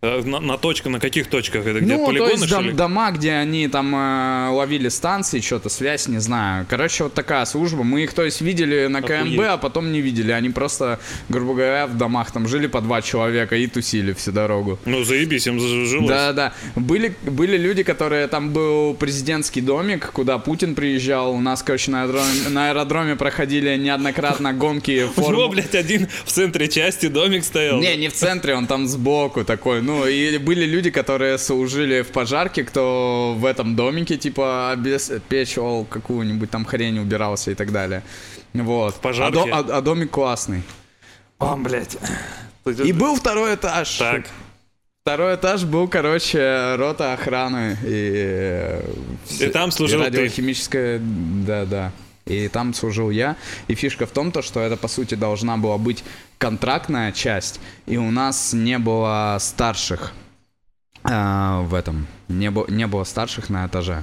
А 0.02 0.22
На, 0.22 0.40
на 0.40 0.56
точках, 0.56 0.92
на 0.92 0.98
каких 0.98 1.26
точках? 1.26 1.66
Это 1.66 1.80
где 1.80 1.92
Ну, 1.92 1.98
то 1.98 2.06
полигоны, 2.06 2.30
есть 2.30 2.46
что 2.46 2.56
дом- 2.62 2.74
дома, 2.74 3.10
где 3.10 3.32
они 3.32 3.68
там 3.68 3.94
э, 3.94 4.48
ловили 4.48 4.88
станции, 4.88 5.40
что-то, 5.40 5.68
связь, 5.68 6.08
не 6.08 6.20
знаю. 6.20 6.64
Короче, 6.70 7.04
вот 7.04 7.12
такая 7.12 7.44
служба. 7.44 7.82
Мы 7.82 8.04
их, 8.04 8.14
то 8.14 8.24
есть, 8.24 8.40
видели 8.40 8.86
на 8.86 9.02
КМБ, 9.02 9.10
Охуеть. 9.34 9.40
а 9.40 9.56
потом 9.58 9.92
не 9.92 10.00
видели. 10.00 10.32
Они 10.32 10.48
просто, 10.48 11.00
грубо 11.28 11.52
говоря, 11.52 11.86
в 11.86 11.98
домах 11.98 12.30
там 12.30 12.48
жили 12.48 12.66
по 12.66 12.80
два 12.80 13.02
человека 13.02 13.56
и 13.56 13.66
тусили 13.66 14.14
всю 14.14 14.32
дорогу. 14.32 14.78
Ну, 14.86 15.04
заебись, 15.04 15.46
им 15.46 15.60
жилось. 15.60 16.08
Да, 16.08 16.32
да. 16.32 16.54
Были, 16.76 17.14
были 17.22 17.58
люди, 17.58 17.82
которые 17.82 18.26
там 18.28 18.52
был 18.54 18.94
президентский 18.94 19.60
домик, 19.60 20.12
куда 20.12 20.38
Путин 20.38 20.74
приезжал. 20.74 21.32
У 21.34 21.40
нас, 21.40 21.62
короче, 21.62 21.90
на 21.90 22.04
аэродроме, 22.04 22.48
на 22.48 22.70
аэродроме 22.70 23.16
проходили 23.16 23.76
неоднократно 23.76 24.54
гонки 24.54 25.06
У 25.16 25.30
него, 25.30 25.48
блядь, 25.50 25.74
один 25.74 26.08
в 26.24 26.32
центре 26.32 26.68
части 26.68 27.08
домик 27.08 27.44
стоял. 27.44 27.78
Не, 27.80 27.96
не 27.98 28.08
в 28.08 28.14
центре, 28.14 28.54
он 28.54 28.66
там 28.66 28.86
сбоку 28.86 29.44
такой. 29.44 29.89
Ну, 29.90 30.06
и 30.06 30.38
были 30.38 30.64
люди, 30.66 30.90
которые 30.90 31.36
служили 31.38 32.02
в 32.02 32.08
пожарке, 32.12 32.62
кто 32.62 33.34
в 33.36 33.44
этом 33.44 33.74
домике, 33.74 34.16
типа, 34.16 34.70
обеспечивал 34.70 35.84
какую-нибудь 35.84 36.48
там 36.50 36.64
хрень, 36.64 36.98
убирался 37.00 37.50
и 37.50 37.54
так 37.54 37.72
далее. 37.72 38.02
Вот. 38.54 38.94
пожарке? 39.00 39.40
А, 39.50 39.62
до- 39.62 39.74
а- 39.74 39.78
а 39.78 39.80
домик 39.80 40.10
классный. 40.10 40.62
О, 41.38 41.56
блядь. 41.56 41.96
И 42.84 42.92
был 42.92 43.16
второй 43.16 43.54
этаж. 43.54 43.96
Так. 43.98 44.26
Второй 45.02 45.34
этаж 45.34 45.64
был, 45.64 45.88
короче, 45.88 46.76
рота 46.76 47.14
охраны 47.14 47.76
и... 47.84 48.12
э, 48.14 48.82
И 49.40 49.46
там 49.48 49.70
служил 49.72 50.02
и 50.02 50.04
ты. 50.04 50.08
радиохимическая, 50.10 51.00
да-да. 51.02 51.90
И 52.30 52.48
там 52.48 52.74
служил 52.74 53.10
я. 53.10 53.36
И 53.68 53.74
фишка 53.74 54.06
в 54.06 54.10
том, 54.10 54.30
то, 54.32 54.42
что 54.42 54.60
это, 54.60 54.76
по 54.76 54.88
сути, 54.88 55.14
должна 55.16 55.56
была 55.56 55.78
быть 55.78 56.04
контрактная 56.38 57.12
часть. 57.12 57.60
И 57.86 57.96
у 57.96 58.10
нас 58.10 58.52
не 58.52 58.78
было 58.78 59.36
старших 59.40 60.12
а, 61.02 61.62
в 61.62 61.74
этом. 61.74 62.06
Не, 62.28 62.50
бо- 62.50 62.66
не 62.68 62.86
было 62.86 63.04
старших 63.04 63.50
на 63.50 63.66
этаже. 63.66 64.02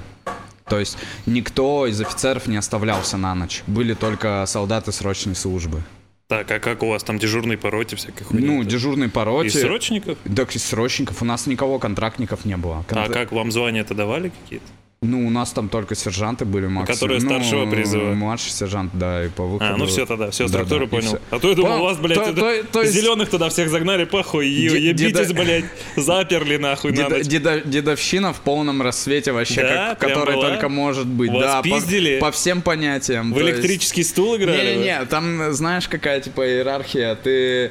То 0.68 0.78
есть 0.78 0.98
никто 1.26 1.86
из 1.86 2.00
офицеров 2.00 2.46
не 2.46 2.56
оставлялся 2.58 3.16
на 3.16 3.34
ночь. 3.34 3.62
Были 3.66 3.94
только 3.94 4.44
солдаты 4.46 4.92
срочной 4.92 5.34
службы. 5.34 5.82
Так, 6.26 6.50
а 6.50 6.58
как 6.60 6.82
у 6.82 6.88
вас 6.90 7.02
там 7.02 7.18
дежурный 7.18 7.56
по 7.56 7.70
роте 7.70 7.96
всякой 7.96 8.24
хуйни? 8.24 8.46
Ну, 8.46 8.62
дежурный 8.62 9.08
по 9.08 9.24
роте. 9.24 9.48
Из 9.48 9.60
срочников? 9.62 10.18
Да, 10.26 10.42
из 10.42 10.62
срочников. 10.62 11.22
У 11.22 11.24
нас 11.24 11.46
никого 11.46 11.78
контрактников 11.78 12.44
не 12.44 12.58
было. 12.58 12.84
А 12.86 12.94
Контр- 12.94 13.12
как 13.14 13.32
вам 13.32 13.50
звания-то 13.50 13.94
давали 13.94 14.30
какие-то? 14.42 14.66
Ну, 15.00 15.24
у 15.28 15.30
нас 15.30 15.52
там 15.52 15.68
только 15.68 15.94
сержанты 15.94 16.44
были 16.44 16.66
максимум. 16.66 16.86
Которые 16.92 17.20
старшего 17.20 17.64
Ну, 17.66 17.70
призыва. 17.70 18.14
Младший 18.14 18.50
сержант, 18.50 18.90
да, 18.94 19.24
и 19.26 19.28
по 19.28 19.44
выходу. 19.44 19.72
А, 19.74 19.76
ну 19.76 19.86
все 19.86 20.06
тогда, 20.06 20.32
все, 20.32 20.44
Да, 20.48 20.64
структуру 20.64 20.80
да, 20.80 20.84
и 20.86 20.88
понял. 20.88 21.08
всё. 21.10 21.20
А 21.30 21.38
то 21.38 21.48
я 21.50 21.54
думал, 21.54 21.76
По- 21.76 21.80
у 21.80 21.84
вас, 21.84 21.98
блядь, 21.98 22.18
то- 22.18 22.22
это- 22.24 22.40
то- 22.40 22.64
то 22.72 22.82
есть- 22.82 22.94
зеленых 22.94 23.30
туда 23.30 23.48
всех 23.48 23.70
загнали, 23.70 24.04
похуй, 24.06 24.48
е- 24.48 24.88
ебитесь, 24.88 25.28
деда- 25.28 25.34
блядь, 25.34 25.64
заперли 25.94 26.56
нахуй 26.56 26.90
на 26.90 26.96
Деда- 26.96 27.16
ночь. 27.18 27.26
деда- 27.26 27.60
дедовщина 27.64 28.32
в 28.32 28.40
полном 28.40 28.82
рассвете 28.82 29.30
вообще, 29.30 29.62
Да? 29.62 29.94
как, 29.94 30.00
которая 30.08 30.36
была? 30.36 30.48
только 30.50 30.68
может 30.68 31.06
быть. 31.06 31.30
Вас 31.30 31.42
да, 31.42 31.56
по- 31.58 31.68
пиздили? 31.68 32.18
По, 32.18 32.32
всем 32.32 32.60
понятиям. 32.60 33.30
В 33.32 33.36
то 33.38 33.40
есть- 33.46 33.52
электрический 33.60 34.02
стул 34.02 34.36
играли? 34.36 34.74
Не-не-не, 34.74 35.04
там 35.04 35.52
знаешь 35.52 35.86
какая 35.86 36.20
типа 36.20 36.44
иерархия. 36.44 37.14
Ты 37.14 37.70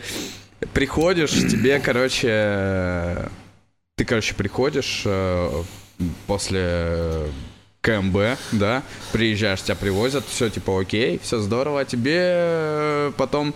приходишь, 0.73 1.31
тебе, 1.31 1.79
короче, 1.79 3.29
ты, 3.97 4.05
короче, 4.05 4.33
приходишь 4.33 5.01
э, 5.05 5.49
после 6.27 7.27
КМБ, 7.81 8.37
да, 8.51 8.83
приезжаешь, 9.13 9.61
тебя 9.61 9.75
привозят, 9.75 10.25
все 10.27 10.49
типа 10.49 10.81
окей, 10.81 11.19
все 11.23 11.39
здорово, 11.39 11.81
а 11.81 11.85
тебе 11.85 12.17
э, 12.19 13.11
потом 13.17 13.53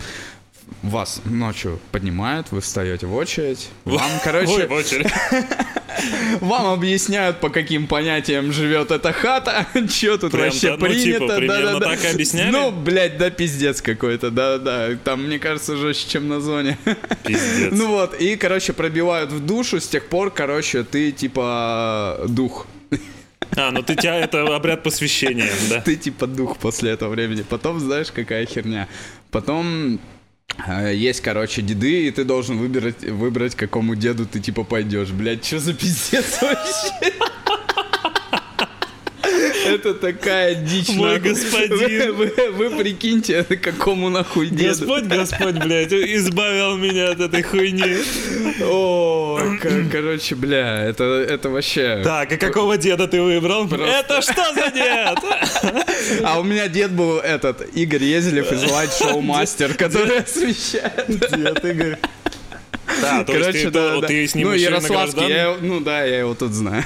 вас 0.82 1.22
ночью 1.24 1.78
поднимают, 1.90 2.50
вы 2.50 2.60
встаете 2.60 3.06
в 3.06 3.14
очередь, 3.14 3.68
вам, 3.84 4.10
короче, 4.24 4.66
в 4.66 4.72
очередь. 4.72 5.06
вам 6.40 6.66
объясняют, 6.66 7.40
по 7.40 7.50
каким 7.50 7.86
понятиям 7.86 8.52
живет 8.52 8.90
эта 8.90 9.12
хата, 9.12 9.66
что 9.88 10.18
тут 10.18 10.32
Прям 10.32 10.44
вообще 10.44 10.70
ну, 10.70 10.76
типа, 10.76 10.86
принято. 10.86 11.46
да-да-да. 11.46 11.96
так 11.96 12.12
объясняли? 12.12 12.50
Ну, 12.50 12.70
блядь, 12.70 13.18
да 13.18 13.30
пиздец 13.30 13.82
какой-то, 13.82 14.30
да-да. 14.30 14.96
Там, 15.04 15.24
мне 15.24 15.38
кажется, 15.38 15.76
жестче, 15.76 16.08
чем 16.10 16.28
на 16.28 16.40
зоне. 16.40 16.78
Пиздец. 17.24 17.72
Ну 17.72 17.88
вот, 17.88 18.20
и, 18.20 18.36
короче, 18.36 18.72
пробивают 18.72 19.30
в 19.32 19.44
душу, 19.44 19.80
с 19.80 19.88
тех 19.88 20.06
пор, 20.06 20.30
короче, 20.30 20.84
ты 20.84 21.12
типа 21.12 22.24
дух. 22.28 22.66
А, 23.54 23.70
ну 23.70 23.82
ты 23.82 23.94
тебя, 23.96 24.18
это 24.18 24.54
обряд 24.54 24.82
посвящения, 24.82 25.50
да? 25.68 25.80
Ты 25.82 25.96
типа 25.96 26.26
дух 26.26 26.56
после 26.56 26.92
этого 26.92 27.10
времени. 27.10 27.42
Потом, 27.42 27.80
знаешь, 27.80 28.10
какая 28.10 28.46
херня. 28.46 28.88
Потом 29.30 30.00
есть, 30.92 31.20
короче, 31.20 31.62
деды, 31.62 32.06
и 32.06 32.10
ты 32.10 32.24
должен 32.24 32.58
выбрать, 32.58 33.02
выбрать, 33.02 33.54
какому 33.54 33.94
деду 33.94 34.26
ты 34.26 34.40
типа 34.40 34.64
пойдешь. 34.64 35.10
Блядь, 35.10 35.44
что 35.44 35.58
за 35.58 35.74
пиздец 35.74 36.40
вообще? 36.42 37.12
Это 39.74 39.94
такая 39.94 40.54
дичь. 40.54 40.88
Мой 40.90 41.18
господин. 41.18 42.14
Вы, 42.14 42.26
вы- 42.36 42.50
вы 42.70 42.70
прикиньте, 42.82 43.42
к 43.44 43.60
какому 43.60 44.08
нахуй 44.10 44.48
деду. 44.48 44.68
Господь, 44.86 45.04
Господь, 45.04 45.54
блядь, 45.56 45.92
избавил 45.92 46.76
меня 46.76 47.10
от 47.12 47.20
этой 47.20 47.42
хуйни. 47.42 47.96
О, 48.64 49.38
ко- 49.60 49.84
короче, 49.90 50.34
бля, 50.34 50.84
это, 50.84 51.04
это 51.04 51.48
вообще... 51.50 52.00
Так, 52.04 52.32
а 52.32 52.36
какого 52.36 52.76
деда 52.76 53.08
ты 53.08 53.20
выбрал? 53.22 53.66
Просто- 53.68 53.86
Это 53.86 54.22
что 54.22 54.54
за 54.54 54.70
дед? 54.70 55.18
А 56.24 56.38
у 56.40 56.42
меня 56.44 56.68
дед 56.68 56.92
был 56.92 57.18
этот, 57.18 57.62
Игорь 57.74 58.04
Езелев 58.04 58.52
из 58.52 58.62
Light 58.64 58.90
Show 59.00 59.20
Master, 59.20 59.74
который 59.74 60.18
освещает. 60.18 61.06
Дед 61.08 61.64
Игорь. 61.64 61.98
Да, 63.00 63.24
то 63.24 63.32
Короче, 63.32 63.50
есть 63.50 63.62
ты, 63.64 63.70
да, 63.70 63.94
то- 63.94 64.00
да. 64.02 64.06
ты 64.08 64.26
с 64.26 64.34
ним 64.34 64.48
Ну, 64.48 64.54
Ярославский, 64.54 65.28
я 65.28 65.56
ну 65.60 65.80
да, 65.80 66.04
я 66.04 66.20
его 66.20 66.34
тут 66.34 66.52
знаю. 66.52 66.84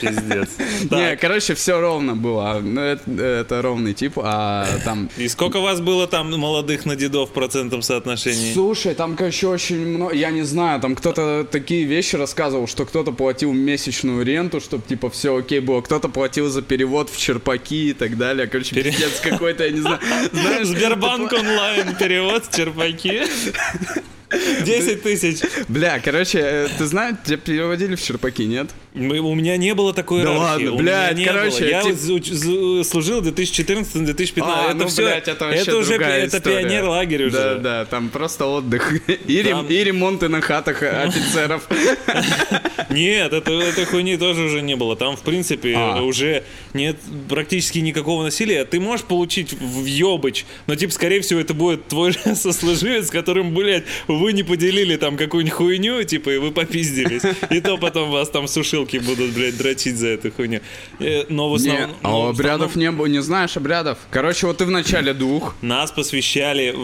Пиздец. 0.00 0.50
Не, 0.90 1.16
короче, 1.16 1.54
все 1.54 1.80
ровно 1.80 2.14
было. 2.14 2.60
Ну, 2.62 2.80
это, 2.80 3.10
это 3.22 3.62
ровный 3.62 3.94
тип, 3.94 4.14
а 4.16 4.66
там... 4.84 5.08
и 5.16 5.28
сколько 5.28 5.60
вас 5.60 5.80
было 5.80 6.06
там 6.06 6.30
молодых 6.38 6.84
на 6.86 6.96
дедов 6.96 7.30
в 7.30 7.32
процентном 7.32 7.82
соотношении? 7.82 8.52
Слушай, 8.52 8.94
там, 8.94 9.16
короче, 9.16 9.46
очень 9.46 9.86
много, 9.86 10.14
я 10.14 10.30
не 10.30 10.42
знаю, 10.42 10.80
там 10.80 10.94
кто-то 10.94 11.46
такие 11.50 11.84
вещи 11.84 12.16
рассказывал, 12.16 12.66
что 12.66 12.84
кто-то 12.84 13.12
платил 13.12 13.52
месячную 13.52 14.24
ренту, 14.24 14.60
чтобы, 14.60 14.82
типа, 14.86 15.10
все 15.10 15.36
окей 15.36 15.60
было, 15.60 15.80
кто-то 15.80 16.08
платил 16.08 16.48
за 16.48 16.62
перевод 16.62 17.10
в 17.10 17.18
черпаки 17.18 17.90
и 17.90 17.92
так 17.92 18.16
далее, 18.16 18.46
короче, 18.46 18.74
Пере- 18.74 18.90
пиздец 18.90 19.20
какой-то, 19.20 19.64
я 19.64 19.70
не 19.70 19.80
знаю. 19.80 19.98
Знаешь, 20.32 20.66
Сбербанк 20.66 21.32
онлайн 21.32 21.94
перевод 21.96 22.44
черпаки. 22.54 23.22
10 24.30 25.02
тысяч. 25.02 25.38
Бля, 25.68 26.00
короче, 26.00 26.38
э, 26.40 26.68
ты 26.78 26.86
знаешь, 26.86 27.16
тебя 27.24 27.36
переводили 27.36 27.94
в 27.94 28.02
черпаки, 28.02 28.44
нет? 28.44 28.68
Мы- 28.94 29.20
У 29.20 29.34
меня 29.34 29.56
не 29.58 29.74
было 29.74 29.92
такой 29.92 30.22
Да 30.22 30.32
ладно, 30.32 30.72
блядь, 30.72 31.22
короче, 31.22 31.60
было. 31.60 31.68
Я 31.68 31.82
тип- 31.82 31.96
вот 31.96 32.22
зу- 32.22 32.84
служил 32.84 33.20
в 33.20 33.24
2014-2015. 33.28 34.42
А, 34.42 34.68
это 34.70 34.74
ну, 34.76 34.86
все, 34.88 35.02
блядь, 35.02 35.28
это 35.28 35.44
вообще 35.44 35.74
уже 35.74 35.94
это 35.96 36.38
история. 36.38 36.62
пионер-лагерь 36.62 37.24
уже. 37.26 37.36
Да, 37.36 37.54
да, 37.56 37.84
там 37.84 38.08
просто 38.08 38.46
отдых. 38.46 38.92
И, 39.26 39.42
Там- 39.42 39.66
и 39.66 39.84
ремонты 39.84 40.28
на 40.28 40.40
хатах 40.40 40.82
офицеров. 40.82 41.68
Нет, 42.90 43.32
это, 43.32 43.52
этой 43.52 43.84
хуйни 43.84 44.16
тоже 44.16 44.42
уже 44.42 44.62
не 44.62 44.76
было. 44.76 44.96
Там, 44.96 45.16
в 45.16 45.20
принципе, 45.22 45.74
А. 45.76 46.02
уже 46.02 46.44
нет 46.72 46.96
практически 47.28 47.78
никакого 47.80 48.22
насилия. 48.24 48.64
Ты 48.64 48.80
можешь 48.80 49.04
получить 49.04 49.52
в 49.52 49.84
ёбыч, 49.84 50.46
но, 50.66 50.74
типа, 50.76 50.92
скорее 50.92 51.20
всего, 51.20 51.40
это 51.40 51.52
будет 51.54 51.86
твой 51.88 52.12
же 52.24 52.34
сослуживец, 52.34 53.08
с 53.08 53.10
которым, 53.10 53.54
блядь, 53.54 53.84
вы 54.16 54.32
не 54.32 54.42
поделили 54.42 54.96
там 54.96 55.16
какую-нибудь 55.16 55.56
хуйню, 55.56 56.02
типа, 56.04 56.30
и 56.30 56.38
вы 56.38 56.50
попиздились. 56.50 57.22
И 57.50 57.60
то 57.60 57.76
потом 57.78 58.10
вас 58.10 58.28
там 58.30 58.48
сушилки 58.48 58.98
будут, 58.98 59.30
блядь, 59.32 59.56
дрочить 59.56 59.96
за 59.96 60.08
эту 60.08 60.30
хуйню. 60.32 60.60
Э, 61.00 61.24
Но 61.28 61.50
в 61.52 61.60
Не, 61.60 61.68
основном... 61.70 61.96
а 62.02 62.08
но 62.08 62.22
в 62.22 62.28
обрядов 62.30 62.70
основном 62.70 62.94
не 62.94 62.98
было, 62.98 63.06
не 63.06 63.22
знаешь 63.22 63.56
обрядов? 63.56 63.98
Короче, 64.10 64.46
вот 64.46 64.58
ты 64.58 64.64
в 64.64 64.70
начале 64.70 65.12
двух. 65.14 65.54
Нас 65.62 65.90
посвящали, 65.92 66.74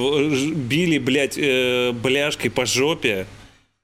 били, 0.54 0.98
блядь, 0.98 1.36
э, 1.38 1.92
бляшкой 1.92 2.50
по 2.50 2.66
жопе. 2.66 3.26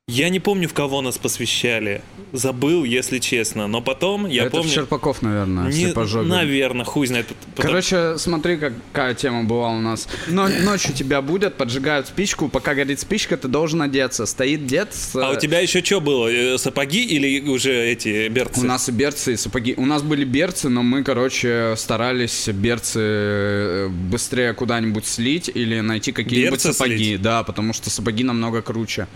Я 0.08 0.30
не 0.30 0.40
помню, 0.40 0.66
в 0.68 0.72
кого 0.72 1.02
нас 1.02 1.18
посвящали. 1.18 2.00
Забыл, 2.32 2.84
если 2.84 3.18
честно. 3.18 3.66
Но 3.66 3.82
потом, 3.82 4.26
я 4.26 4.44
Это 4.44 4.52
помню... 4.52 4.70
в 4.70 4.74
Черпаков, 4.74 5.20
наверное, 5.20 5.70
Не, 5.70 5.92
наверное, 6.24 6.84
хуй 6.86 7.06
знает. 7.06 7.26
Потом- 7.54 7.70
Короче, 7.70 8.16
смотри, 8.16 8.56
какая 8.56 9.14
тема 9.14 9.44
была 9.44 9.68
у 9.68 9.80
нас. 9.80 10.08
Но, 10.26 10.48
ночью 10.48 10.94
тебя 10.94 11.20
будут, 11.20 11.56
поджигают 11.56 12.06
спичку, 12.06 12.48
пока 12.48 12.74
горит 12.74 13.00
спичка, 13.00 13.36
ты 13.36 13.48
должен 13.48 13.82
одеться. 13.82 14.24
Стоит 14.24 14.66
дед 14.66 14.94
с... 14.94 15.14
а 15.14 15.30
у 15.32 15.36
тебя 15.36 15.60
еще 15.60 15.84
что 15.84 16.00
было? 16.00 16.28
Э, 16.28 16.56
Сапоги 16.56 17.04
или 17.04 17.46
уже 17.46 17.72
эти 17.72 18.28
берцы? 18.28 18.60
У 18.60 18.64
нас 18.64 18.88
и 18.88 18.92
берцы, 18.92 19.34
и 19.34 19.36
сапоги. 19.36 19.74
У 19.76 19.84
нас 19.84 20.02
были 20.02 20.24
берцы, 20.24 20.70
но 20.70 20.82
мы, 20.82 21.04
короче, 21.04 21.74
старались 21.76 22.48
берцы 22.48 23.00
э, 23.02 23.88
быстрее 23.88 24.54
куда-нибудь 24.54 25.06
слить 25.06 25.50
или 25.54 25.80
найти 25.80 26.12
какие-нибудь 26.12 26.52
Берцы 26.64 26.72
сапоги. 26.72 26.96
слить? 26.96 27.22
Да, 27.22 27.42
потому 27.42 27.74
что 27.74 27.90
сапоги 27.90 28.24
намного 28.24 28.62
круче. 28.62 29.06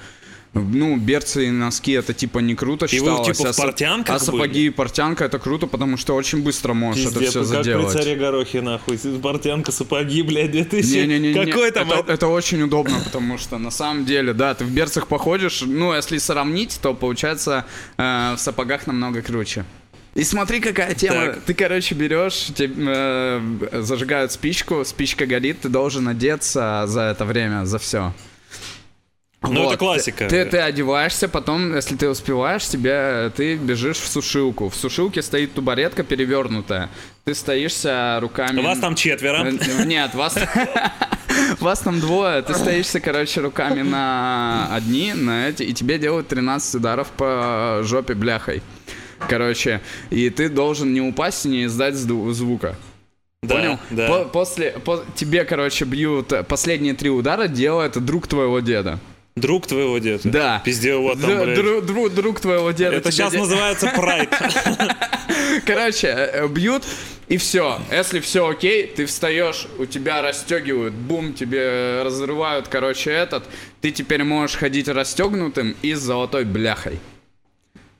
Ну, 0.54 0.96
берцы 0.98 1.46
и 1.46 1.50
носки 1.50 1.92
это 1.92 2.12
типа 2.12 2.40
не 2.40 2.54
круто 2.54 2.84
И 2.84 2.98
вы, 2.98 3.06
считалось. 3.06 3.38
типа, 3.38 3.48
а 3.48 3.52
в 3.52 3.56
портянках 3.56 4.16
А 4.16 4.18
сапоги 4.18 4.52
были? 4.52 4.58
и 4.66 4.70
портянка 4.70 5.24
это 5.24 5.38
круто, 5.38 5.66
потому 5.66 5.96
что 5.96 6.14
очень 6.14 6.42
быстро 6.42 6.74
можешь 6.74 7.06
это 7.06 7.20
Пиздец, 7.20 7.30
все 7.30 7.38
ну 7.40 7.44
как 7.46 7.64
заделать. 7.64 7.92
при 7.92 7.98
царе 8.02 8.16
Горохе, 8.16 8.60
нахуй. 8.60 8.98
Бортянка, 9.18 9.72
сапоги, 9.72 10.20
блядь, 10.22 10.50
2000. 10.50 10.94
Не-не-не, 10.94 11.32
Какой 11.46 11.70
там? 11.70 11.90
это, 11.90 12.12
это 12.12 12.26
очень 12.28 12.60
удобно, 12.62 13.00
потому 13.02 13.38
что 13.38 13.56
на 13.56 13.70
самом 13.70 14.04
деле, 14.04 14.34
да, 14.34 14.54
ты 14.54 14.64
в 14.66 14.70
берцах 14.70 15.06
походишь, 15.06 15.62
ну, 15.66 15.94
если 15.94 16.18
сравнить, 16.18 16.78
то 16.82 16.92
получается 16.92 17.64
э, 17.96 18.34
в 18.36 18.38
сапогах 18.38 18.86
намного 18.86 19.22
круче. 19.22 19.64
И 20.14 20.22
смотри, 20.24 20.60
какая 20.60 20.94
тема. 20.94 21.28
Так. 21.28 21.40
Ты, 21.46 21.54
короче, 21.54 21.94
берешь, 21.94 22.50
тебе, 22.54 22.74
э, 22.76 23.40
зажигают 23.80 24.32
спичку, 24.32 24.84
спичка 24.84 25.24
горит, 25.24 25.60
ты 25.62 25.70
должен 25.70 26.06
одеться 26.08 26.84
за 26.86 27.00
это 27.04 27.24
время, 27.24 27.64
за 27.64 27.78
все. 27.78 28.12
Ну, 29.42 29.68
это 29.68 29.76
классика. 29.76 30.28
Ты, 30.28 30.44
ты 30.44 30.58
одеваешься, 30.58 31.28
потом, 31.28 31.74
если 31.74 31.96
ты 31.96 32.08
успеваешь, 32.08 32.64
тебе 32.66 33.30
ты 33.36 33.56
бежишь 33.56 33.98
в 33.98 34.06
сушилку. 34.08 34.68
В 34.68 34.74
сушилке 34.74 35.20
стоит 35.22 35.54
тубаретка 35.54 36.04
перевернутая. 36.04 36.88
Ты 37.24 37.34
стоишься 37.34 38.18
руками. 38.20 38.60
Вас 38.62 38.78
там 38.78 38.94
четверо. 38.94 39.44
Э, 39.46 39.84
Нет, 39.84 40.14
вас... 40.14 40.36
Вас 41.60 41.80
там 41.80 41.98
двое, 41.98 42.42
ты 42.42 42.54
стоишься, 42.54 43.00
короче, 43.00 43.40
руками 43.40 43.80
на 43.82 44.68
одни, 44.70 45.14
на 45.14 45.48
эти, 45.48 45.62
и 45.62 45.72
тебе 45.72 45.98
делают 45.98 46.28
13 46.28 46.74
ударов 46.76 47.08
по 47.10 47.80
жопе 47.84 48.14
бляхой. 48.14 48.62
Короче, 49.28 49.80
и 50.10 50.28
ты 50.30 50.48
должен 50.48 50.92
не 50.92 51.00
упасть 51.00 51.46
и 51.46 51.48
не 51.48 51.64
издать 51.64 51.94
звука. 51.94 52.76
Да, 53.42 53.54
Понял? 53.56 53.78
да. 53.90 54.08
По- 54.08 54.24
после, 54.24 54.72
по- 54.72 55.04
тебе, 55.14 55.44
короче, 55.44 55.84
бьют 55.84 56.32
последние 56.48 56.94
три 56.94 57.10
удара, 57.10 57.48
делает 57.48 57.92
друг 58.04 58.26
твоего 58.26 58.60
деда. 58.60 58.98
Друг 59.34 59.66
твоего 59.66 59.96
деда. 59.98 60.20
Да. 60.24 60.62
Пиздец, 60.64 60.98
вот 60.98 61.20
там, 61.20 61.30
Д- 61.30 61.44
блядь. 61.44 61.58
дру- 61.58 61.80
дру- 61.80 62.10
друг 62.10 62.40
твоего 62.40 62.70
деда. 62.72 62.96
Это 62.96 63.10
сейчас 63.10 63.32
де- 63.32 63.38
называется 63.38 63.86
прайд. 63.96 64.28
Короче, 65.66 66.08
э, 66.08 66.48
бьют, 66.48 66.82
и 67.28 67.38
все. 67.38 67.78
Если 67.90 68.20
все 68.20 68.46
окей, 68.48 68.86
ты 68.86 69.06
встаешь, 69.06 69.66
у 69.78 69.86
тебя 69.86 70.20
расстегивают, 70.20 70.92
бум, 70.94 71.32
тебе 71.32 72.02
разрывают, 72.02 72.68
короче, 72.68 73.10
этот. 73.10 73.44
Ты 73.80 73.90
теперь 73.90 74.22
можешь 74.22 74.56
ходить 74.56 74.88
расстегнутым 74.88 75.76
и 75.82 75.94
с 75.94 76.00
золотой 76.00 76.44
бляхой. 76.44 76.98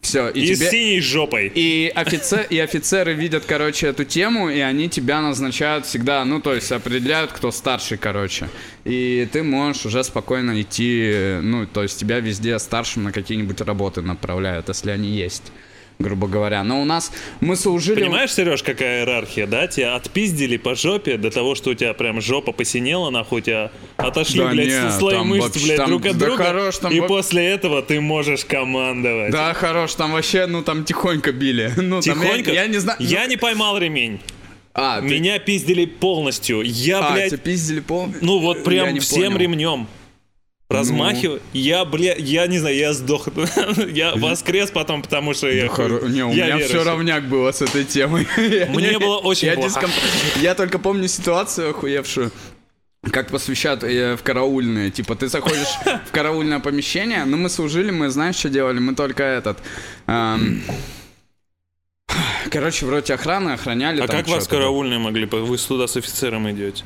Все, 0.02 0.28
и, 0.28 0.40
И 0.40 0.54
с 0.54 0.58
тебе... 0.58 0.70
синей 0.70 1.00
жопой. 1.00 1.50
И, 1.54 1.90
офицер, 1.94 2.44
и 2.50 2.58
офицеры 2.58 3.14
видят, 3.14 3.44
короче, 3.46 3.86
эту 3.86 4.04
тему, 4.04 4.50
и 4.50 4.58
они 4.58 4.88
тебя 4.88 5.20
назначают 5.22 5.86
всегда, 5.86 6.24
ну, 6.24 6.40
то 6.40 6.52
есть 6.54 6.72
определяют, 6.72 7.30
кто 7.32 7.52
старший, 7.52 7.98
короче. 7.98 8.48
И 8.84 9.28
ты 9.32 9.44
можешь 9.44 9.86
уже 9.86 10.02
спокойно 10.02 10.60
идти, 10.60 11.38
ну, 11.40 11.66
то 11.66 11.84
есть 11.84 12.00
тебя 12.00 12.18
везде 12.18 12.58
старшим 12.58 13.04
на 13.04 13.12
какие-нибудь 13.12 13.60
работы 13.60 14.02
направляют, 14.02 14.68
если 14.68 14.90
они 14.90 15.08
есть. 15.08 15.52
Грубо 15.98 16.26
говоря. 16.26 16.64
Но 16.64 16.80
у 16.82 16.84
нас 16.84 17.12
мы 17.40 17.54
служили... 17.56 18.00
Понимаешь, 18.00 18.32
Сереж, 18.34 18.62
какая 18.62 19.00
иерархия, 19.00 19.46
да? 19.46 19.66
Тебя 19.68 19.94
отпиздили 19.94 20.56
по 20.56 20.74
жопе 20.74 21.16
до 21.16 21.30
того, 21.30 21.54
что 21.54 21.70
у 21.70 21.74
тебя 21.74 21.94
прям 21.94 22.20
жопа 22.20 22.52
посинела, 22.52 23.10
нахуй, 23.10 23.42
тебя 23.42 23.70
отошли, 23.96 24.40
Да 24.40 24.48
блядь, 24.50 24.66
не, 24.68 24.90
слои 24.98 25.18
мышц, 25.18 25.44
вообще- 25.44 25.64
блядь, 25.64 25.76
там- 25.76 25.88
друг 25.90 26.06
от 26.06 26.18
да 26.18 26.26
друга. 26.26 26.44
хорош, 26.44 26.76
там 26.78 26.92
и 26.92 27.00
во- 27.00 27.06
после 27.06 27.46
этого 27.46 27.82
ты 27.82 28.00
можешь 28.00 28.44
командовать. 28.44 29.30
Да, 29.32 29.54
хорош, 29.54 29.94
там 29.94 30.12
вообще, 30.12 30.46
ну 30.46 30.62
там 30.62 30.84
тихонько 30.84 31.32
били. 31.32 31.70
Ну, 31.76 32.00
там 32.00 32.20
я- 32.20 32.24
Тихонько. 32.28 32.52
я, 32.52 32.66
не 32.66 32.78
знаю. 32.78 32.98
ну- 33.00 33.06
Я 33.06 33.26
не 33.26 33.36
поймал 33.36 33.78
ремень. 33.78 34.20
А, 34.74 35.00
ты- 35.00 35.06
Меня 35.06 35.38
пиздили 35.38 35.84
полностью. 35.84 36.62
Я, 36.62 37.00
а, 37.00 37.12
блядь, 37.12 37.28
тебя 37.30 37.38
пиздили 37.38 37.80
пол... 37.80 38.08
ну 38.22 38.38
вот 38.38 38.64
прям 38.64 38.98
всем 39.00 39.24
понял. 39.34 39.38
ремнем. 39.38 39.86
Размахиваю. 40.72 41.40
Я, 41.52 41.84
бля, 41.84 42.14
я 42.16 42.46
не 42.46 42.58
знаю, 42.58 42.76
я 42.76 42.92
сдох. 42.92 43.28
я 43.92 44.14
воскрес 44.16 44.70
потом, 44.70 45.02
потому 45.02 45.34
что 45.34 45.48
я... 45.48 45.66
Хоро- 45.66 46.08
Не, 46.08 46.24
у 46.24 46.28
я 46.30 46.34
меня 46.34 46.46
верующий. 46.58 46.68
все 46.78 46.84
равняк 46.84 47.24
было 47.24 47.52
с 47.52 47.62
этой 47.62 47.84
темой. 47.84 48.26
Мне 48.68 48.98
было 48.98 49.18
очень 49.18 49.48
я 49.48 49.54
плохо. 49.54 49.68
дискомп- 49.68 50.40
Я 50.40 50.54
только 50.54 50.78
помню 50.78 51.08
ситуацию 51.08 51.70
охуевшую. 51.70 52.30
Как 53.10 53.30
посвящают 53.30 53.82
э, 53.82 54.16
в 54.16 54.22
караульные. 54.22 54.90
Типа, 54.90 55.16
ты 55.16 55.26
заходишь 55.28 55.66
в 56.08 56.12
караульное 56.12 56.60
помещение, 56.60 57.24
ну 57.24 57.36
мы 57.36 57.48
служили, 57.48 57.90
мы 57.90 58.10
знаешь, 58.10 58.36
что 58.36 58.48
делали? 58.48 58.78
Мы 58.78 58.94
только 58.94 59.24
этот... 59.24 59.58
эм, 60.06 60.62
Короче, 62.50 62.86
вроде 62.86 63.14
охраны 63.14 63.50
охраняли. 63.50 64.00
А 64.00 64.06
как 64.06 64.28
вас 64.28 64.46
караульные 64.46 64.98
могли? 64.98 65.26
Вы 65.26 65.56
туда 65.56 65.86
с 65.86 65.96
офицером 65.96 66.50
идете? 66.50 66.84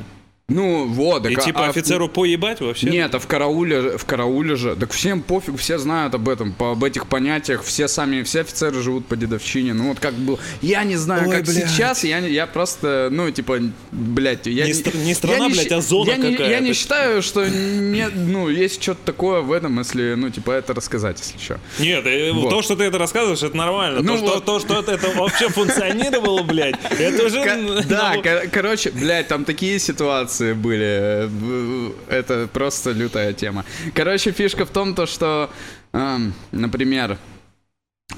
Ну, 0.49 0.87
вот. 0.87 1.25
так 1.25 1.33
И 1.33 1.35
а- 1.35 1.41
типа 1.41 1.67
а 1.67 1.71
офицеру 1.71 2.09
поебать 2.09 2.61
вообще? 2.61 2.89
Нет, 2.89 3.13
а 3.17 3.19
в 3.19 3.27
карауле, 3.27 3.99
в 3.99 4.05
карауле 4.05 4.55
же. 4.55 4.77
Так 4.77 4.93
всем 4.93 5.21
пофиг, 5.21 5.59
все 5.59 5.77
знают 5.77 6.15
об 6.15 6.29
этом, 6.29 6.53
по, 6.53 6.71
об 6.71 6.85
этих 6.85 7.09
понятиях. 7.09 7.65
Все 7.65 7.89
сами, 7.89 8.23
все 8.23 8.43
офицеры 8.43 8.81
живут 8.81 9.07
по 9.07 9.17
дедовщине. 9.17 9.73
Ну 9.75 9.89
вот 9.89 9.99
как 9.99 10.15
был. 10.15 10.39
Я 10.63 10.85
не 10.85 10.95
знаю, 10.95 11.29
Ой, 11.29 11.35
как 11.35 11.47
блядь. 11.47 11.69
сейчас. 11.69 12.05
Я, 12.05 12.21
не- 12.21 12.31
я 12.31 12.47
просто, 12.47 13.09
ну 13.11 13.29
типа, 13.33 13.59
блядь, 13.91 14.47
я 14.47 14.67
Не 14.67 14.73
стр- 14.73 14.97
не 14.97 15.15
страна, 15.15 15.47
я 15.47 15.51
блядь, 15.53 15.73
а 15.73 15.81
зона 15.81 16.11
я 16.11 16.17
не, 16.17 16.31
я 16.31 16.37
какая-то. 16.37 16.63
не 16.65 16.73
считаю, 16.75 17.23
что 17.23 17.45
нет, 17.49 18.13
ну 18.15 18.49
есть 18.49 18.81
что-то 18.81 19.01
такое 19.05 19.41
в 19.41 19.51
этом, 19.51 19.77
если, 19.81 20.15
ну 20.15 20.31
типа 20.31 20.53
это 20.53 20.75
рассказать, 20.75 21.19
если 21.19 21.45
что. 21.45 21.59
Нет, 21.81 22.07
э, 22.07 22.31
Вот. 22.31 22.51
то, 22.51 22.63
что 22.63 22.77
ты 22.77 22.85
это 22.85 22.99
рассказываешь, 22.99 23.43
это 23.43 23.57
нормально. 23.57 24.01
Ну 24.01 24.13
то, 24.13 24.19
что, 24.19 24.35
вот. 24.35 24.45
то, 24.45 24.61
что 24.61 24.79
это, 24.93 25.09
вообще 25.19 25.49
функционировало, 25.49 26.45
блядь, 26.45 26.77
это 27.01 27.25
уже... 27.27 27.57
Ну, 27.57 27.81
да, 27.89 28.17
ко- 28.23 28.45
короче, 28.53 28.93
блядь, 28.93 29.27
там 29.27 29.45
такие 29.45 29.81
ситуации 29.81 30.36
были. 30.41 30.85
э, 30.85 31.27
в- 31.27 31.93
Это 32.09 32.49
просто 32.53 32.93
лютая 32.93 33.33
тема. 33.33 33.65
Короче, 33.95 34.33
фишка 34.33 34.65
в 34.65 34.71
том, 34.71 34.95
то, 34.95 35.07
что, 35.07 35.51
эм, 35.93 36.33
например, 36.53 37.19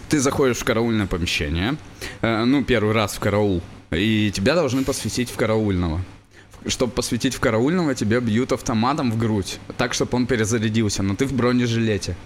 ты 0.09 0.19
заходишь 0.21 0.59
в 0.59 0.65
караульное 0.65 1.07
помещение, 1.07 1.77
э, 2.23 2.45
ну, 2.45 2.63
первый 2.65 2.93
раз 2.95 3.15
в 3.15 3.21
караул, 3.21 3.63
и 3.91 4.31
тебя 4.35 4.55
должны 4.55 4.85
посвятить 4.85 5.31
в 5.31 5.37
караульного. 5.37 6.01
Чтобы 6.67 6.93
посвятить 6.93 7.35
в 7.35 7.41
караульного, 7.41 7.95
тебе 7.95 8.21
бьют 8.21 8.53
автоматом 8.53 9.11
в 9.13 9.17
грудь, 9.19 9.59
так, 9.77 9.95
чтобы 9.95 10.11
он 10.17 10.27
перезарядился, 10.27 11.03
но 11.03 11.15
ты 11.15 11.25
в 11.25 11.33
бронежилете. 11.33 12.17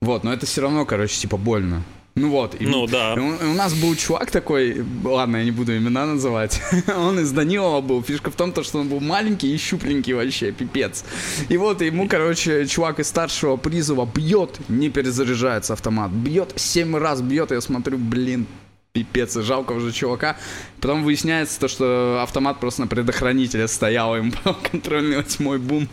Вот, 0.00 0.22
но 0.24 0.32
это 0.32 0.46
все 0.46 0.60
равно, 0.60 0.84
короче, 0.84 1.18
типа 1.18 1.36
больно. 1.36 1.82
Ну 2.18 2.30
вот. 2.30 2.54
и- 2.60 2.66
Ну 2.66 2.86
да. 2.86 3.14
у, 3.14 3.50
у 3.50 3.54
нас 3.54 3.74
был 3.74 3.94
чувак 3.96 4.30
такой, 4.30 4.84
ладно, 5.04 5.36
я 5.38 5.44
не 5.44 5.50
буду 5.52 5.76
имена 5.76 6.04
называть, 6.06 6.60
он 6.96 7.20
из 7.20 7.30
Данилова 7.32 7.80
был. 7.80 8.02
Фишка 8.02 8.30
в 8.30 8.34
том, 8.34 8.52
то, 8.52 8.62
что 8.62 8.78
он 8.80 8.88
был 8.88 9.00
маленький 9.00 9.54
и 9.54 9.56
щупленький 9.58 10.14
вообще, 10.14 10.52
пипец. 10.52 11.04
И 11.48 11.56
вот 11.56 11.80
ему, 11.82 12.08
короче, 12.08 12.66
чувак 12.66 12.98
из 13.00 13.08
старшего 13.08 13.56
призыва 13.56 14.04
бьет, 14.12 14.58
не 14.68 14.88
перезаряжается 14.90 15.72
автомат, 15.74 16.10
бьет, 16.10 16.52
семь 16.56 16.96
раз 16.96 17.20
бьет, 17.20 17.50
я 17.52 17.60
смотрю, 17.60 17.98
блин, 17.98 18.46
пипец, 18.92 19.36
и 19.36 19.42
жалко 19.42 19.72
уже 19.72 19.92
чувака. 19.92 20.36
Потом 20.80 21.04
выясняется 21.04 21.60
то, 21.60 21.68
что 21.68 22.20
автомат 22.22 22.58
просто 22.58 22.80
на 22.80 22.86
предохранителе 22.88 23.68
стоял, 23.68 24.16
им 24.16 24.32
контрольный 24.72 25.18
восьмой 25.18 25.58
бум. 25.58 25.88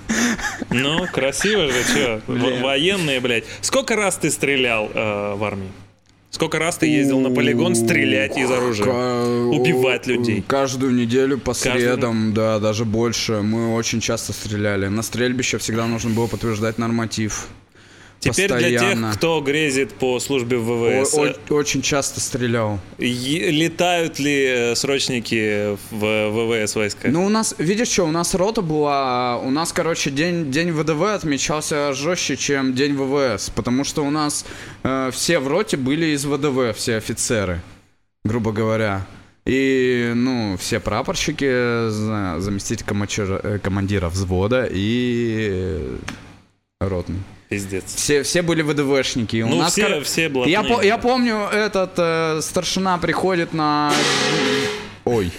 Ну, 0.71 1.05
красиво 1.11 1.67
же. 1.67 2.21
В- 2.25 2.61
Военные, 2.61 3.19
блядь. 3.19 3.43
Сколько 3.61 3.95
раз 3.95 4.15
ты 4.15 4.31
стрелял 4.31 4.89
э, 4.93 5.35
в 5.35 5.43
армии? 5.43 5.69
Сколько 6.35 6.59
раз 6.59 6.75
ты 6.75 6.87
ездил 6.87 7.21
на 7.21 7.31
полигон 7.31 7.75
стрелять 7.75 8.37
из 8.37 8.51
оружия? 8.51 8.87
Убивать 8.87 10.05
людей. 10.05 10.43
Каждую 10.45 10.93
неделю 10.93 11.37
по 11.37 11.53
Каждую 11.53 11.79
средам, 11.79 12.33
да, 12.33 12.59
даже 12.59 12.83
больше. 12.83 13.41
Мы 13.41 13.73
очень 13.73 14.01
часто 14.01 14.33
стреляли. 14.33 14.87
На 14.87 15.01
стрельбище 15.01 15.59
всегда 15.59 15.87
нужно 15.87 16.09
было 16.09 16.27
подтверждать 16.27 16.77
норматив. 16.77 17.47
Теперь 18.19 18.47
для 18.47 18.57
Постоянно. 18.79 19.09
тех, 19.09 19.17
кто 19.19 19.39
грезит 19.41 19.93
по 19.93 20.19
службе 20.19 20.57
в 20.57 20.71
О- 20.71 21.03
ВВС, 21.03 21.13
о- 21.13 21.53
очень 21.53 21.83
часто 21.83 22.19
стрелял. 22.19 22.79
е- 22.97 23.51
летают 23.51 24.17
ли 24.17 24.45
э, 24.45 24.75
срочники 24.75 25.77
в 25.91 26.31
ВВС 26.31 26.75
войска? 26.75 27.07
Ну, 27.11 27.23
у 27.25 27.29
нас, 27.29 27.53
видишь 27.59 27.89
что, 27.89 28.05
у 28.05 28.11
нас 28.11 28.33
рота 28.33 28.61
была, 28.63 29.37
у 29.37 29.51
нас, 29.51 29.71
короче, 29.71 30.09
день, 30.09 30.49
день 30.51 30.71
ВДВ 30.71 31.03
отмечался 31.03 31.93
жестче, 31.93 32.35
чем 32.35 32.73
день 32.73 32.95
ВВС, 32.95 33.51
потому 33.51 33.83
что 33.83 34.03
у 34.03 34.09
нас 34.09 34.43
э, 34.83 35.11
все 35.13 35.37
в 35.37 35.47
роте 35.47 35.77
были 35.77 36.07
из 36.07 36.25
ВДВ, 36.25 36.75
все 36.75 36.95
офицеры, 36.97 37.61
грубо 38.23 38.51
говоря. 38.51 39.05
И, 39.45 40.13
ну, 40.15 40.57
все 40.57 40.79
прапорщики, 40.79 41.89
за- 41.91 42.37
заместитель 42.39 42.85
комачера- 42.87 43.39
э, 43.43 43.59
командира 43.59 44.09
взвода 44.09 44.67
и 44.71 45.49
э, 45.51 45.97
ротный. 46.79 47.19
Пиздец. 47.55 47.95
Все, 47.95 48.23
все 48.23 48.41
были 48.41 48.61
ВДВшники. 48.61 49.37
и 49.37 49.41
у 49.43 49.47
Ну, 49.47 49.57
нас, 49.59 49.71
все, 49.71 49.87
кор- 49.87 50.03
все 50.03 50.29
блатные. 50.29 50.51
я, 50.51 50.63
по- 50.63 50.81
я 50.83 50.97
помню, 50.97 51.37
этот 51.51 51.93
э, 51.97 52.39
старшина 52.41 52.97
приходит 52.97 53.53
на... 53.53 53.93
Ой. 55.05 55.31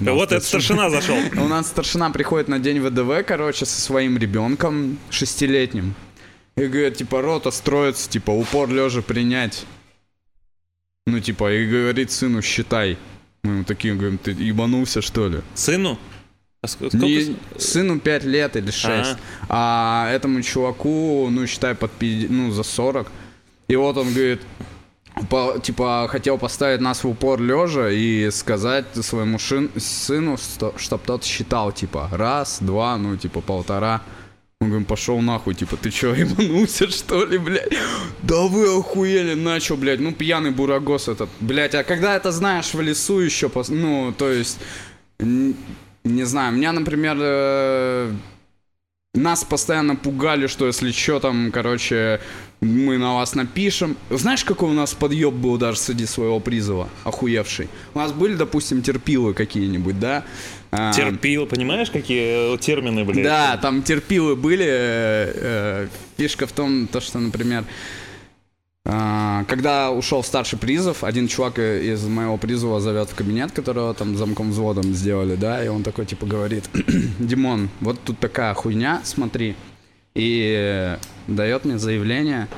У 0.00 0.04
нас 0.04 0.14
Вот 0.14 0.32
этот 0.32 0.44
старшина 0.44 0.90
зашел. 0.90 1.16
у 1.36 1.48
нас 1.48 1.68
старшина 1.68 2.10
приходит 2.10 2.48
на 2.48 2.58
день 2.58 2.80
ВДВ, 2.80 3.24
короче, 3.26 3.64
со 3.64 3.80
своим 3.80 4.18
ребенком 4.18 4.98
шестилетним. 5.10 5.94
И 6.56 6.66
говорит, 6.66 6.96
типа, 6.98 7.22
рота 7.22 7.50
строится, 7.50 8.10
типа, 8.10 8.30
упор 8.32 8.68
лежа 8.68 9.00
принять. 9.00 9.64
Ну, 11.06 11.20
типа, 11.20 11.52
и 11.52 11.66
говорит 11.66 12.10
сыну, 12.12 12.42
считай. 12.42 12.98
Мы 13.42 13.52
ему 13.54 13.64
такие 13.64 13.94
говорим, 13.94 14.18
ты 14.18 14.32
ебанулся, 14.32 15.00
что 15.00 15.28
ли? 15.28 15.40
Сыну? 15.54 15.98
А 16.64 16.66
ск- 16.68 16.88
сколько 16.88 16.96
Не- 16.98 17.36
сыну 17.58 17.98
5 17.98 18.24
лет 18.24 18.54
или 18.56 18.70
6. 18.70 19.16
А 19.48 20.08
этому 20.12 20.42
чуваку, 20.42 21.28
ну, 21.30 21.44
считай, 21.48 21.74
под 21.74 21.90
50, 21.90 22.30
ну, 22.30 22.50
за 22.52 22.62
40. 22.62 23.10
И 23.68 23.74
вот 23.74 23.96
он 23.96 24.12
говорит, 24.14 24.40
по- 25.28 25.58
типа, 25.58 26.06
хотел 26.08 26.38
поставить 26.38 26.80
нас 26.80 27.02
в 27.02 27.08
упор 27.08 27.40
лежа 27.40 27.90
и 27.90 28.30
сказать 28.30 28.84
своему 28.94 29.38
шин- 29.38 29.70
сыну, 29.80 30.36
что, 30.36 30.72
чтоб 30.76 31.02
тот 31.02 31.24
считал, 31.24 31.72
типа, 31.72 32.08
раз, 32.12 32.58
два, 32.60 32.96
ну, 32.96 33.16
типа, 33.16 33.40
полтора. 33.40 34.00
Мы 34.60 34.68
говорим, 34.68 34.84
пошел 34.84 35.20
нахуй, 35.20 35.54
типа, 35.54 35.76
ты 35.76 35.90
чё, 35.90 36.14
ебанулся, 36.14 36.88
что 36.88 37.24
ли, 37.24 37.38
блядь? 37.38 37.72
Да 38.22 38.42
вы 38.42 38.68
охуели, 38.78 39.34
начал, 39.34 39.76
блядь, 39.76 39.98
ну, 39.98 40.12
пьяный 40.12 40.52
бурагос 40.52 41.08
этот, 41.08 41.28
блядь, 41.40 41.74
а 41.74 41.82
когда 41.82 42.14
это 42.14 42.30
знаешь 42.30 42.72
в 42.72 42.80
лесу 42.80 43.18
еще, 43.18 43.50
ну, 43.68 44.14
то 44.16 44.30
есть, 44.30 44.58
не 46.04 46.24
знаю, 46.24 46.52
меня, 46.54 46.72
например, 46.72 47.16
э, 47.20 48.12
нас 49.14 49.44
постоянно 49.44 49.94
пугали, 49.94 50.46
что 50.46 50.66
если 50.66 50.90
что 50.90 51.20
там, 51.20 51.52
короче, 51.52 52.20
мы 52.60 52.96
на 52.96 53.14
вас 53.14 53.34
напишем. 53.34 53.96
Знаешь, 54.08 54.44
какой 54.44 54.70
у 54.70 54.72
нас 54.72 54.94
подъеб 54.94 55.34
был 55.34 55.58
даже 55.58 55.78
среди 55.78 56.06
своего 56.06 56.40
призыва? 56.40 56.88
Охуевший. 57.04 57.68
У 57.94 57.98
нас 57.98 58.12
были, 58.12 58.34
допустим, 58.34 58.82
терпилы 58.82 59.34
какие-нибудь, 59.34 60.00
да? 60.00 60.24
А, 60.70 60.92
Терпил, 60.92 61.46
понимаешь, 61.46 61.90
какие 61.90 62.54
э, 62.54 62.58
термины, 62.58 63.04
блядь? 63.04 63.22
Да, 63.22 63.58
там 63.58 63.82
терпилы 63.82 64.34
были. 64.36 64.64
э, 64.66 65.32
э, 65.34 65.88
Фишка 66.16 66.46
в 66.46 66.52
том, 66.52 66.86
то, 66.86 67.00
что, 67.00 67.18
например, 67.18 67.64
а, 67.64 67.66
когда 68.84 69.90
ушел 69.90 70.22
старший 70.22 70.58
призыв, 70.58 71.04
один 71.04 71.28
чувак 71.28 71.58
из 71.58 72.04
моего 72.04 72.36
призыва 72.36 72.80
зовет 72.80 73.10
в 73.10 73.14
кабинет, 73.14 73.52
которого 73.52 73.94
там 73.94 74.16
замком 74.16 74.50
взводом 74.50 74.92
сделали, 74.94 75.36
да, 75.36 75.64
и 75.64 75.68
он 75.68 75.82
такой 75.82 76.06
типа 76.06 76.26
говорит, 76.26 76.64
Димон, 77.18 77.68
вот 77.80 78.00
тут 78.04 78.18
такая 78.18 78.54
хуйня, 78.54 79.00
смотри, 79.04 79.56
и 80.14 80.96
дает 81.26 81.64
мне 81.64 81.78
заявление, 81.78 82.48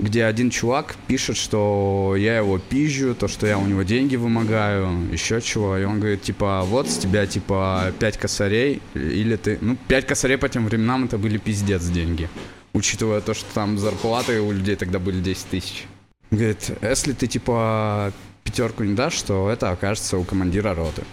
где 0.00 0.24
один 0.24 0.50
чувак 0.50 0.96
пишет, 1.06 1.36
что 1.36 2.14
я 2.16 2.38
его 2.38 2.58
пизжу, 2.58 3.14
то, 3.14 3.28
что 3.28 3.46
я 3.46 3.58
у 3.58 3.66
него 3.66 3.82
деньги 3.82 4.16
вымогаю, 4.16 5.08
еще 5.12 5.40
чего. 5.40 5.78
И 5.78 5.84
он 5.84 6.00
говорит, 6.00 6.22
типа, 6.22 6.62
вот 6.64 6.88
с 6.88 6.98
тебя, 6.98 7.26
типа, 7.26 7.92
5 7.98 8.18
косарей, 8.18 8.82
или 8.94 9.36
ты... 9.36 9.58
Ну, 9.60 9.76
5 9.88 10.06
косарей 10.06 10.36
по 10.36 10.48
тем 10.48 10.66
временам 10.66 11.04
это 11.04 11.16
были 11.16 11.38
пиздец 11.38 11.84
деньги. 11.86 12.28
Учитывая 12.74 13.20
то, 13.20 13.34
что 13.34 13.46
там 13.54 13.78
зарплаты 13.78 14.40
у 14.40 14.50
людей 14.50 14.76
тогда 14.76 14.98
были 14.98 15.20
10 15.20 15.46
тысяч. 15.46 15.84
Говорит, 16.30 16.70
если 16.82 17.12
ты, 17.12 17.28
типа, 17.28 18.12
пятерку 18.42 18.82
не 18.82 18.94
дашь, 18.94 19.22
то 19.22 19.48
это 19.48 19.70
окажется 19.70 20.18
у 20.18 20.24
командира 20.24 20.74
роты. 20.74 21.04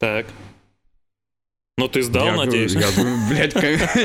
Так. 0.00 0.26
Ну 1.78 1.88
ты 1.88 2.02
сдал, 2.02 2.26
я 2.26 2.36
надеюсь? 2.36 2.74
Говорю, 2.74 2.88
я 2.88 2.96
говорю, 2.96 3.16
блядь, 3.28 3.54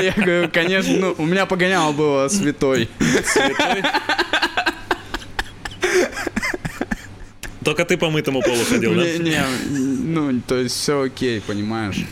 я 0.03 0.13
говорю, 0.13 0.49
конечно, 0.49 0.97
ну, 0.97 1.15
у 1.17 1.25
меня 1.25 1.45
погоняло 1.45 1.91
было 1.91 2.27
святой. 2.27 2.89
Святой? 2.99 3.83
Только 7.63 7.83
ты 7.85 7.97
по 7.97 8.11
мытому 8.11 8.41
полу 8.43 8.63
ходил, 8.63 8.93
да? 8.93 9.01
Не, 9.01 9.17
не, 9.17 9.43
ну, 9.79 10.41
то 10.47 10.59
есть 10.59 10.75
все 10.75 11.01
окей, 11.01 11.41
понимаешь? 11.41 12.05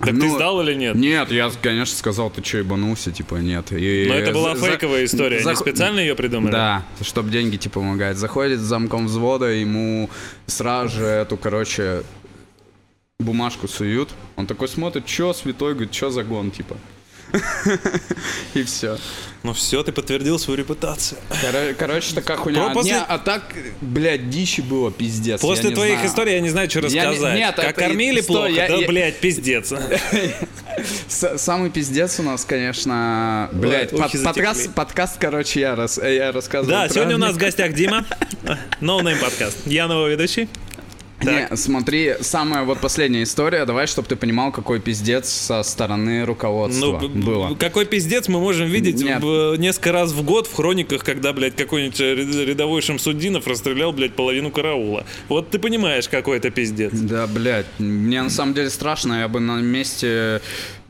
Так 0.00 0.08
ты 0.08 0.14
Ну, 0.14 0.34
сдал 0.34 0.62
или 0.62 0.74
нет? 0.74 0.94
Нет, 0.96 1.30
я, 1.30 1.50
конечно, 1.62 1.94
сказал, 1.96 2.30
ты 2.30 2.42
что, 2.42 2.58
ебанулся, 2.58 3.12
типа, 3.12 3.34
нет. 3.36 3.70
И 3.72 4.06
Но 4.08 4.14
это 4.14 4.32
была 4.32 4.54
за- 4.54 4.60
за- 4.62 4.66
фейковая 4.70 5.04
история, 5.04 5.36
они 5.36 5.44
зах- 5.44 5.56
специально 5.56 6.00
ее 6.00 6.14
придумали? 6.14 6.52
Да, 6.52 6.84
чтобы 7.02 7.30
деньги, 7.30 7.56
типа, 7.56 7.80
помогать. 7.80 8.16
Заходит 8.16 8.60
с 8.60 8.62
замком 8.62 9.06
взвода, 9.06 9.46
ему 9.46 10.08
сразу 10.46 10.96
же 10.96 11.04
эту, 11.04 11.36
короче, 11.36 12.02
бумажку 13.18 13.68
суют. 13.68 14.08
Он 14.36 14.46
такой 14.46 14.68
смотрит, 14.68 15.04
чё, 15.04 15.34
святой, 15.34 15.74
говорит, 15.74 15.90
чё 15.92 16.08
за 16.10 16.22
гон, 16.24 16.50
типа. 16.50 16.76
И 18.54 18.62
все. 18.64 18.98
Ну 19.42 19.54
все, 19.54 19.82
ты 19.82 19.90
подтвердил 19.92 20.38
свою 20.38 20.58
репутацию. 20.58 21.18
Короче, 21.78 22.14
такая 22.14 22.36
хуйня. 22.36 22.66
Про- 22.66 22.74
после- 22.74 22.92
Не, 22.92 22.98
а 23.00 23.18
так, 23.18 23.42
блядь, 23.80 24.28
дичи 24.28 24.60
было, 24.60 24.90
пиздец. 24.92 25.40
После 25.40 25.70
твоих 25.70 25.94
знаю. 25.94 26.08
историй 26.08 26.34
я 26.34 26.40
не 26.40 26.50
знаю, 26.50 26.68
что 26.68 26.80
Я 26.80 26.88
не- 26.88 27.08
рассказать. 27.08 27.38
нет, 27.38 27.54
как 27.56 27.64
это- 27.64 27.80
кормили 27.80 28.20
стой, 28.20 28.36
плохо, 28.36 28.50
я- 28.52 28.68
да, 28.68 28.74
я- 28.76 28.86
блядь, 28.86 29.18
пиздец. 29.20 29.72
Самый 31.08 31.70
пиздец 31.70 32.18
у 32.20 32.22
нас, 32.22 32.44
конечно, 32.44 33.48
блядь, 33.52 33.90
под- 33.90 34.12
подкаст, 34.22 34.74
подкаст, 34.74 35.16
короче, 35.18 35.60
я, 35.60 35.74
рас, 35.74 35.98
я 35.98 36.32
рассказываю. 36.32 36.88
Да, 36.88 36.88
сегодня 36.88 37.14
у 37.16 37.18
нас 37.18 37.34
в 37.34 37.38
гостях 37.38 37.72
Дима. 37.72 38.04
No 38.80 39.00
Name 39.00 39.20
подкаст. 39.20 39.58
Я 39.66 39.86
новый 39.88 40.10
ведущий. 40.12 40.48
Не, 41.22 41.48
смотри, 41.56 42.14
самая 42.20 42.64
вот 42.64 42.80
последняя 42.80 43.22
история, 43.22 43.64
давай, 43.66 43.86
чтобы 43.86 44.08
ты 44.08 44.16
понимал, 44.16 44.52
какой 44.52 44.80
пиздец 44.80 45.28
со 45.28 45.62
стороны 45.62 46.24
руководства 46.24 46.98
Ну, 47.00 47.08
было. 47.08 47.54
какой 47.56 47.84
пиздец 47.86 48.28
мы 48.28 48.40
можем 48.40 48.66
видеть 48.68 49.02
Нет. 49.02 49.22
в- 49.22 49.56
несколько 49.56 49.92
раз 49.92 50.12
в 50.12 50.22
год 50.24 50.46
в 50.46 50.54
хрониках, 50.54 51.04
когда, 51.04 51.32
блядь, 51.32 51.56
какой-нибудь 51.56 52.00
ря- 52.00 52.44
рядовой 52.46 52.80
Шамсудинов 52.82 53.46
расстрелял, 53.46 53.92
блядь, 53.92 54.14
половину 54.14 54.50
караула. 54.50 55.04
Вот 55.28 55.50
ты 55.50 55.58
понимаешь, 55.58 56.08
какой 56.08 56.38
это 56.38 56.50
пиздец. 56.50 56.92
Да, 56.92 57.26
блядь, 57.26 57.66
мне 57.78 58.22
на 58.22 58.30
самом 58.30 58.54
деле 58.54 58.70
страшно, 58.70 59.20
я 59.20 59.28
бы 59.28 59.40
на 59.40 59.60
месте... 59.60 60.40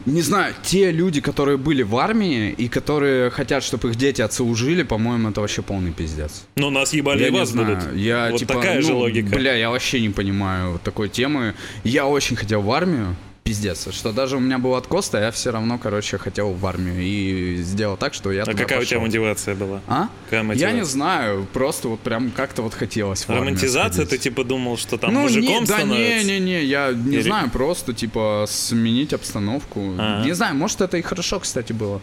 Не 0.07 0.23
знаю, 0.23 0.55
те 0.63 0.91
люди, 0.91 1.21
которые 1.21 1.57
были 1.59 1.83
в 1.83 1.97
армии 1.97 2.51
и 2.51 2.69
которые 2.69 3.31
хотят, 3.31 3.63
чтобы 3.63 3.91
их 3.91 3.97
дети 3.97 4.23
отслужили, 4.23 4.83
по-моему, 4.83 5.31
это 5.31 5.41
вообще 5.41 5.63
полный 5.63 5.93
пиздец. 5.93 6.45
Ну, 6.57 6.71
нас 6.71 6.93
ебали 6.93 7.23
Я 7.23 7.29
и 7.29 7.31
вас 7.31 7.51
знаю, 7.51 7.77
будут. 7.77 7.97
я 7.97 8.31
вот 8.31 8.39
типа, 8.39 8.55
такая 8.55 8.83
же 8.83 8.93
ну, 8.93 8.99
логика. 8.99 9.35
Бля, 9.35 9.55
я 9.55 9.71
вообще 9.71 10.01
не 10.01 10.11
понимаю 10.11 10.73
вот 10.73 10.83
такой 10.83 11.09
темы. 11.09 11.55
Я 11.85 12.07
очень 12.07 12.37
хотел 12.37 12.63
в 12.63 12.71
армию, 12.73 13.17
пиздец, 13.51 13.93
что 13.93 14.13
даже 14.13 14.37
у 14.37 14.41
меня 14.41 14.59
был 14.59 14.77
откос, 14.77 15.13
а 15.13 15.21
я 15.21 15.31
все 15.33 15.51
равно, 15.51 15.77
короче, 15.77 16.19
хотел 16.19 16.53
в 16.53 16.65
армию 16.67 17.03
и 17.03 17.57
сделал 17.57 17.97
так, 17.97 18.15
что 18.15 18.31
я 18.31 18.43
А 18.43 18.47
какая 18.47 18.63
у 18.63 18.85
тебя 18.85 18.99
пошел. 18.99 19.01
мотивация 19.01 19.55
была? 19.57 19.81
А? 19.89 20.09
Какая 20.27 20.41
Я 20.43 20.45
мотивация? 20.45 20.79
не 20.79 20.85
знаю, 20.85 21.47
просто 21.53 21.89
вот 21.89 21.99
прям 22.01 22.31
как-то 22.31 22.63
вот 22.63 22.75
хотелось 22.75 23.25
в 23.25 23.31
Романтизация, 23.31 24.07
ты 24.07 24.19
типа 24.19 24.45
думал, 24.45 24.77
что 24.77 24.99
там 24.99 25.13
ну, 25.15 25.23
мужиком 25.23 25.63
не, 25.63 25.67
да 25.67 25.79
становится? 25.79 26.27
не-не-не, 26.27 26.65
я 26.65 26.93
не 26.93 27.17
Или- 27.17 27.23
знаю, 27.23 27.51
просто 27.51 27.93
типа 27.93 28.45
сменить 28.49 29.13
обстановку. 29.13 29.95
А. 29.99 30.25
Не 30.25 30.33
знаю, 30.33 30.55
может 30.55 30.81
это 30.81 30.97
и 30.97 31.03
хорошо, 31.03 31.41
кстати, 31.41 31.73
было. 31.73 32.01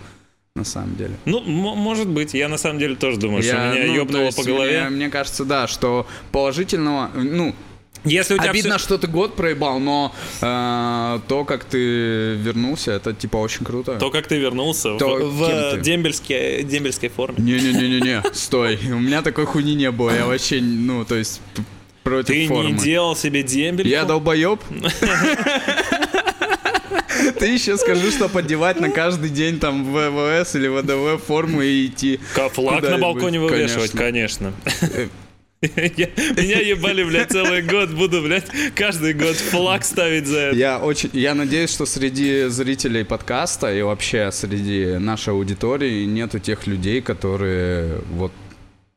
На 0.55 0.65
самом 0.65 0.95
деле. 0.95 1.13
Ну, 1.25 1.39
может 1.41 2.07
быть. 2.07 2.33
Я 2.33 2.49
на 2.49 2.57
самом 2.57 2.79
деле 2.79 2.95
тоже 2.95 3.19
думаю, 3.19 3.43
что 3.43 3.53
меня 3.53 3.85
ну, 3.85 3.93
ёбнуло 3.93 4.31
по 4.31 4.43
голове. 4.43 4.87
Мне, 4.87 4.89
мне 4.89 5.09
кажется, 5.09 5.45
да, 5.45 5.67
что 5.67 6.07
положительного, 6.31 7.11
ну, 7.13 7.53
Если 8.05 8.35
у 8.35 8.37
тебя 8.37 8.51
Обидно, 8.51 8.77
всё- 8.77 8.85
что 8.85 8.97
ты 8.97 9.07
год 9.07 9.35
проебал, 9.35 9.79
но 9.79 10.13
э, 10.41 11.19
то, 11.27 11.43
как 11.45 11.65
ты 11.65 12.35
вернулся, 12.35 12.91
это 12.93 13.13
типа 13.13 13.37
очень 13.37 13.65
круто. 13.65 13.95
То, 13.99 14.09
как 14.11 14.27
ты 14.27 14.37
вернулся 14.37 14.93
в- 14.93 14.97
То, 14.97 15.15
в, 15.17 15.45
кем 15.45 15.81
ты? 15.83 15.89
дембельске- 15.89 16.63
дембельской 16.63 17.09
форме. 17.09 17.37
Не-не-не-не-не, 17.39 18.23
стой. 18.33 18.79
У 18.85 18.99
меня 18.99 19.21
такой 19.21 19.45
хуйни 19.45 19.75
не 19.75 19.91
было. 19.91 20.11
Я 20.15 20.25
вообще, 20.25 20.61
ну, 20.61 21.03
то 21.05 21.15
есть, 21.15 21.41
против 22.03 22.27
Ты 22.27 22.47
формы. 22.47 22.71
не 22.71 22.77
делал 22.77 23.15
себе 23.15 23.43
дембельку? 23.43 23.89
Я 23.89 24.05
долбоеб? 24.05 24.61
Ты 27.39 27.47
еще 27.47 27.77
скажи, 27.77 28.11
что 28.11 28.29
подевать 28.29 28.79
на 28.79 28.89
каждый 28.89 29.29
день 29.29 29.59
там 29.59 29.83
в 29.91 30.09
ВВС 30.09 30.55
или 30.55 30.67
ВДВ 30.67 31.21
форму 31.25 31.61
и 31.61 31.87
идти. 31.87 32.19
Флаг 32.53 32.83
на 32.83 32.97
балконе 32.99 33.39
вывешивать, 33.39 33.91
конечно. 33.91 34.53
Меня 35.62 36.60
ебали, 36.60 37.03
блядь, 37.03 37.32
целый 37.32 37.64
год. 37.64 37.89
Буду, 37.89 38.22
блядь, 38.22 38.45
каждый 38.76 39.14
год 39.14 39.36
флаг 39.36 39.84
ставить 39.84 40.28
за 40.28 40.38
это. 40.38 40.55
Я 40.58 40.78
очень, 40.78 41.10
я 41.14 41.34
надеюсь, 41.34 41.72
что 41.72 41.88
среди 41.88 42.45
зрителей 42.47 43.03
подкаста 43.03 43.74
и 43.74 43.82
вообще 43.82 44.32
среди 44.32 44.97
нашей 44.99 45.34
аудитории 45.34 46.05
нету 46.05 46.38
тех 46.38 46.68
людей, 46.68 47.01
которые 47.01 48.01
вот 48.12 48.32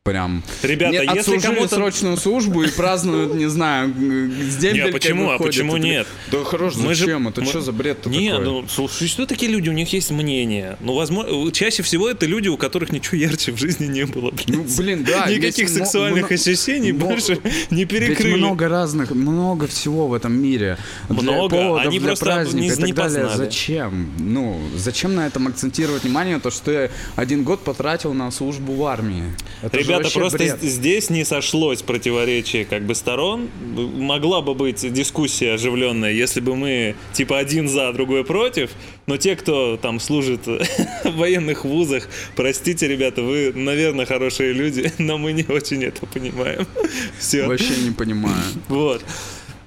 прям 0.05 0.43
Ребята, 0.63 1.05
не 1.05 1.15
если 1.15 1.39
кому-то... 1.39 1.69
срочную 1.75 2.17
службу 2.17 2.63
и 2.63 2.71
празднуют, 2.71 3.35
не 3.35 3.51
знаю, 3.51 3.91
с 3.91 4.57
дембелькой 4.57 4.87
Не, 4.87 4.93
почему? 4.93 5.31
А 5.31 5.39
почему 5.39 5.77
нет? 5.77 6.07
Да 6.33 6.43
хорош, 6.43 6.75
Мы 6.77 6.95
же- 6.95 7.01
зачем? 7.05 7.29
Это 7.29 7.43
мы- 7.43 7.47
что 7.47 7.61
за 7.61 7.73
бред 7.73 8.07
Не, 8.07 8.31
такой? 8.31 8.45
ну, 8.47 8.65
слушай, 8.67 9.07
что 9.09 9.27
такие 9.27 9.53
люди? 9.53 9.69
У 9.69 9.73
них 9.75 9.93
есть 9.93 10.11
мнение. 10.11 10.79
Ну, 10.81 10.95
возможно, 10.95 11.53
чаще 11.53 11.83
всего 11.83 12.09
это 12.09 12.25
люди, 12.25 12.49
у 12.49 12.57
которых 12.57 12.93
ничего 12.93 13.19
ярче 13.19 13.53
в 13.53 13.59
жизни 13.59 13.89
не 13.89 14.07
было, 14.07 14.31
блядь. 14.31 14.49
Ну, 14.49 14.65
блин, 14.79 15.05
да. 15.05 15.27
Никаких 15.31 15.69
сексуальных 15.69 16.31
мно- 16.31 16.35
ощущений 16.35 16.93
больше 16.93 17.39
не 17.71 17.81
Ведь 17.81 17.91
перекрыли. 17.91 18.37
много 18.37 18.69
разных, 18.71 19.11
много 19.11 19.67
всего 19.67 20.09
в 20.09 20.15
этом 20.15 20.33
мире. 20.33 20.79
Для 21.11 21.21
Много, 21.21 21.51
поводов, 21.57 21.87
они 21.87 21.99
для 21.99 22.09
просто 22.09 22.25
праздника 22.25 22.57
не- 22.63 22.67
и 22.69 22.71
так 22.71 22.87
не 22.87 22.93
далее. 22.95 23.25
познали. 23.27 23.37
Зачем? 23.37 24.11
Ну, 24.19 24.59
зачем 24.77 25.15
на 25.15 25.27
этом 25.27 25.47
акцентировать 25.49 26.05
внимание, 26.05 26.41
то, 26.41 26.51
что 26.51 26.65
ты 26.65 26.91
один 27.17 27.45
год 27.45 27.63
потратил 27.65 28.15
на 28.15 28.31
службу 28.31 28.73
в 28.73 28.85
армии? 28.87 29.25
Это 29.61 29.90
Ребята, 29.99 30.11
просто 30.11 30.39
бред. 30.39 30.63
здесь 30.63 31.11
не 31.11 31.25
сошлось 31.25 31.83
противоречие 31.83 32.65
как 32.65 32.85
бы 32.85 32.95
сторон. 32.95 33.49
Могла 33.61 34.41
бы 34.41 34.55
быть 34.55 34.91
дискуссия 34.93 35.55
оживленная, 35.55 36.13
если 36.13 36.41
бы 36.41 36.57
мы 36.57 36.95
типа 37.13 37.39
один 37.39 37.69
за, 37.69 37.93
другой 37.93 38.25
против. 38.25 38.71
Но 39.07 39.17
те, 39.17 39.37
кто 39.37 39.77
там 39.77 40.01
служит 40.01 40.47
в 41.05 41.17
военных 41.17 41.65
вузах, 41.65 42.09
простите, 42.37 42.89
ребята, 42.89 43.23
вы, 43.23 43.53
наверное, 43.55 44.07
хорошие 44.07 44.53
люди, 44.53 44.93
но 44.99 45.19
мы 45.19 45.33
не 45.33 45.45
очень 45.49 45.83
это 45.85 46.07
понимаем. 46.07 46.67
Все. 47.19 47.47
Вообще 47.47 47.77
не 47.77 47.91
понимаю. 47.91 48.43
Вот. 48.69 49.05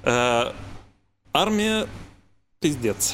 А, 0.03 0.55
Армия 1.33 1.87
пиздец. 2.63 3.13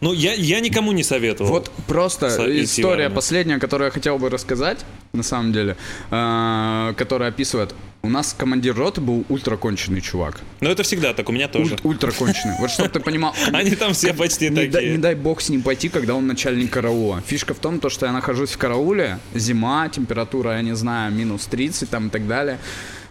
Ну, 0.00 0.12
я, 0.12 0.34
я 0.34 0.60
никому 0.60 0.92
не 0.92 1.02
советовал. 1.02 1.50
Вот 1.50 1.72
просто 1.86 2.26
история 2.62 3.10
последняя, 3.10 3.58
которую 3.58 3.86
я 3.86 3.90
хотел 3.90 4.18
бы 4.18 4.30
рассказать, 4.30 4.84
на 5.12 5.22
самом 5.22 5.52
деле, 5.52 5.76
э, 6.10 6.94
которая 6.96 7.30
описывает. 7.30 7.74
У 8.02 8.08
нас 8.08 8.32
командир 8.32 8.76
роты 8.76 9.00
был 9.00 9.24
ультраконченый 9.28 10.00
чувак. 10.00 10.40
Но 10.60 10.70
это 10.70 10.84
всегда 10.84 11.14
так, 11.14 11.28
у 11.28 11.32
меня 11.32 11.48
тоже. 11.48 11.74
Уль- 11.82 11.94
ультраконченый. 11.94 12.54
Вот 12.60 12.70
чтобы 12.70 12.90
ты 12.90 13.00
понимал. 13.00 13.34
Они 13.52 13.72
там 13.72 13.92
все 13.92 14.14
почти 14.14 14.50
такие. 14.50 14.92
не 14.92 14.98
дай 14.98 15.16
бог 15.16 15.40
с 15.40 15.48
ним 15.48 15.62
пойти, 15.62 15.88
когда 15.88 16.14
он 16.14 16.28
начальник 16.28 16.70
караула. 16.70 17.22
Фишка 17.26 17.54
в 17.54 17.58
том, 17.58 17.80
то, 17.80 17.88
что 17.88 18.06
я 18.06 18.12
нахожусь 18.12 18.50
в 18.50 18.58
карауле, 18.58 19.18
зима, 19.34 19.88
температура, 19.88 20.56
я 20.56 20.62
не 20.62 20.76
знаю, 20.76 21.12
минус 21.12 21.46
30 21.46 21.90
там 21.90 22.06
и 22.06 22.10
так 22.10 22.28
далее. 22.28 22.58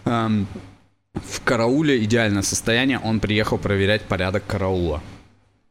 Эм, 0.06 0.46
в 1.14 1.42
карауле 1.44 2.02
идеальное 2.04 2.42
состояние, 2.42 2.98
он 2.98 3.20
приехал 3.20 3.58
проверять 3.58 4.02
порядок 4.02 4.46
караула. 4.46 5.02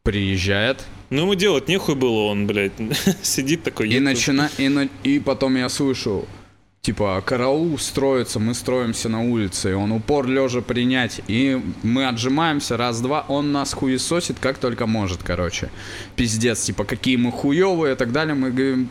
Приезжает, 0.02 0.84
Ну, 1.10 1.22
ему 1.22 1.34
делать 1.34 1.68
нехуй 1.68 1.94
было, 1.94 2.22
он, 2.30 2.46
блядь, 2.46 2.72
сидит 3.22 3.62
такой. 3.62 3.88
и, 3.88 3.94
«Еб- 3.94 4.02
начина... 4.02 4.50
и, 4.58 4.68
на- 4.68 4.88
и 5.02 5.18
потом 5.18 5.56
я 5.56 5.68
слышу, 5.68 6.26
типа, 6.80 7.22
караул 7.26 7.76
строится, 7.78 8.38
мы 8.38 8.54
строимся 8.54 9.08
на 9.10 9.22
улице, 9.22 9.70
и 9.70 9.74
он 9.74 9.92
упор 9.92 10.26
лежа 10.26 10.62
принять, 10.62 11.20
и 11.28 11.60
мы 11.82 12.06
отжимаемся, 12.08 12.76
раз-два, 12.78 13.24
он 13.28 13.52
нас 13.52 13.74
хуесосит 13.74 14.38
как 14.38 14.56
только 14.58 14.86
может, 14.86 15.22
короче. 15.22 15.68
Пиздец, 16.16 16.62
типа, 16.64 16.84
какие 16.84 17.16
мы 17.16 17.30
хуевые 17.30 17.92
и 17.94 17.96
так 17.96 18.10
далее, 18.12 18.34
мы 18.34 18.50
говорим, 18.50 18.88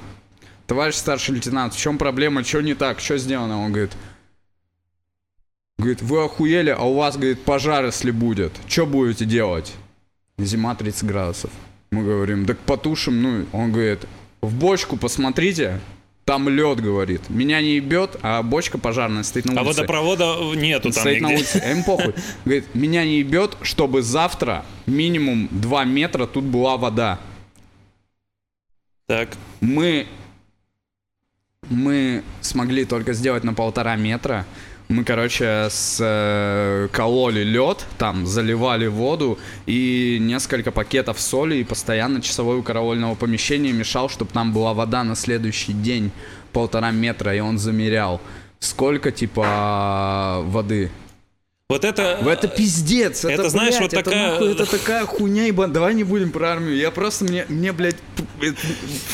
товарищ 0.67 0.95
старший 0.95 1.33
лейтенант, 1.35 1.73
в 1.73 1.79
чем 1.79 1.97
проблема, 1.97 2.43
что 2.43 2.61
не 2.61 2.75
так, 2.75 2.99
что 2.99 3.17
сделано? 3.17 3.63
Он 3.63 3.71
говорит, 3.71 3.93
говорит, 5.79 6.01
вы 6.03 6.23
охуели, 6.23 6.69
а 6.69 6.83
у 6.83 6.93
вас, 6.95 7.15
говорит, 7.15 7.41
пожар, 7.43 7.85
если 7.85 8.11
будет, 8.11 8.51
что 8.67 8.85
будете 8.85 9.25
делать? 9.25 9.73
Зима 10.39 10.75
30 10.75 11.03
градусов. 11.05 11.51
Мы 11.91 12.03
говорим, 12.03 12.45
так 12.45 12.59
потушим, 12.59 13.21
ну, 13.21 13.45
он 13.53 13.71
говорит, 13.71 14.05
в 14.41 14.53
бочку 14.53 14.97
посмотрите, 14.97 15.79
там 16.25 16.47
лед, 16.49 16.79
говорит. 16.81 17.29
Меня 17.29 17.61
не 17.61 17.75
ебет, 17.77 18.17
а 18.21 18.43
бочка 18.43 18.77
пожарная 18.77 19.23
стоит 19.23 19.45
на 19.45 19.53
А 19.59 19.63
улице. 19.63 19.77
водопровода 19.81 20.35
нету 20.55 20.91
там 20.91 21.01
стоит 21.01 21.21
на 21.21 21.27
нигде. 21.29 21.37
улице. 21.37 21.61
А 21.65 21.71
Им 21.71 21.83
похуй. 21.83 22.13
Говорит, 22.45 22.65
меня 22.75 23.03
не 23.05 23.19
ебет, 23.19 23.57
чтобы 23.61 24.01
завтра 24.01 24.63
минимум 24.85 25.47
2 25.51 25.85
метра 25.85 26.27
тут 26.27 26.43
была 26.43 26.77
вода. 26.77 27.19
Так, 29.07 29.29
Мы 29.61 30.05
мы 31.69 32.23
смогли 32.41 32.85
только 32.85 33.13
сделать 33.13 33.43
на 33.43 33.53
полтора 33.53 33.95
метра. 33.95 34.45
Мы, 34.89 35.03
короче, 35.03 35.67
с, 35.69 35.97
э, 35.99 36.87
кололи 36.93 37.43
лед, 37.43 37.85
там 37.97 38.25
заливали 38.25 38.87
воду 38.87 39.37
и 39.65 40.17
несколько 40.21 40.71
пакетов 40.71 41.19
соли, 41.19 41.55
и 41.55 41.65
постоянно 41.65 42.21
часовой 42.21 42.59
у 42.59 42.63
караульного 42.63 43.15
помещения 43.15 43.73
мешал, 43.73 44.07
чтобы 44.09 44.31
там 44.31 44.53
была 44.53 44.73
вода 44.73 45.03
на 45.03 45.15
следующий 45.15 45.73
день 45.73 46.11
полтора 46.53 46.91
метра, 46.91 47.35
и 47.35 47.41
он 47.41 47.57
замерял, 47.57 48.21
сколько, 48.59 49.11
типа, 49.11 50.41
воды. 50.45 50.89
Вот 51.69 51.83
это... 51.83 52.17
Это 52.25 52.47
пиздец. 52.47 53.25
Это, 53.25 53.41
Это, 53.41 53.49
знаешь, 53.49 53.71
блядь, 53.77 53.81
вот 53.81 53.93
это 53.93 54.03
такая- 54.05 54.31
нахуй- 54.39 54.51
Это 54.53 54.65
такая 54.65 55.05
хуйня, 55.05 55.47
ибо 55.47 55.67
давай 55.67 55.95
не 55.95 56.05
будем 56.05 56.31
про 56.31 56.53
армию. 56.53 56.77
Я 56.77 56.91
просто, 56.91 57.25
мне, 57.25 57.45
мне 57.49 57.73
блядь... 57.73 57.97
это- 58.41 58.55
фу, 58.55 58.63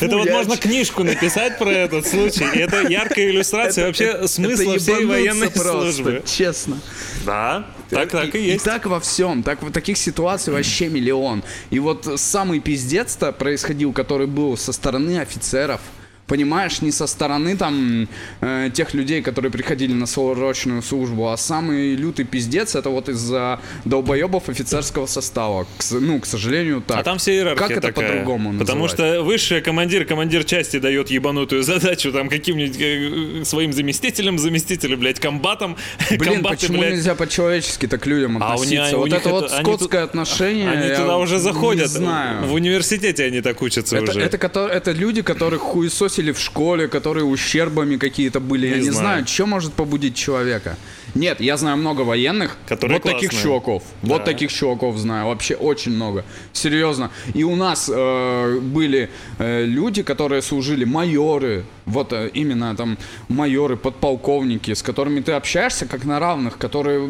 Это 0.04 0.16
вот 0.18 0.26
я 0.26 0.34
можно 0.34 0.56
книжку 0.56 1.02
написать 1.02 1.58
про 1.58 1.70
этот 1.70 2.06
случай. 2.06 2.44
И 2.54 2.58
это 2.60 2.82
яркая 2.88 3.28
иллюстрация 3.30 3.86
вообще 3.86 4.04
это 4.04 4.28
смысла 4.28 4.78
всей 4.78 5.04
военной 5.04 5.50
службы. 5.50 6.22
Честно. 6.24 6.78
Да, 7.26 7.66
так, 7.90 8.10
так 8.12 8.32
и 8.36 8.38
есть. 8.38 8.64
так 8.64 8.86
во 8.86 9.00
всем, 9.00 9.42
так 9.42 9.58
таких 9.72 9.98
ситуаций 9.98 10.52
вообще 10.52 10.86
миллион. 10.88 11.42
И 11.70 11.80
вот 11.80 12.08
самый 12.20 12.60
пиздец-то 12.60 13.32
происходил, 13.32 13.92
который 13.92 14.28
был 14.28 14.56
со 14.56 14.72
стороны 14.72 15.18
офицеров. 15.18 15.80
Понимаешь, 16.26 16.80
не 16.80 16.90
со 16.90 17.06
стороны 17.06 17.54
там 17.56 18.08
э, 18.40 18.70
тех 18.72 18.94
людей, 18.94 19.20
которые 19.20 19.50
приходили 19.52 19.92
на 19.92 20.06
срочную 20.06 20.80
службу, 20.82 21.28
а 21.28 21.36
самый 21.36 21.94
лютый 21.96 22.24
пиздец 22.24 22.74
это 22.74 22.88
вот 22.88 23.10
из-за 23.10 23.60
долбоебов 23.84 24.48
офицерского 24.48 25.04
состава. 25.06 25.64
К 25.64 25.84
ну, 25.92 26.20
к 26.20 26.26
сожалению, 26.26 26.80
так. 26.86 26.98
А 26.98 27.02
там 27.02 27.18
вся 27.18 27.32
иерархия 27.32 27.68
Как 27.68 27.76
это 27.76 27.92
по-другому 27.92 28.58
Потому 28.58 28.88
что 28.88 29.22
высший 29.22 29.60
командир, 29.60 30.06
командир 30.06 30.44
части 30.44 30.78
дает 30.78 31.10
ебанутую 31.10 31.62
задачу 31.62 32.10
там 32.10 32.28
каким-нибудь 32.30 32.76
э, 32.80 33.44
своим 33.44 33.72
заместителям, 33.74 34.38
заместителю, 34.38 34.96
блядь, 34.96 35.20
комбатам. 35.20 35.76
Блин, 36.10 36.34
комбаты, 36.36 36.56
почему 36.56 36.78
блядь. 36.78 36.92
нельзя 36.94 37.14
по-человечески 37.14 37.86
так 37.86 38.00
к 38.02 38.06
людям 38.06 38.42
А 38.42 38.50
у 38.50 38.52
относиться? 38.54 38.84
них- 38.86 38.94
у 38.94 38.98
вот 38.98 39.04
них 39.10 39.16
это, 39.20 39.28
вот 39.28 39.44
это- 39.46 39.56
они 39.56 39.64
скотское 39.64 40.00
тут- 40.02 40.10
отношение. 40.10 40.70
Они 40.70 40.88
я 40.88 40.96
туда 40.96 41.18
уже 41.18 41.38
заходят. 41.38 41.82
Не 41.82 41.88
знаю. 41.98 42.46
В 42.46 42.54
университете 42.54 43.24
они 43.24 43.40
так 43.42 43.60
учатся 43.62 43.96
Это, 43.98 44.10
уже. 44.12 44.20
это, 44.22 44.38
кото- 44.38 44.68
это 44.68 44.92
люди, 44.92 45.20
которых 45.22 45.76
хуесосили 46.14 46.32
в 46.32 46.38
школе, 46.38 46.88
которые 46.88 47.24
ущербами 47.24 47.96
какие-то 47.96 48.40
были. 48.40 48.66
Я 48.68 48.74
Не 48.76 48.82
не 48.84 48.90
знаю. 48.90 48.98
знаю, 49.00 49.26
что 49.26 49.46
может 49.46 49.72
побудить 49.74 50.14
человека. 50.14 50.76
Нет, 51.14 51.40
я 51.40 51.56
знаю 51.56 51.76
много 51.76 52.02
военных. 52.02 52.56
Которые 52.68 52.98
вот 52.98 53.02
таких 53.02 53.30
классные. 53.30 53.42
чуваков. 53.42 53.82
Вот 54.02 54.18
Да. 54.18 54.24
таких 54.24 54.52
чуваков 54.52 54.96
знаю. 54.98 55.26
Вообще 55.26 55.54
очень 55.54 55.92
много. 55.92 56.24
Серьезно. 56.52 57.10
И 57.34 57.44
у 57.44 57.56
нас 57.56 57.90
э, 57.92 58.58
были 58.60 59.08
э, 59.38 59.64
люди, 59.64 60.02
которые 60.02 60.42
служили 60.42 60.84
майоры. 60.84 61.64
Вот 61.86 62.12
э, 62.12 62.30
именно 62.34 62.74
там 62.76 62.96
майоры, 63.28 63.76
подполковники, 63.76 64.72
с 64.74 64.82
которыми 64.82 65.20
ты 65.20 65.32
общаешься 65.32 65.86
как 65.86 66.04
на 66.04 66.18
равных, 66.18 66.58
которые, 66.58 67.08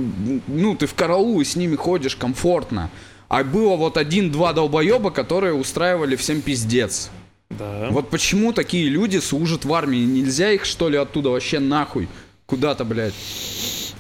ну, 0.49 0.75
ты 0.77 0.87
в 0.87 0.95
караул 0.95 1.41
и 1.41 1.45
с 1.45 1.57
ними 1.57 1.77
ходишь 1.77 2.17
комфортно. 2.17 2.91
А 3.29 3.43
было 3.43 3.77
вот 3.77 3.97
один-два 3.97 4.53
долбоеба, 4.53 5.11
которые 5.11 5.55
устраивали 5.55 6.15
всем 6.17 6.41
пиздец. 6.41 7.11
Да. 7.59 7.89
Вот 7.91 8.11
почему 8.11 8.53
такие 8.53 8.89
люди 8.89 9.19
служат 9.19 9.65
в 9.65 9.73
армии? 9.73 10.05
Нельзя 10.05 10.51
их, 10.51 10.65
что 10.65 10.89
ли, 10.89 10.97
оттуда 10.97 11.31
вообще 11.31 11.59
нахуй? 11.59 12.09
Куда-то, 12.47 12.85
блядь. 12.85 13.15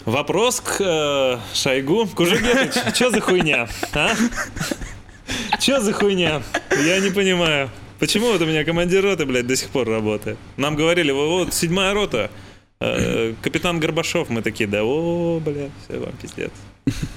Вопрос 0.04 0.60
к 0.60 0.80
э, 0.80 1.38
Шойгу. 1.54 2.06
Кужугетович, 2.14 2.72
что 2.94 3.10
за 3.10 3.20
хуйня? 3.20 3.68
А? 3.94 4.14
Что 5.58 5.80
за 5.80 5.92
хуйня? 5.92 6.42
Я 6.70 7.00
не 7.00 7.10
понимаю. 7.10 7.70
Почему 7.98 8.32
вот 8.32 8.42
у 8.42 8.46
меня 8.46 8.64
командир 8.64 9.02
роты, 9.02 9.24
блядь, 9.24 9.46
до 9.46 9.56
сих 9.56 9.70
пор 9.70 9.88
работает? 9.88 10.36
Нам 10.56 10.76
говорили, 10.76 11.10
вот, 11.10 11.54
седьмая 11.54 11.94
рота, 11.94 12.30
э, 12.80 13.34
капитан 13.40 13.80
Горбашов, 13.80 14.28
мы 14.28 14.42
такие, 14.42 14.68
да, 14.68 14.84
о, 14.84 15.40
блядь, 15.40 15.70
все 15.88 15.98
вам 15.98 16.12
пиздец. 16.20 16.50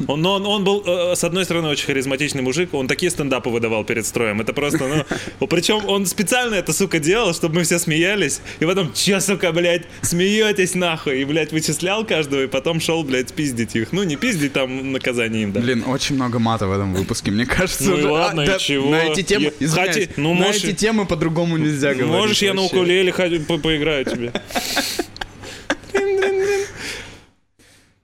Он, 0.08 0.22
но 0.22 0.36
он, 0.36 0.46
он 0.46 0.64
был, 0.64 0.84
э, 0.86 1.16
с 1.16 1.24
одной 1.26 1.44
стороны, 1.44 1.68
очень 1.68 1.86
харизматичный 1.88 2.42
мужик, 2.42 2.74
он 2.74 2.88
такие 2.88 3.12
стендапы 3.12 3.50
выдавал 3.50 3.84
перед 3.84 4.06
строем. 4.06 4.40
Это 4.40 4.54
просто, 4.54 5.06
ну, 5.40 5.48
причем 5.48 5.86
он 5.88 6.06
специально 6.06 6.56
это, 6.56 6.72
сука, 6.72 7.00
делал, 7.00 7.34
чтобы 7.34 7.56
мы 7.56 7.64
все 7.64 7.78
смеялись. 7.78 8.40
И 8.62 8.66
потом, 8.66 8.94
че, 8.94 9.20
сука, 9.20 9.52
блядь, 9.52 9.84
смеетесь 10.02 10.74
нахуй? 10.74 11.22
И, 11.22 11.26
блядь, 11.26 11.52
вычислял 11.52 12.06
каждого, 12.06 12.44
и 12.44 12.48
потом 12.48 12.80
шел, 12.80 13.04
блядь, 13.04 13.34
пиздить 13.34 13.76
их. 13.76 13.92
Ну, 13.92 14.04
не 14.04 14.16
пиздить, 14.16 14.54
там 14.54 14.94
наказание 14.94 15.44
им, 15.44 15.52
да. 15.52 15.60
Блин, 15.60 15.84
очень 15.88 16.16
много 16.16 16.40
мата 16.40 16.68
в 16.68 16.72
этом 16.72 16.94
выпуске, 16.94 17.32
мне 17.32 17.46
кажется. 17.46 17.84
Ну 17.90 17.98
и 17.98 18.04
ладно, 18.04 18.42
и 18.42 18.60
чего? 18.60 18.90
На 18.90 19.04
эти 19.04 19.22
темы, 19.22 19.52
Я- 19.60 20.08
ну, 20.16 20.34
на 20.34 20.46
можешь- 20.48 20.64
эти 20.64 20.74
темы 20.74 21.06
по-другому 21.06 21.58
нельзя 21.58 21.94
говорить. 21.94 22.12
Можешь, 22.12 22.42
я 22.42 22.54
на 22.54 22.62
укулеле 22.62 23.12
по- 23.12 23.58
поиграю 23.58 24.06
тебе. 24.06 24.32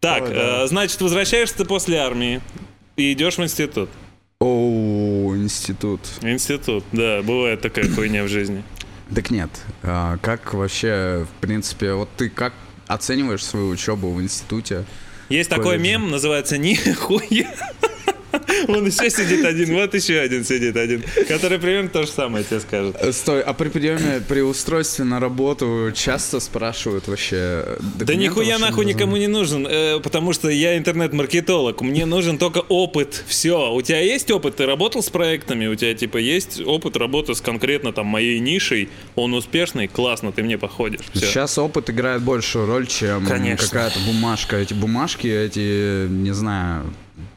Так, 0.03 0.23
Ой, 0.23 0.33
да. 0.33 0.63
э, 0.63 0.67
значит, 0.67 0.99
возвращаешься 0.99 1.55
ты 1.55 1.63
после 1.63 1.97
армии 1.97 2.41
и 2.97 3.13
идешь 3.13 3.37
в 3.37 3.41
институт. 3.41 3.89
О, 4.41 5.33
институт. 5.33 6.01
Институт, 6.21 6.83
да, 6.91 7.21
бывает 7.21 7.61
такая 7.61 7.89
хуйня 7.89 8.25
в 8.25 8.27
жизни. 8.27 8.65
Так 9.15 9.31
нет, 9.31 9.49
а, 9.81 10.17
как 10.17 10.53
вообще, 10.55 11.25
в 11.25 11.39
принципе, 11.39 11.93
вот 11.93 12.09
ты 12.17 12.29
как 12.29 12.51
оцениваешь 12.87 13.45
свою 13.45 13.69
учебу 13.69 14.11
в 14.11 14.21
институте? 14.21 14.83
Есть 15.29 15.49
такой 15.49 15.77
мем, 15.77 16.11
называется 16.11 16.57
«Нихуя». 16.57 17.55
Вон 18.67 18.85
еще 18.87 19.09
сидит 19.09 19.45
один, 19.45 19.73
вот 19.73 19.93
еще 19.93 20.19
один 20.19 20.43
сидит 20.45 20.75
один, 20.77 21.03
который 21.27 21.59
примерно 21.59 21.89
то 21.89 22.03
же 22.03 22.09
самое 22.09 22.43
тебе 22.43 22.59
скажет. 22.59 23.15
Стой, 23.15 23.41
а 23.41 23.53
при 23.53 23.69
приеме, 23.69 24.21
при 24.27 24.41
устройстве 24.41 25.05
на 25.05 25.19
работу 25.19 25.91
часто 25.95 26.39
спрашивают 26.39 27.07
вообще 27.07 27.77
Да 27.95 28.15
нихуя 28.15 28.59
нахуй 28.59 28.85
никому 28.85 29.17
не 29.17 29.27
нужен, 29.27 29.67
э, 29.67 29.99
потому 29.99 30.33
что 30.33 30.49
я 30.49 30.77
интернет-маркетолог, 30.77 31.81
мне 31.81 32.05
нужен 32.05 32.37
только 32.37 32.59
опыт, 32.59 33.23
все. 33.27 33.73
У 33.73 33.81
тебя 33.81 33.99
есть 33.99 34.29
опыт, 34.31 34.55
ты 34.57 34.65
работал 34.65 35.01
с 35.01 35.09
проектами, 35.09 35.67
у 35.67 35.75
тебя 35.75 35.93
типа 35.93 36.17
есть 36.17 36.61
опыт 36.61 36.97
работы 36.97 37.35
с 37.35 37.41
конкретно 37.41 37.93
там 37.93 38.07
моей 38.07 38.39
нишей, 38.39 38.89
он 39.15 39.33
успешный, 39.33 39.87
классно, 39.87 40.31
ты 40.31 40.43
мне 40.43 40.57
походишь. 40.57 41.01
Всё. 41.13 41.25
Сейчас 41.25 41.57
опыт 41.57 41.89
играет 41.89 42.21
большую 42.21 42.65
роль, 42.65 42.87
чем 42.87 43.25
Конечно. 43.25 43.67
какая-то 43.67 43.99
бумажка. 43.99 44.57
Эти 44.57 44.73
бумажки, 44.73 45.27
эти, 45.27 46.07
не 46.07 46.33
знаю, 46.33 46.85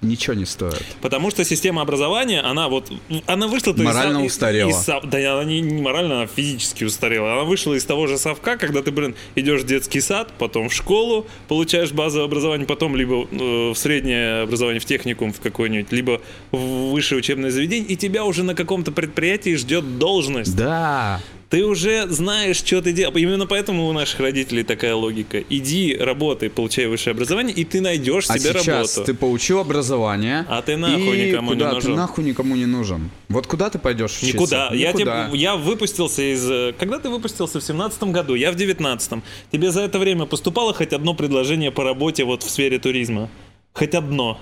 ничего 0.07 0.35
не 0.35 0.45
стоят. 0.47 0.83
Потому 1.01 1.31
что 1.31 1.45
система 1.45 1.83
образования, 1.83 2.41
она 2.41 2.69
вот, 2.69 2.91
она 3.27 3.47
вышла 3.49 3.73
из 3.73 3.79
Морально 3.79 4.19
из- 4.25 4.33
устарела. 4.33 4.71
из 4.71 4.77
сов- 4.77 5.05
да, 5.05 5.19
она 5.35 5.45
не, 5.45 5.61
не 5.61 5.83
морально, 5.83 6.17
она 6.23 6.27
физически 6.27 6.85
устарела. 6.85 7.33
Она 7.35 7.43
вышла 7.45 7.75
из 7.75 7.85
того 7.85 8.07
же 8.07 8.19
совка, 8.19 8.57
когда 8.57 8.83
ты, 8.83 8.91
блин, 8.91 9.15
идешь 9.35 9.63
в 9.63 9.67
детский 9.67 10.01
сад, 10.01 10.33
потом 10.39 10.69
в 10.69 10.73
школу, 10.75 11.27
получаешь 11.49 11.93
базовое 11.93 12.27
образование, 12.27 12.67
потом 12.67 12.97
либо 12.97 13.27
э, 13.31 13.71
в 13.71 13.75
среднее 13.77 14.43
образование, 14.43 14.81
в 14.81 14.85
техникум 14.85 15.33
в 15.33 15.41
какой-нибудь, 15.41 15.93
либо 15.93 16.21
в 16.53 16.91
высшее 16.93 17.19
учебное 17.19 17.51
заведение, 17.51 17.87
и 17.89 17.97
тебя 17.97 18.25
уже 18.25 18.43
на 18.43 18.55
каком-то 18.55 18.93
предприятии 18.93 19.55
ждет 19.57 19.99
должность. 19.99 20.57
Да. 20.57 21.21
Ты 21.49 21.65
уже 21.65 22.09
знаешь, 22.09 22.57
что 22.57 22.83
ты 22.83 22.93
делаешь. 22.93 23.17
Именно 23.17 23.47
поэтому 23.47 23.87
у 23.87 23.93
наших 23.93 24.19
родителей 24.19 24.65
такая 24.65 24.97
логика. 24.97 25.39
Иди, 25.49 25.97
работай, 25.97 26.51
получай 26.51 26.87
высшее 26.87 27.13
образование, 27.13 27.55
и 27.55 27.63
ты 27.65 27.81
найдешь 27.81 28.27
А 28.29 28.37
себе 28.37 28.53
сейчас 28.59 28.97
работу. 28.97 29.13
ты 29.13 29.15
получил 29.17 29.61
образование. 29.61 30.45
А 30.49 30.61
ты 30.63 30.77
нахуй 30.77 31.17
и 31.19 31.29
никому 31.31 31.53
не 31.53 31.59
куда? 31.61 31.73
нужен. 31.73 31.91
Ты 31.93 31.97
нахуй 31.97 32.25
никому 32.25 32.57
не 32.57 32.67
нужен. 32.67 33.11
Вот 33.29 33.47
куда 33.47 33.71
ты 33.71 33.79
пойдешь 33.79 34.17
учиться? 34.19 34.35
Никуда. 34.37 34.71
Я, 34.73 34.89
Никуда. 34.93 35.29
тебе, 35.29 35.39
я 35.39 35.55
выпустился 35.57 36.23
из... 36.35 36.51
э, 36.51 36.75
Когда 36.77 36.99
ты 36.99 37.11
выпустился? 37.11 37.61
В 37.61 37.63
семнадцатом 37.63 38.11
году. 38.11 38.35
Я 38.35 38.51
в 38.51 38.57
девятнадцатом. 38.57 39.23
Тебе 39.53 39.71
за 39.71 39.83
это 39.83 40.01
время 40.01 40.27
поступало 40.27 40.75
хоть 40.75 40.93
одно 40.93 41.15
предложение 41.15 41.71
по 41.71 41.85
работе 41.85 42.25
вот 42.25 42.43
в 42.43 42.51
сфере 42.51 42.81
туризма? 42.81 43.29
Хоть 43.73 43.95
одно? 43.95 44.41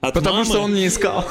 От 0.00 0.14
Потому 0.14 0.36
мамы? 0.38 0.44
что 0.44 0.60
он 0.60 0.74
не 0.74 0.86
искал. 0.86 1.28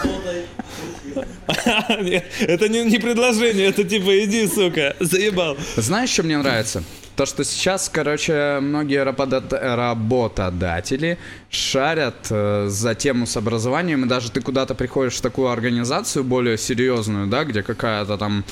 Это 1.48 2.68
не, 2.68 3.00
предложение, 3.00 3.68
это 3.68 3.84
типа 3.84 4.24
иди, 4.26 4.46
сука, 4.48 4.96
заебал. 5.00 5.58
Знаешь, 5.78 6.10
что 6.10 6.24
мне 6.24 6.38
нравится? 6.38 6.84
То, 7.16 7.26
что 7.26 7.44
сейчас, 7.44 7.90
короче, 7.90 8.60
многие 8.62 9.04
работод- 9.04 9.58
работодатели 9.58 11.18
шарят 11.50 12.28
э, 12.30 12.68
за 12.70 12.94
тему 12.94 13.26
с 13.26 13.38
образованием, 13.38 14.06
и 14.06 14.08
даже 14.08 14.30
ты 14.30 14.42
куда-то 14.42 14.76
приходишь 14.76 15.16
в 15.16 15.22
такую 15.22 15.48
организацию 15.48 16.24
более 16.24 16.58
серьезную, 16.58 17.28
да, 17.28 17.44
где 17.46 17.64
какая-то 17.64 18.18
там... 18.18 18.44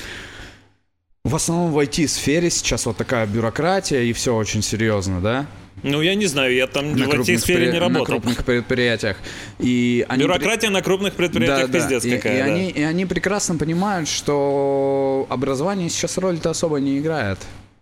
В 1.26 1.34
основном 1.34 1.72
в 1.72 1.78
IT-сфере 1.78 2.50
сейчас 2.50 2.86
вот 2.86 2.96
такая 2.96 3.26
бюрократия, 3.26 4.04
и 4.04 4.12
все 4.12 4.32
очень 4.32 4.62
серьезно, 4.62 5.20
да? 5.20 5.46
Ну, 5.82 6.00
я 6.00 6.14
не 6.14 6.26
знаю, 6.26 6.54
я 6.54 6.68
там 6.68 6.92
в 6.94 7.02
этой 7.10 7.36
сфере 7.36 7.66
предпри- 7.66 7.72
не 7.72 7.80
на 7.80 7.80
работал. 7.80 8.04
крупных 8.06 8.44
предприятиях. 8.44 9.16
И 9.58 10.06
они 10.08 10.22
при- 10.22 10.28
Бюрократия 10.28 10.70
на 10.70 10.82
крупных 10.82 11.14
предприятиях 11.14 11.72
пиздец 11.72 12.04
и, 12.04 12.10
какая, 12.16 12.36
и 12.36 12.38
да. 12.38 12.44
они, 12.44 12.70
и 12.70 12.80
они 12.82 13.06
прекрасно 13.06 13.56
понимают, 13.56 14.08
что 14.08 15.26
образование 15.28 15.88
сейчас 15.90 16.16
роль-то 16.16 16.50
особо 16.50 16.78
не 16.78 17.00
играет. 17.00 17.38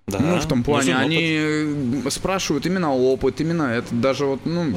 Да, 0.07 0.21
ну, 0.21 0.41
в 0.41 0.47
том 0.49 0.63
плане, 0.63 0.95
нужен 0.95 1.03
опыт. 1.03 2.05
они 2.05 2.11
спрашивают 2.11 2.65
именно 2.65 2.95
опыт, 2.95 3.43
именно 3.43 3.65
это 3.65 3.95
даже 3.95 4.25
вот, 4.25 4.41
ну, 4.47 4.75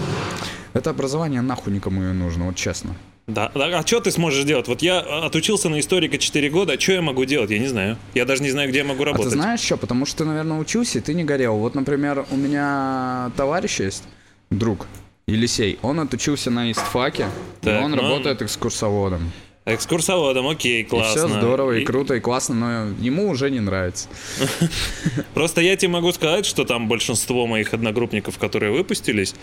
это 0.73 0.89
образование 0.89 1.39
нахуй 1.39 1.71
никому 1.71 2.01
не 2.01 2.11
нужно, 2.11 2.45
вот 2.47 2.57
честно. 2.57 2.95
Да, 3.27 3.51
да, 3.53 3.65
а 3.79 3.85
что 3.85 3.99
ты 3.99 4.09
сможешь 4.11 4.45
делать? 4.45 4.69
Вот 4.69 4.81
я 4.81 4.99
отучился 4.99 5.67
на 5.67 5.81
историка 5.81 6.17
4 6.17 6.49
года, 6.49 6.79
что 6.79 6.93
я 6.93 7.01
могу 7.01 7.25
делать? 7.25 7.51
Я 7.51 7.59
не 7.59 7.67
знаю. 7.67 7.97
Я 8.13 8.23
даже 8.23 8.41
не 8.41 8.51
знаю, 8.51 8.69
где 8.69 8.79
я 8.79 8.83
могу 8.85 9.03
А 9.03 9.05
ты 9.07 9.11
работать. 9.11 9.33
знаешь 9.33 9.59
что? 9.59 9.75
Потому 9.75 10.05
что 10.05 10.19
ты, 10.19 10.25
наверное, 10.25 10.57
учился, 10.57 10.99
и 10.99 11.01
ты 11.01 11.13
не 11.13 11.25
горел. 11.25 11.57
Вот, 11.57 11.75
например, 11.75 12.25
у 12.31 12.37
меня 12.37 13.31
товарищ 13.35 13.81
есть, 13.81 14.05
друг, 14.49 14.87
Елисей, 15.27 15.77
он 15.81 15.99
отучился 15.99 16.49
на 16.51 16.71
истфаке, 16.71 17.27
и 17.61 17.65
Так, 17.65 17.83
он 17.83 17.91
ну, 17.91 17.97
работает 17.97 18.41
экскурсоводом. 18.41 19.29
Экскурсоводом, 19.65 20.47
окей, 20.47 20.85
классно. 20.85 21.19
И 21.19 21.25
все 21.25 21.27
здорово, 21.27 21.71
и, 21.73 21.81
И- 21.81 21.85
круто, 21.85 22.13
и 22.13 22.21
классно, 22.21 22.55
но 22.55 22.95
ему 23.05 23.27
уже 23.27 23.51
не 23.51 23.59
нравится. 23.59 24.07
Просто 25.33 25.59
я 25.59 25.75
тебе 25.75 25.91
могу 25.91 26.13
сказать, 26.13 26.45
что 26.45 26.63
там 26.63 26.87
большинство 26.87 27.45
моих 27.45 27.73
одногруппников, 27.73 28.37
которые 28.37 28.71
выпустились, 28.71 29.35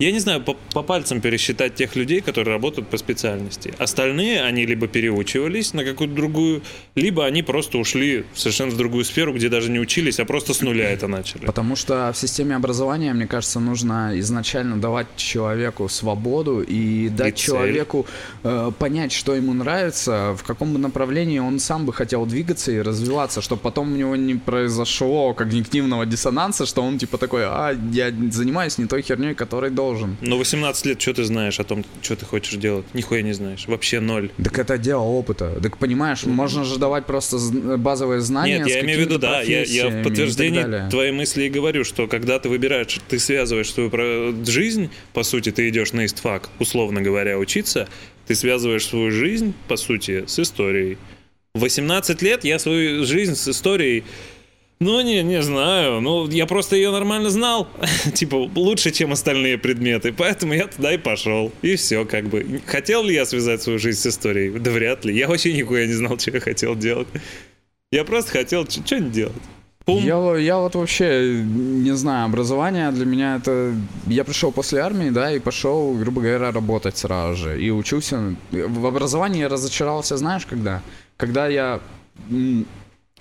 Я 0.00 0.12
не 0.12 0.18
знаю, 0.18 0.40
по, 0.40 0.56
по 0.72 0.82
пальцам 0.82 1.20
пересчитать 1.20 1.74
тех 1.74 1.94
людей, 1.94 2.22
которые 2.22 2.54
работают 2.54 2.88
по 2.88 2.96
специальности. 2.96 3.74
Остальные, 3.76 4.42
они 4.42 4.64
либо 4.64 4.88
переучивались 4.88 5.74
на 5.74 5.84
какую-то 5.84 6.14
другую, 6.14 6.62
либо 6.94 7.26
они 7.26 7.42
просто 7.42 7.76
ушли 7.76 8.24
в 8.32 8.40
совершенно 8.40 8.70
в 8.70 8.78
другую 8.78 9.04
сферу, 9.04 9.34
где 9.34 9.50
даже 9.50 9.70
не 9.70 9.78
учились, 9.78 10.18
а 10.18 10.24
просто 10.24 10.54
с 10.54 10.62
нуля 10.62 10.90
это 10.90 11.06
начали. 11.06 11.44
Потому 11.44 11.76
что 11.76 12.10
в 12.14 12.16
системе 12.16 12.56
образования, 12.56 13.12
мне 13.12 13.26
кажется, 13.26 13.60
нужно 13.60 14.18
изначально 14.20 14.80
давать 14.80 15.06
человеку 15.16 15.86
свободу 15.90 16.62
и 16.62 17.10
дать 17.10 17.36
цель. 17.36 17.48
человеку 17.48 18.06
э, 18.42 18.72
понять, 18.78 19.12
что 19.12 19.34
ему 19.34 19.52
нравится, 19.52 20.34
в 20.34 20.44
каком 20.44 20.72
бы 20.72 20.78
направлении 20.78 21.40
он 21.40 21.58
сам 21.58 21.84
бы 21.84 21.92
хотел 21.92 22.24
двигаться 22.24 22.72
и 22.72 22.80
развиваться, 22.80 23.42
чтобы 23.42 23.60
потом 23.60 23.92
у 23.92 23.96
него 23.96 24.16
не 24.16 24.36
произошло 24.36 25.34
когнитивного 25.34 26.06
диссонанса, 26.06 26.64
что 26.64 26.80
он 26.80 26.96
типа 26.96 27.18
такой, 27.18 27.42
а, 27.44 27.76
я 27.92 28.10
занимаюсь 28.30 28.78
не 28.78 28.86
той 28.86 29.02
херней, 29.02 29.34
которой 29.34 29.70
должен. 29.70 29.89
Но 30.20 30.38
18 30.38 30.86
лет, 30.86 31.00
что 31.00 31.14
ты 31.14 31.24
знаешь 31.24 31.60
о 31.60 31.64
том, 31.64 31.84
что 32.02 32.16
ты 32.16 32.24
хочешь 32.24 32.54
делать? 32.54 32.86
Нихуя 32.94 33.22
не 33.22 33.32
знаешь. 33.32 33.66
Вообще 33.66 34.00
ноль. 34.00 34.30
Так 34.42 34.58
это 34.58 34.78
дело 34.78 35.02
опыта. 35.02 35.58
Так 35.62 35.78
понимаешь, 35.78 36.24
можно 36.24 36.64
же 36.64 36.78
давать 36.78 37.06
просто 37.06 37.38
базовые 37.78 38.20
знания. 38.20 38.58
Нет, 38.58 38.68
я 38.68 38.80
имею 38.80 38.98
в 38.98 39.02
виду, 39.02 39.18
да, 39.18 39.42
я, 39.42 39.62
я 39.64 39.88
в 39.88 40.36
далее. 40.36 40.88
твоей 40.90 41.12
мысли 41.12 41.44
и 41.44 41.48
говорю, 41.48 41.84
что 41.84 42.06
когда 42.06 42.38
ты 42.38 42.48
выбираешь, 42.48 42.98
ты 43.08 43.18
связываешь 43.18 43.72
свою 43.72 43.90
жизнь, 44.44 44.90
по 45.12 45.22
сути, 45.22 45.50
ты 45.50 45.68
идешь 45.68 45.92
на 45.92 46.06
истфак, 46.06 46.50
условно 46.58 47.00
говоря, 47.00 47.38
учиться, 47.38 47.88
ты 48.26 48.34
связываешь 48.34 48.86
свою 48.86 49.10
жизнь, 49.10 49.54
по 49.68 49.76
сути, 49.76 50.24
с 50.26 50.38
историей. 50.38 50.98
В 51.54 51.60
18 51.60 52.22
лет 52.22 52.44
я 52.44 52.58
свою 52.58 53.04
жизнь 53.04 53.34
с 53.34 53.48
историей 53.48 54.04
ну, 54.82 55.02
не, 55.02 55.22
не 55.22 55.42
знаю. 55.42 56.00
Ну, 56.00 56.26
я 56.28 56.46
просто 56.46 56.74
ее 56.74 56.90
нормально 56.90 57.28
знал. 57.28 57.68
типа, 58.14 58.50
лучше, 58.54 58.90
чем 58.90 59.12
остальные 59.12 59.58
предметы. 59.58 60.10
Поэтому 60.12 60.54
я 60.54 60.66
туда 60.68 60.94
и 60.94 60.98
пошел. 60.98 61.52
И 61.60 61.76
все, 61.76 62.06
как 62.06 62.28
бы. 62.28 62.62
Хотел 62.66 63.04
ли 63.04 63.14
я 63.14 63.26
связать 63.26 63.62
свою 63.62 63.78
жизнь 63.78 64.00
с 64.00 64.06
историей? 64.06 64.58
Да 64.58 64.70
вряд 64.70 65.04
ли. 65.04 65.14
Я 65.14 65.28
вообще 65.28 65.52
нихуя 65.52 65.86
не 65.86 65.92
знал, 65.92 66.18
что 66.18 66.30
я 66.30 66.40
хотел 66.40 66.74
делать. 66.74 67.08
Я 67.92 68.04
просто 68.04 68.30
хотел 68.32 68.66
что-нибудь 68.68 69.12
делать. 69.12 69.42
Я, 69.86 70.36
я 70.36 70.58
вот 70.58 70.74
вообще 70.74 71.42
не 71.42 71.94
знаю, 71.96 72.26
образование 72.26 72.90
для 72.92 73.04
меня 73.04 73.36
это... 73.36 73.74
Я 74.06 74.24
пришел 74.24 74.52
после 74.52 74.80
армии, 74.80 75.10
да, 75.10 75.32
и 75.32 75.40
пошел, 75.40 75.94
грубо 75.94 76.20
говоря, 76.22 76.52
работать 76.52 76.96
сразу 76.96 77.36
же. 77.36 77.60
И 77.60 77.70
учился... 77.70 78.34
В 78.50 78.86
образовании 78.86 79.40
я 79.40 79.48
разочаровался, 79.48 80.16
знаешь, 80.16 80.46
когда? 80.46 80.82
Когда 81.16 81.48
я 81.48 81.80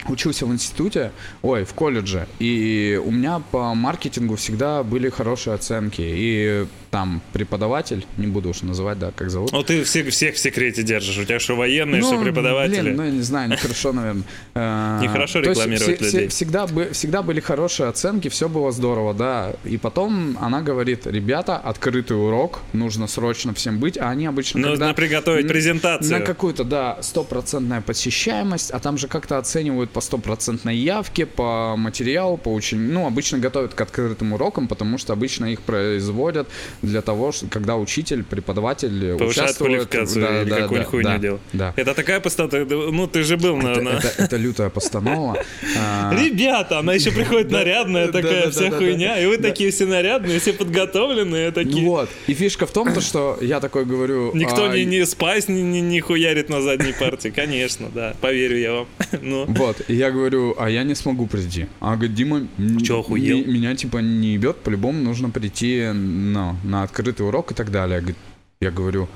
учился 0.07 0.45
в 0.45 0.53
институте, 0.53 1.11
ой, 1.41 1.65
в 1.65 1.73
колледже, 1.73 2.27
и 2.39 3.01
у 3.03 3.11
меня 3.11 3.41
по 3.51 3.73
маркетингу 3.73 4.35
всегда 4.35 4.83
были 4.83 5.09
хорошие 5.09 5.53
оценки. 5.53 6.01
И 6.01 6.65
там 6.89 7.21
преподаватель, 7.33 8.05
не 8.17 8.27
буду 8.27 8.49
уж 8.49 8.61
называть, 8.61 8.99
да, 8.99 9.11
как 9.15 9.29
зовут. 9.29 9.51
Ну, 9.51 9.63
ты 9.63 9.83
всех, 9.83 10.07
всех 10.09 10.35
в 10.35 10.39
секрете 10.39 10.83
держишь. 10.83 11.17
У 11.17 11.23
тебя 11.23 11.39
что, 11.39 11.55
военные, 11.55 12.01
что 12.01 12.19
преподаватели? 12.19 12.81
Блин, 12.81 12.95
ну, 12.95 13.03
я 13.03 13.11
не 13.11 13.21
знаю, 13.21 13.49
нехорошо, 13.49 13.93
наверное. 13.93 14.23
Э, 14.55 14.99
Нехорошо 15.03 15.39
есть 15.39 15.51
рекламировать 15.51 16.01
людей. 16.01 16.27
Всегда, 16.29 16.67
всегда 16.91 17.21
были 17.21 17.39
хорошие 17.39 17.89
оценки, 17.89 18.27
все 18.29 18.49
было 18.49 18.71
здорово, 18.71 19.13
да. 19.13 19.53
И 19.65 19.77
потом 19.77 20.37
она 20.41 20.61
говорит, 20.61 21.05
ребята, 21.05 21.57
открытый 21.57 22.17
урок, 22.17 22.59
нужно 22.73 23.07
срочно 23.07 23.53
всем 23.53 23.79
быть, 23.79 23.97
а 23.97 24.09
они 24.09 24.25
обычно 24.25 24.59
Нужно 24.59 24.93
приготовить 24.93 25.47
презентацию. 25.47 26.19
На 26.19 26.25
какую-то, 26.25 26.63
да, 26.63 26.97
стопроцентная 27.01 27.81
посещаемость, 27.81 28.71
а 28.71 28.79
там 28.79 28.97
же 28.97 29.07
как-то 29.07 29.37
оценивают 29.37 29.88
по 29.89 30.01
стопроцентной 30.01 30.75
явке, 30.75 31.25
по 31.25 31.75
материалу, 31.77 32.37
по 32.37 32.53
учению. 32.53 32.91
Ну, 32.91 33.07
обычно 33.07 33.37
готовят 33.39 33.73
к 33.73 33.81
открытым 33.81 34.33
урокам, 34.33 34.67
потому 34.67 34.97
что 34.97 35.13
обычно 35.13 35.45
их 35.45 35.61
производят 35.61 36.47
для 36.81 37.01
того, 37.01 37.31
что 37.31 37.47
когда 37.47 37.77
учитель, 37.77 38.23
преподаватель 38.23 39.17
Повышает 39.17 39.61
участвует... 39.61 39.89
да, 39.89 40.41
или 40.41 40.49
да, 40.49 40.55
какую-нибудь 40.61 40.77
да, 40.77 40.83
хуйню 40.85 41.09
да, 41.09 41.17
делать. 41.17 41.41
Да. 41.53 41.73
Это 41.75 41.93
такая 41.93 42.19
постановка. 42.19 42.65
Ну, 42.65 43.07
ты 43.07 43.23
же 43.23 43.37
был 43.37 43.55
на... 43.57 43.69
Это, 43.69 43.81
на- 43.81 43.89
это- 43.89 44.13
это 44.17 44.37
лютая 44.37 44.69
постанова. 44.69 45.37
А, 45.77 46.13
Ребята, 46.13 46.79
она 46.79 46.93
еще 46.93 47.11
приходит 47.11 47.51
нарядная 47.59 48.11
такая 48.11 48.49
вся 48.49 48.71
хуйня, 48.71 49.19
и 49.19 49.25
вы 49.25 49.37
такие 49.37 49.71
все 49.71 49.85
нарядные, 49.85 50.39
все 50.39 50.53
подготовленные 50.53 51.47
ну 51.47 51.53
такие. 51.53 51.85
Вот. 51.85 52.09
И 52.27 52.33
фишка 52.33 52.65
в 52.65 52.71
том, 52.71 52.93
то, 52.93 53.01
что 53.01 53.37
я 53.41 53.59
такой 53.59 53.85
говорю... 53.85 54.31
Никто 54.33 54.65
а, 54.65 54.77
не, 54.77 55.05
спайс 55.05 55.47
не 55.47 55.99
хуярит 56.01 56.49
на 56.49 56.61
задней 56.61 56.93
партии, 56.93 57.29
конечно, 57.29 57.89
да, 57.93 58.15
поверю 58.21 58.57
я 58.57 58.73
вам. 58.73 58.87
Ну, 59.21 59.45
Вот, 59.47 59.78
и 59.87 59.95
я 59.95 60.11
говорю, 60.11 60.55
а 60.57 60.69
я 60.69 60.83
не 60.83 60.95
смогу 60.95 61.27
прийти. 61.27 61.67
А 61.79 61.95
говорит, 61.95 62.15
Дима, 62.15 62.47
Чё, 62.83 62.99
охуел? 62.99 63.45
меня 63.45 63.75
типа 63.75 63.97
не 63.97 64.33
ебет, 64.33 64.57
по-любому 64.57 65.01
нужно 65.01 65.29
прийти 65.29 65.91
ну, 65.93 66.55
на 66.63 66.83
открытый 66.83 67.25
урок 67.27 67.51
и 67.51 67.55
так 67.55 67.71
далее. 67.71 68.15
Я 68.61 68.71
говорю, 68.71 69.07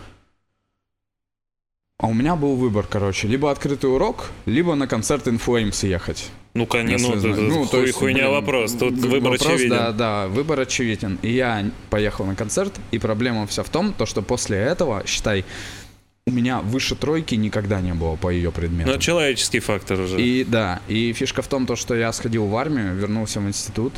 а 1.99 2.07
у 2.07 2.13
меня 2.13 2.35
был 2.35 2.55
выбор, 2.55 2.85
короче, 2.89 3.27
либо 3.29 3.49
открытый 3.49 3.89
урок, 3.89 4.25
либо 4.45 4.75
на 4.75 4.87
концерт 4.87 5.25
In 5.27 5.39
Flames 5.41 5.87
ехать. 5.87 6.31
ну 6.53 6.65
конечно, 6.65 7.15
ну, 7.15 7.41
Ну, 7.41 7.65
то 7.65 7.81
есть, 7.81 7.93
хуйня 7.93 8.23
блин, 8.23 8.31
вопрос, 8.31 8.73
тут 8.73 8.95
выбор 8.95 9.31
вопрос, 9.31 9.41
очевиден. 9.47 9.69
Да, 9.69 9.91
да, 9.91 10.27
выбор 10.27 10.59
очевиден. 10.59 11.17
И 11.21 11.31
я 11.31 11.65
поехал 11.89 12.25
на 12.25 12.35
концерт, 12.35 12.73
и 12.91 12.99
проблема 12.99 13.47
вся 13.47 13.63
в 13.63 13.69
том, 13.69 13.93
то, 13.93 14.05
что 14.05 14.21
после 14.21 14.57
этого, 14.57 15.03
считай, 15.05 15.45
у 16.25 16.31
меня 16.31 16.61
выше 16.61 16.95
тройки 16.95 17.35
никогда 17.35 17.81
не 17.81 17.93
было 17.93 18.15
по 18.15 18.29
ее 18.29 18.51
предмету. 18.51 18.89
Ну, 18.89 18.95
это 18.95 19.03
человеческий 19.03 19.59
фактор 19.59 19.99
уже. 19.99 20.21
И 20.21 20.45
да, 20.45 20.81
и 20.87 21.11
фишка 21.11 21.41
в 21.41 21.47
том, 21.47 21.65
то, 21.65 21.75
что 21.75 21.95
я 21.95 22.13
сходил 22.13 22.45
в 22.45 22.55
армию, 22.55 22.95
вернулся 22.95 23.41
в 23.41 23.47
институт, 23.47 23.93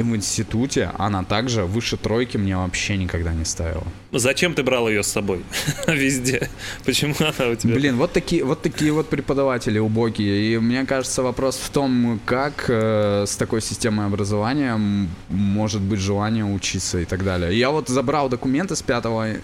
и 0.00 0.02
в 0.02 0.16
институте 0.16 0.90
она 0.98 1.24
также 1.24 1.64
выше 1.64 1.96
тройки 1.96 2.38
мне 2.38 2.56
вообще 2.56 2.96
никогда 2.96 3.34
не 3.34 3.44
ставила. 3.44 3.84
Зачем 4.12 4.54
ты 4.54 4.62
брал 4.62 4.88
ее 4.88 5.02
с 5.02 5.08
собой? 5.08 5.42
Везде. 5.86 6.48
Почему 6.84 7.14
она 7.18 7.50
у 7.50 7.54
тебя? 7.54 7.74
Блин, 7.74 7.96
вот 7.96 8.12
такие 8.12 8.42
вот 8.44 8.62
такие 8.62 8.92
вот 8.92 9.08
преподаватели 9.08 9.78
убогие. 9.78 10.54
И 10.54 10.58
мне 10.58 10.86
кажется, 10.86 11.22
вопрос 11.22 11.56
в 11.56 11.68
том, 11.70 12.20
как 12.24 12.64
э, 12.68 13.24
с 13.26 13.36
такой 13.36 13.60
системой 13.60 14.06
образования 14.06 14.80
может 15.28 15.82
быть 15.82 16.00
желание 16.00 16.44
учиться 16.44 16.98
и 16.98 17.04
так 17.04 17.22
далее. 17.22 17.58
Я 17.58 17.70
вот 17.70 17.88
забрал 17.88 18.28
документы 18.28 18.74
с 18.74 18.82
пятого, 18.82 19.28
э, 19.28 19.38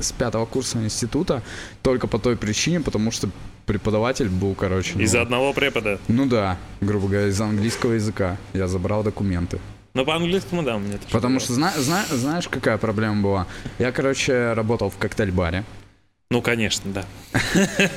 с 0.00 0.12
пятого 0.12 0.46
курса 0.46 0.78
института 0.78 1.42
только 1.82 2.06
по 2.06 2.18
той 2.18 2.36
причине, 2.36 2.80
потому 2.80 3.10
что 3.10 3.28
преподаватель 3.66 4.28
был, 4.28 4.54
короче, 4.54 4.92
ну, 4.94 5.00
Из-за 5.02 5.22
одного 5.22 5.52
препода. 5.52 5.98
ну 6.08 6.26
да, 6.26 6.56
грубо 6.80 7.08
говоря, 7.08 7.28
из 7.28 7.40
английского 7.40 7.92
языка 7.92 8.36
я 8.52 8.68
забрал 8.68 9.02
документы. 9.02 9.58
Ну, 9.94 10.04
по-английскому, 10.06 10.62
да, 10.62 10.78
меня 10.78 10.96
тоже 10.96 11.08
Потому 11.12 11.38
что 11.38 11.52
зна- 11.52 11.74
зна- 11.76 12.06
знаешь, 12.10 12.48
какая 12.48 12.78
проблема 12.78 13.20
была? 13.22 13.46
Я, 13.78 13.92
короче, 13.92 14.54
работал 14.54 14.88
в 14.88 14.96
коктейль-баре. 14.96 15.64
Ну, 16.30 16.40
конечно, 16.40 16.90
да. 16.92 17.04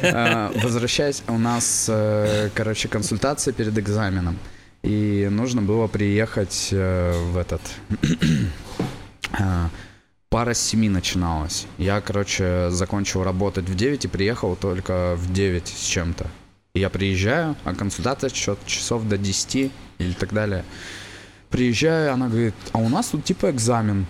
Э, 0.01 0.51
Возвращаясь, 0.61 1.23
у 1.29 1.37
нас, 1.37 1.85
э, 1.89 2.49
короче, 2.53 2.89
консультация 2.89 3.53
перед 3.53 3.77
экзаменом. 3.77 4.37
И 4.83 5.29
нужно 5.31 5.61
было 5.61 5.87
приехать 5.87 6.67
э, 6.71 7.13
в 7.31 7.37
этот... 7.37 7.61
Пара 10.35 10.53
с 10.53 10.59
7 10.59 10.89
начиналась. 10.89 11.65
Я, 11.77 12.01
короче, 12.01 12.69
закончил 12.69 13.23
работать 13.23 13.69
в 13.69 13.73
9 13.75 14.03
и 14.03 14.07
приехал 14.09 14.57
только 14.57 15.15
в 15.15 15.31
9 15.31 15.65
с 15.69 15.85
чем-то. 15.85 16.27
Я 16.73 16.89
приезжаю, 16.89 17.55
а 17.63 17.73
консультация 17.73 18.29
чё- 18.29 18.57
часов 18.65 19.07
до 19.07 19.17
10 19.17 19.71
или 19.97 20.11
так 20.11 20.33
далее. 20.33 20.65
Приезжаю, 21.49 22.11
она 22.11 22.27
говорит, 22.27 22.53
а 22.73 22.79
у 22.79 22.89
нас 22.89 23.07
тут 23.07 23.23
типа 23.23 23.49
экзамен. 23.51 24.07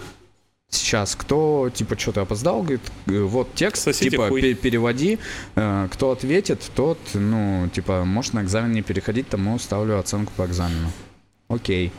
Сейчас, 0.71 1.15
кто, 1.15 1.69
типа, 1.71 1.95
что-то 1.95 2.21
опоздал, 2.21 2.61
говорит, 2.63 2.81
э, 3.05 3.19
вот 3.21 3.53
текст, 3.53 3.83
Сосите 3.83 4.09
типа, 4.09 4.29
хуй. 4.29 4.41
пе- 4.41 4.55
переводи, 4.55 5.19
Э, 5.55 5.87
кто 5.91 6.09
ответит, 6.09 6.59
тот, 6.75 6.97
ну, 7.13 7.69
типа, 7.71 8.03
может 8.03 8.33
на 8.33 8.41
экзамен 8.41 8.71
не 8.71 8.81
переходить, 8.81 9.29
тому 9.29 9.59
ставлю 9.59 9.99
оценку 9.99 10.33
по 10.35 10.43
экзамену. 10.47 10.91
Окей. 11.49 11.91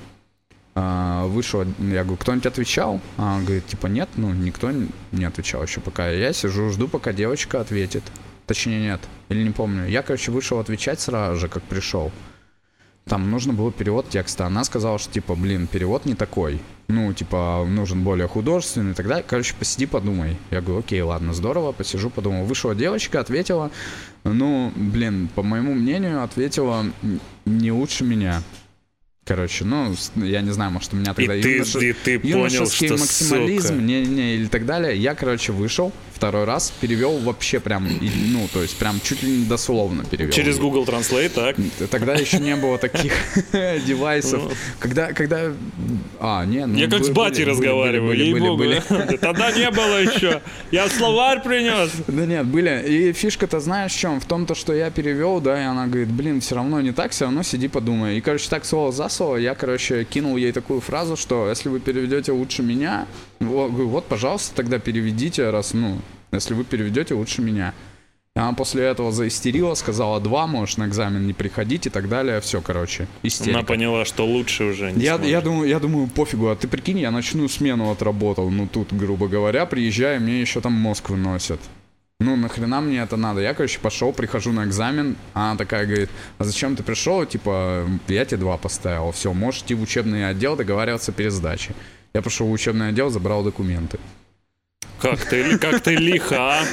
А, 0.78 1.26
Вышел, 1.26 1.64
я 1.78 2.02
говорю, 2.04 2.18
кто-нибудь 2.18 2.44
отвечал? 2.44 3.00
А, 3.16 3.36
он 3.36 3.46
говорит, 3.46 3.66
типа, 3.66 3.86
нет, 3.86 4.10
ну, 4.16 4.34
никто 4.34 4.70
не 5.10 5.24
отвечал 5.24 5.62
еще 5.62 5.80
пока. 5.80 6.10
Я 6.10 6.34
сижу, 6.34 6.68
жду, 6.68 6.86
пока 6.86 7.14
девочка 7.14 7.62
ответит. 7.62 8.02
Точнее, 8.46 8.80
нет, 8.80 9.00
или 9.30 9.42
не 9.42 9.52
помню. 9.52 9.88
Я, 9.88 10.02
короче, 10.02 10.30
вышел 10.30 10.58
отвечать 10.58 11.00
сразу 11.00 11.40
же, 11.40 11.48
как 11.48 11.62
пришел. 11.62 12.12
Там 13.06 13.30
нужно 13.30 13.54
было 13.54 13.72
перевод 13.72 14.10
текста. 14.10 14.44
Она 14.46 14.64
сказала, 14.64 14.98
что, 14.98 15.10
типа, 15.10 15.34
блин, 15.34 15.66
перевод 15.66 16.04
не 16.04 16.14
такой. 16.14 16.60
Ну, 16.88 17.10
типа, 17.14 17.64
нужен 17.66 18.04
более 18.04 18.28
художественный 18.28 18.90
и 18.90 18.94
так 18.94 19.08
далее. 19.08 19.24
Короче, 19.26 19.54
посиди, 19.58 19.86
подумай. 19.86 20.36
Я 20.50 20.60
говорю, 20.60 20.80
окей, 20.80 21.00
ладно, 21.00 21.32
здорово, 21.32 21.72
посижу, 21.72 22.10
подумал. 22.10 22.44
Вышла 22.44 22.74
девочка, 22.74 23.20
ответила. 23.20 23.70
Ну, 24.24 24.72
блин, 24.76 25.30
по 25.34 25.42
моему 25.42 25.72
мнению, 25.72 26.22
ответила 26.22 26.84
не 27.46 27.72
лучше 27.72 28.04
меня. 28.04 28.42
Короче, 29.26 29.64
ну, 29.64 29.92
я 30.14 30.40
не 30.40 30.52
знаю, 30.52 30.70
может, 30.70 30.92
у 30.92 30.96
меня 30.96 31.10
И 31.16 31.26
тогда 31.26 31.32
ты, 31.32 31.88
и 31.88 31.92
ты 31.92 32.18
понял, 32.20 32.46
юношеский 32.46 32.86
что, 32.86 32.96
максимализм, 32.96 33.68
сука, 33.74 33.82
не, 33.82 34.06
не, 34.06 34.34
или 34.36 34.46
так 34.46 34.64
далее. 34.66 34.96
Я, 34.96 35.16
короче, 35.16 35.50
вышел, 35.50 35.92
второй 36.14 36.44
раз 36.44 36.72
перевел 36.80 37.18
вообще 37.18 37.58
прям, 37.58 37.88
ну, 38.28 38.48
то 38.52 38.62
есть 38.62 38.76
прям 38.76 39.00
чуть 39.02 39.24
ли 39.24 39.38
не 39.38 39.44
дословно 39.44 40.04
перевел. 40.04 40.32
Через 40.32 40.58
Google 40.58 40.84
Translate, 40.84 41.30
так? 41.30 41.56
Тогда 41.90 42.14
еще 42.14 42.38
не 42.38 42.54
было 42.54 42.78
таких 42.78 43.12
девайсов. 43.52 44.42
Когда, 44.78 45.12
когда... 45.12 45.52
А, 46.20 46.44
не, 46.44 46.64
ну, 46.64 46.76
Я 46.76 46.88
как 46.88 47.04
с 47.04 47.10
батей 47.10 47.44
разговариваю, 47.44 48.16
ей-богу. 48.16 48.62
Тогда 49.20 49.50
не 49.50 49.70
было 49.72 50.02
еще. 50.02 50.40
Я 50.70 50.88
словарь 50.88 51.42
принес. 51.42 51.90
Да 52.06 52.26
нет, 52.26 52.46
были. 52.46 52.84
И 52.86 53.12
фишка-то 53.12 53.58
знаешь 53.58 53.92
в 53.92 53.98
чем? 53.98 54.20
В 54.20 54.24
том, 54.24 54.46
то, 54.46 54.54
что 54.54 54.72
я 54.72 54.90
перевел, 54.90 55.40
да, 55.40 55.60
и 55.60 55.64
она 55.64 55.88
говорит, 55.88 56.12
блин, 56.12 56.40
все 56.40 56.54
равно 56.54 56.80
не 56.80 56.92
так, 56.92 57.10
все 57.10 57.24
равно 57.24 57.42
сиди 57.42 57.66
подумай. 57.66 58.18
И, 58.18 58.20
короче, 58.20 58.48
так 58.48 58.64
слово 58.64 58.92
за 58.92 59.08
слово 59.16 59.36
я, 59.36 59.54
короче, 59.54 60.04
кинул 60.04 60.36
ей 60.36 60.52
такую 60.52 60.80
фразу, 60.80 61.16
что 61.16 61.48
если 61.48 61.68
вы 61.68 61.80
переведете 61.80 62.32
лучше 62.32 62.62
меня, 62.62 63.06
вот, 63.40 63.70
вот, 63.70 64.06
пожалуйста, 64.06 64.54
тогда 64.54 64.78
переведите, 64.78 65.50
раз, 65.50 65.74
ну, 65.74 65.98
если 66.32 66.54
вы 66.54 66.64
переведете 66.64 67.14
лучше 67.14 67.42
меня. 67.42 67.74
И 68.34 68.38
она 68.38 68.52
после 68.52 68.84
этого 68.84 69.12
заистерила, 69.12 69.72
сказала, 69.74 70.20
два, 70.20 70.46
можешь 70.46 70.76
на 70.76 70.86
экзамен 70.86 71.26
не 71.26 71.32
приходить 71.32 71.86
и 71.86 71.90
так 71.90 72.06
далее. 72.10 72.42
Все, 72.42 72.60
короче, 72.60 73.08
истерика. 73.22 73.58
Она 73.58 73.66
поняла, 73.66 74.04
что 74.04 74.26
лучше 74.26 74.64
уже 74.64 74.92
не 74.92 75.02
Я, 75.02 75.14
сможет. 75.16 75.32
я, 75.32 75.40
думаю, 75.40 75.68
я 75.70 75.80
думаю, 75.80 76.06
пофигу, 76.06 76.48
а 76.48 76.54
ты 76.54 76.68
прикинь, 76.68 76.98
я 76.98 77.10
ночную 77.10 77.48
смену 77.48 77.90
отработал, 77.90 78.50
ну 78.50 78.68
тут, 78.70 78.92
грубо 78.92 79.26
говоря, 79.28 79.64
приезжаю, 79.64 80.20
мне 80.20 80.42
еще 80.42 80.60
там 80.60 80.74
мозг 80.74 81.08
выносят. 81.08 81.60
Ну, 82.18 82.34
нахрена 82.34 82.80
мне 82.80 82.98
это 82.98 83.16
надо? 83.16 83.40
Я, 83.42 83.52
короче, 83.52 83.78
пошел, 83.78 84.10
прихожу 84.12 84.50
на 84.50 84.64
экзамен, 84.64 85.16
а 85.34 85.50
она 85.50 85.58
такая 85.58 85.84
говорит, 85.86 86.08
а 86.38 86.44
зачем 86.44 86.74
ты 86.74 86.82
пришел? 86.82 87.24
Типа, 87.26 87.86
я 88.08 88.24
тебе 88.24 88.38
два 88.38 88.56
поставил, 88.56 89.12
все, 89.12 89.34
можешь 89.34 89.60
идти 89.62 89.74
в 89.74 89.82
учебный 89.82 90.28
отдел 90.28 90.56
договариваться 90.56 91.12
перед 91.12 91.32
сдачей. 91.32 91.74
Я 92.14 92.22
пошел 92.22 92.46
в 92.46 92.52
учебный 92.52 92.88
отдел, 92.88 93.10
забрал 93.10 93.44
документы. 93.44 93.98
Как 94.98 95.22
ты, 95.26 95.58
как 95.58 95.82
ты 95.82 95.94
лихо, 95.94 96.36
а? 96.40 96.64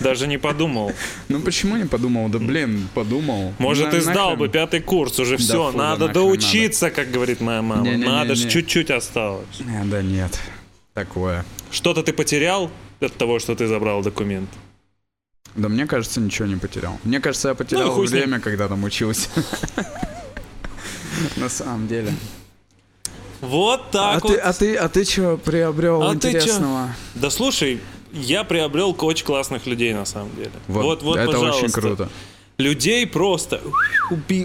Даже 0.00 0.26
не 0.26 0.36
подумал. 0.36 0.92
Ну, 1.28 1.40
почему 1.40 1.78
не 1.78 1.86
подумал? 1.86 2.28
Да, 2.28 2.38
блин, 2.38 2.86
подумал. 2.92 3.54
Может, 3.58 3.92
ты 3.92 4.02
сдал 4.02 4.36
бы 4.36 4.50
пятый 4.50 4.80
курс, 4.80 5.18
уже 5.18 5.38
все, 5.38 5.72
надо 5.72 6.08
доучиться, 6.08 6.90
как 6.90 7.10
говорит 7.10 7.40
моя 7.40 7.62
мама. 7.62 7.96
Надо 7.96 8.34
же, 8.34 8.48
чуть-чуть 8.48 8.90
осталось. 8.90 9.62
Да 9.86 10.02
нет, 10.02 10.38
такое. 10.92 11.46
Что-то 11.70 12.02
ты 12.02 12.12
потерял 12.12 12.70
от 13.00 13.14
того, 13.14 13.38
что 13.38 13.56
ты 13.56 13.66
забрал 13.66 14.02
документ? 14.02 14.50
Да 15.54 15.68
мне 15.68 15.86
кажется, 15.86 16.20
ничего 16.20 16.48
не 16.48 16.56
потерял. 16.56 16.98
Мне 17.04 17.20
кажется, 17.20 17.48
я 17.48 17.54
потерял 17.54 17.94
Ну 17.94 18.04
время, 18.06 18.40
когда 18.40 18.68
там 18.68 18.84
учился. 18.84 19.28
На 21.36 21.48
самом 21.48 21.88
деле. 21.88 22.12
Вот 23.40 23.94
А 23.94 24.14
так 24.14 24.22
ты, 24.22 24.28
вот. 24.28 24.40
а 24.42 24.52
ты, 24.52 24.76
а 24.76 24.88
ты 24.88 25.04
что 25.04 25.36
приобрел 25.36 26.02
А 26.02 26.14
ты 26.14 26.30
чё? 26.32 26.38
интересного? 26.38 26.94
Да 27.16 27.28
слушай, 27.28 27.80
я 28.12 28.44
приобрел 28.44 28.96
очень 29.00 29.26
классных 29.26 29.66
людей 29.66 29.92
на 29.94 30.04
самом 30.04 30.34
деле. 30.36 30.52
Вот, 30.68 30.84
Вот, 30.84 31.02
вот, 31.02 31.18
это 31.18 31.32
пожалуйста. 31.32 31.64
очень 31.64 31.72
круто. 31.72 32.08
Людей 32.58 33.06
просто 33.06 33.60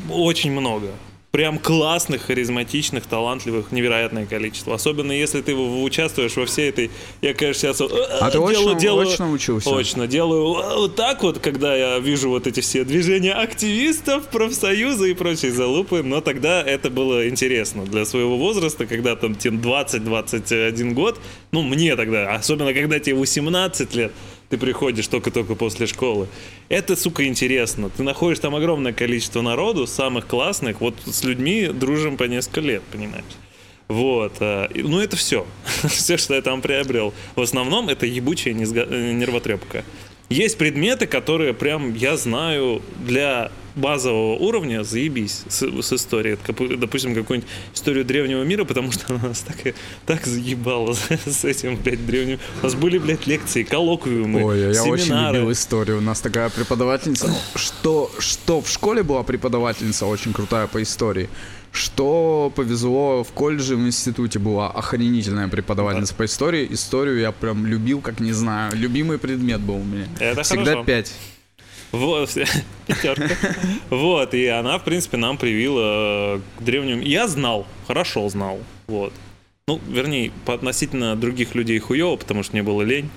очень 0.10 0.52
много. 0.52 0.88
Прям 1.32 1.60
классных, 1.60 2.22
харизматичных, 2.24 3.06
талантливых, 3.06 3.72
невероятное 3.74 4.26
количество. 4.26 4.74
Особенно 4.74 5.12
если 5.12 5.42
ты 5.42 5.54
участвуешь 5.54 6.36
во 6.38 6.46
всей 6.46 6.70
этой... 6.70 6.90
Я, 7.22 7.34
конечно, 7.34 7.74
сейчас... 7.74 7.82
А 7.82 8.32
ты 8.32 8.38
очно- 8.38 9.02
очно 9.02 9.32
учился? 9.32 9.78
Очно. 9.78 10.08
Делаю 10.08 10.54
вот 10.54 10.96
так 10.96 11.24
вот, 11.24 11.40
когда 11.40 11.76
я 11.76 12.00
вижу 12.00 12.30
вот 12.30 12.48
эти 12.48 12.62
все 12.62 12.86
движения 12.86 13.34
активистов, 13.34 14.30
профсоюза 14.30 15.06
и 15.06 15.14
прочие 15.14 15.52
залупы. 15.52 16.02
Но 16.02 16.22
тогда 16.22 16.64
это 16.64 16.90
было 16.90 17.28
интересно. 17.28 17.84
Для 17.86 18.06
своего 18.06 18.38
возраста, 18.38 18.86
когда 18.86 19.16
там 19.18 19.36
тебе 19.36 19.58
20-21 19.58 20.94
год, 20.94 21.20
ну, 21.52 21.62
мне 21.62 21.96
тогда, 21.98 22.34
особенно 22.36 22.74
когда 22.74 23.00
тебе 23.00 23.16
18 23.16 23.94
лет, 23.96 24.14
ты 24.50 24.58
приходишь 24.58 25.08
только-только 25.08 25.56
после 25.56 25.88
школы. 25.88 26.28
Это, 26.70 26.96
сука, 26.96 27.26
интересно. 27.28 27.90
Ты 27.90 28.04
находишь 28.04 28.40
там 28.40 28.56
огромное 28.56 28.94
количество 28.94 29.42
народу, 29.42 29.88
самых 29.88 30.28
классных, 30.28 30.80
вот 30.82 30.96
с 31.06 31.24
людьми 31.24 31.68
дружим 31.68 32.18
по 32.18 32.24
несколько 32.24 32.62
лет, 32.62 32.82
понимаешь? 32.92 33.26
Вот. 33.88 34.42
и- 34.42 34.84
Ну, 34.84 35.00
это 35.00 35.16
все. 35.16 35.46
все, 35.88 36.18
что 36.18 36.34
я 36.36 36.42
там 36.42 36.62
приобрел. 36.62 37.14
В 37.36 37.42
основном 37.42 37.90
это 37.90 38.06
ебучая 38.06 38.54
э, 38.54 39.12
нервотрепка. 39.14 39.84
Есть 40.30 40.58
предметы, 40.58 41.08
которые 41.08 41.54
прям 41.54 41.94
я 41.94 42.18
знаю 42.18 42.82
для 43.06 43.52
базового 43.78 44.36
уровня, 44.36 44.84
заебись 44.84 45.44
с, 45.48 45.62
с 45.62 45.94
историей. 45.94 46.38
Допустим, 46.78 47.16
какую-нибудь 47.16 47.50
историю 47.74 48.04
древнего 48.06 48.44
мира, 48.44 48.64
потому 48.66 48.92
что 48.92 49.14
она 49.14 49.30
нас 49.30 49.42
так, 49.42 49.74
так 50.06 50.26
заебала 50.26 50.94
с 51.26 51.46
этим, 51.46 51.78
блядь, 51.78 52.06
древним. 52.06 52.40
У 52.62 52.66
нас 52.66 52.76
были, 52.76 52.98
блядь, 52.98 53.28
лекции, 53.28 53.64
коллоквиумы, 53.64 54.44
Ой, 54.44 54.74
я 54.74 54.84
очень 54.84 55.06
семинары. 55.06 55.38
любил 55.38 55.52
историю. 55.52 55.98
У 56.00 56.02
нас 56.02 56.20
такая 56.22 56.50
преподавательница. 56.50 57.34
Что, 57.56 58.12
что 58.20 58.62
в 58.62 58.70
школе 58.70 59.04
была 59.04 59.24
преподавательница 59.24 60.06
очень 60.06 60.34
крутая 60.34 60.68
по 60.68 60.82
истории. 60.82 61.30
Что 61.72 62.52
повезло 62.56 63.24
в 63.24 63.32
колледже, 63.34 63.76
в 63.76 63.82
институте 63.82 64.40
была 64.40 64.72
охренительная 64.72 65.48
преподавательница 65.48 66.16
по 66.16 66.26
истории. 66.26 66.68
Историю 66.72 67.20
я 67.20 67.32
прям 67.32 67.66
любил, 67.68 68.02
как 68.02 68.20
не 68.20 68.32
знаю. 68.32 68.72
Любимый 68.76 69.20
предмет 69.20 69.60
был 69.60 69.76
у 69.76 69.84
меня. 69.84 70.08
Это 70.20 70.42
Всегда 70.44 70.72
хорошо. 70.72 70.84
пять. 70.86 71.14
Вот, 71.92 72.30
пятерка. 72.88 73.36
Вот, 73.90 74.34
и 74.34 74.48
она, 74.48 74.78
в 74.78 74.84
принципе, 74.84 75.18
нам 75.18 75.38
привила 75.38 76.36
э, 76.36 76.42
к 76.60 76.64
древним. 76.64 77.02
Я 77.02 77.28
знал, 77.28 77.66
хорошо 77.88 78.28
знал, 78.30 78.60
вот. 78.88 79.14
Ну, 79.68 79.82
вернее, 79.88 80.32
по 80.46 80.54
относительно 80.54 81.16
других 81.16 81.56
людей 81.56 81.80
хуево, 81.80 82.16
потому 82.16 82.44
что 82.44 82.54
мне 82.54 82.64
было 82.64 82.82
лень. 82.82 83.10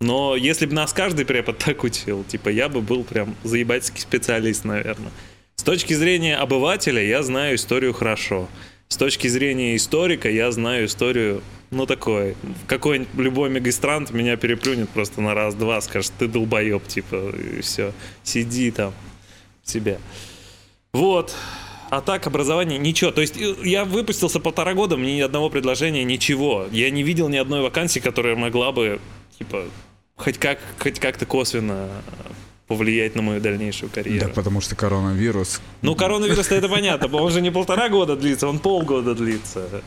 Но 0.00 0.34
если 0.34 0.66
бы 0.66 0.74
нас 0.74 0.92
каждый 0.92 1.24
препод 1.24 1.58
так 1.64 1.84
учил, 1.84 2.24
типа, 2.24 2.48
я 2.48 2.68
бы 2.68 2.80
был 2.80 3.04
прям 3.04 3.36
заебательский 3.44 4.00
специалист, 4.00 4.64
наверное. 4.64 5.12
С 5.56 5.62
точки 5.62 5.94
зрения 5.94 6.36
обывателя 6.36 7.00
я 7.02 7.22
знаю 7.22 7.54
историю 7.54 7.92
хорошо. 7.92 8.48
С 8.92 8.96
точки 8.98 9.26
зрения 9.26 9.74
историка 9.74 10.28
я 10.28 10.52
знаю 10.52 10.84
историю, 10.84 11.40
ну, 11.70 11.86
такой. 11.86 12.36
Какой-нибудь 12.66 13.14
любой 13.14 13.48
магистрант 13.48 14.10
меня 14.10 14.36
переплюнет 14.36 14.90
просто 14.90 15.22
на 15.22 15.32
раз-два, 15.32 15.80
скажет, 15.80 16.12
ты 16.18 16.28
долбоеб, 16.28 16.86
типа, 16.86 17.30
и 17.30 17.62
все. 17.62 17.94
Сиди 18.22 18.70
там 18.70 18.92
себе. 19.64 19.98
Вот. 20.92 21.34
А 21.88 22.02
так, 22.02 22.26
образование, 22.26 22.78
ничего. 22.78 23.12
То 23.12 23.22
есть 23.22 23.40
э, 23.40 23.54
я 23.62 23.86
выпустился 23.86 24.40
полтора 24.40 24.74
года, 24.74 24.98
мне 24.98 25.16
ни 25.16 25.20
одного 25.22 25.48
предложения, 25.48 26.04
ничего. 26.04 26.66
Я 26.70 26.90
не 26.90 27.02
видел 27.02 27.30
ни 27.30 27.38
одной 27.38 27.62
вакансии, 27.62 27.98
которая 27.98 28.36
могла 28.36 28.72
бы, 28.72 29.00
типа, 29.38 29.64
хоть, 30.16 30.36
как, 30.36 30.58
хоть 30.78 31.00
как-то 31.00 31.24
косвенно 31.24 31.88
повлиять 32.72 33.14
на 33.14 33.22
мою 33.22 33.40
дальнейшую 33.40 33.90
карьеру. 33.90 34.26
Да, 34.26 34.32
потому 34.32 34.60
что 34.60 34.74
коронавирус. 34.74 35.60
Ну, 35.82 35.94
коронавирус 35.94 36.50
это 36.50 36.68
понятно, 36.68 37.14
он 37.16 37.30
же 37.30 37.40
не 37.40 37.50
полтора 37.50 37.88
года 37.88 38.16
длится, 38.16 38.48
он 38.48 38.58
полгода 38.58 39.14
длится. 39.14 39.82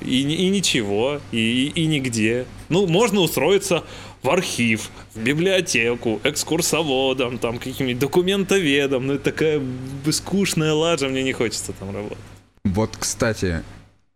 И, 0.00 0.22
и 0.22 0.48
ничего, 0.48 1.20
и, 1.32 1.38
и, 1.38 1.82
и 1.82 1.86
нигде. 1.86 2.46
Ну, 2.68 2.86
можно 2.86 3.20
устроиться 3.20 3.84
в 4.22 4.30
архив, 4.30 4.90
в 5.14 5.20
библиотеку, 5.20 6.20
экскурсоводом, 6.24 7.38
там, 7.38 7.58
каким-нибудь 7.58 8.00
документоведом. 8.00 9.06
Ну, 9.06 9.14
это 9.14 9.24
такая 9.24 9.62
скучная 10.10 10.72
лажа, 10.72 11.08
мне 11.08 11.22
не 11.22 11.32
хочется 11.32 11.72
там 11.72 11.94
работать. 11.94 12.18
Вот, 12.64 12.96
кстати, 12.96 13.62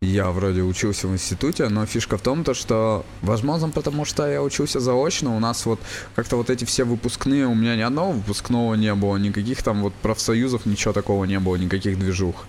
я 0.01 0.30
вроде 0.30 0.62
учился 0.62 1.09
в 1.09 1.12
институте, 1.12 1.68
но 1.68 1.84
фишка 1.84 2.18
в 2.18 2.22
том, 2.22 2.44
то, 2.44 2.55
что, 2.55 3.05
возможно, 3.20 3.68
потому 3.70 4.05
что 4.05 4.30
я 4.30 4.42
учился 4.42 4.78
заочно, 4.78 5.36
у 5.36 5.40
нас 5.40 5.66
вот 5.66 5.80
как-то 6.14 6.36
вот 6.36 6.51
эти 6.51 6.64
все 6.64 6.84
выпускные, 6.84 7.46
у 7.46 7.55
меня 7.55 7.74
ни 7.74 7.80
одного 7.80 8.12
выпускного 8.12 8.74
не 8.74 8.94
было, 8.94 9.16
никаких 9.16 9.62
там 9.62 9.82
вот 9.82 9.92
профсоюзов, 9.94 10.66
ничего 10.66 10.92
такого 10.92 11.24
не 11.24 11.40
было, 11.40 11.57
никаких 11.57 11.99
движух. 11.99 12.46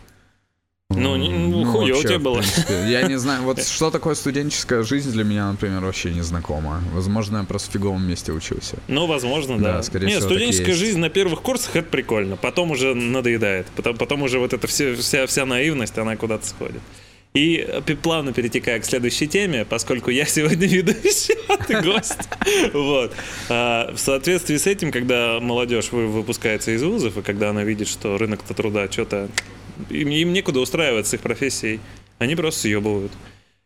Ну, 0.92 1.18
ну, 1.18 1.66
хуёво 1.66 1.88
вообще, 1.88 2.02
тебе 2.02 2.18
в 2.18 2.24
было. 2.24 2.38
принципе. 2.40 2.74
Я 2.88 3.04
не 3.04 3.18
знаю, 3.20 3.44
вот 3.44 3.62
что 3.64 3.92
такое 3.92 4.16
студенческая 4.16 4.82
жизнь 4.82 5.12
для 5.12 5.24
меня, 5.24 5.52
например, 5.52 5.82
вообще 5.82 6.12
не 6.12 6.22
знакомо. 6.22 6.82
Возможно, 6.94 7.38
я 7.38 7.44
просто 7.44 7.70
в 7.70 7.74
фиговом 7.74 8.08
месте 8.08 8.32
учился. 8.32 8.78
Ну, 8.88 9.06
возможно, 9.06 9.60
да. 9.60 9.78
Да, 9.78 9.84
скорее 9.84 10.08
Нет, 10.08 10.18
всего, 10.18 10.32
студенческая 10.32 10.74
жизнь 10.74 11.00
на 11.00 11.10
первых 11.10 11.42
курсах 11.42 11.76
это 11.76 11.88
прикольно. 11.88 12.38
Потом 12.38 12.72
уже 12.72 12.96
надоедает. 12.96 13.68
Потом, 13.76 13.98
потом 13.98 14.24
уже 14.24 14.40
вот 14.40 14.54
эта 14.54 14.66
все, 14.66 14.96
вся, 14.96 15.28
вся 15.28 15.46
наивность, 15.46 15.96
она 16.00 16.16
куда-то 16.16 16.48
сходит. 16.48 16.82
И 17.34 17.58
э, 17.58 17.82
плавно 18.02 18.34
перетекая 18.34 18.80
к 18.80 18.86
следующей 18.86 19.28
теме, 19.28 19.64
поскольку 19.64 20.10
я 20.10 20.26
сегодня 20.26 20.68
ведущий, 20.68 21.36
а 21.48 21.58
ты 21.58 21.82
гость. 21.82 22.18
Вот. 22.74 23.14
А, 23.50 23.94
В 23.94 24.00
соответствии 24.00 24.58
с 24.58 24.66
этим, 24.66 24.92
когда 24.92 25.40
молодежь 25.40 25.92
вы- 25.92 26.08
выпускается 26.08 26.72
из 26.72 26.82
вузов, 26.84 27.18
и 27.18 27.22
когда 27.22 27.52
она 27.52 27.64
видит, 27.64 27.88
что 27.88 28.18
рынок 28.18 28.42
труда 28.44 28.92
что-то... 28.92 29.30
Им, 29.90 30.10
им 30.10 30.34
некуда 30.34 30.60
устраиваться 30.60 31.12
с 31.12 31.14
их 31.14 31.22
профессией, 31.22 31.80
они 32.18 32.36
просто 32.36 32.62
съебывают. 32.62 33.12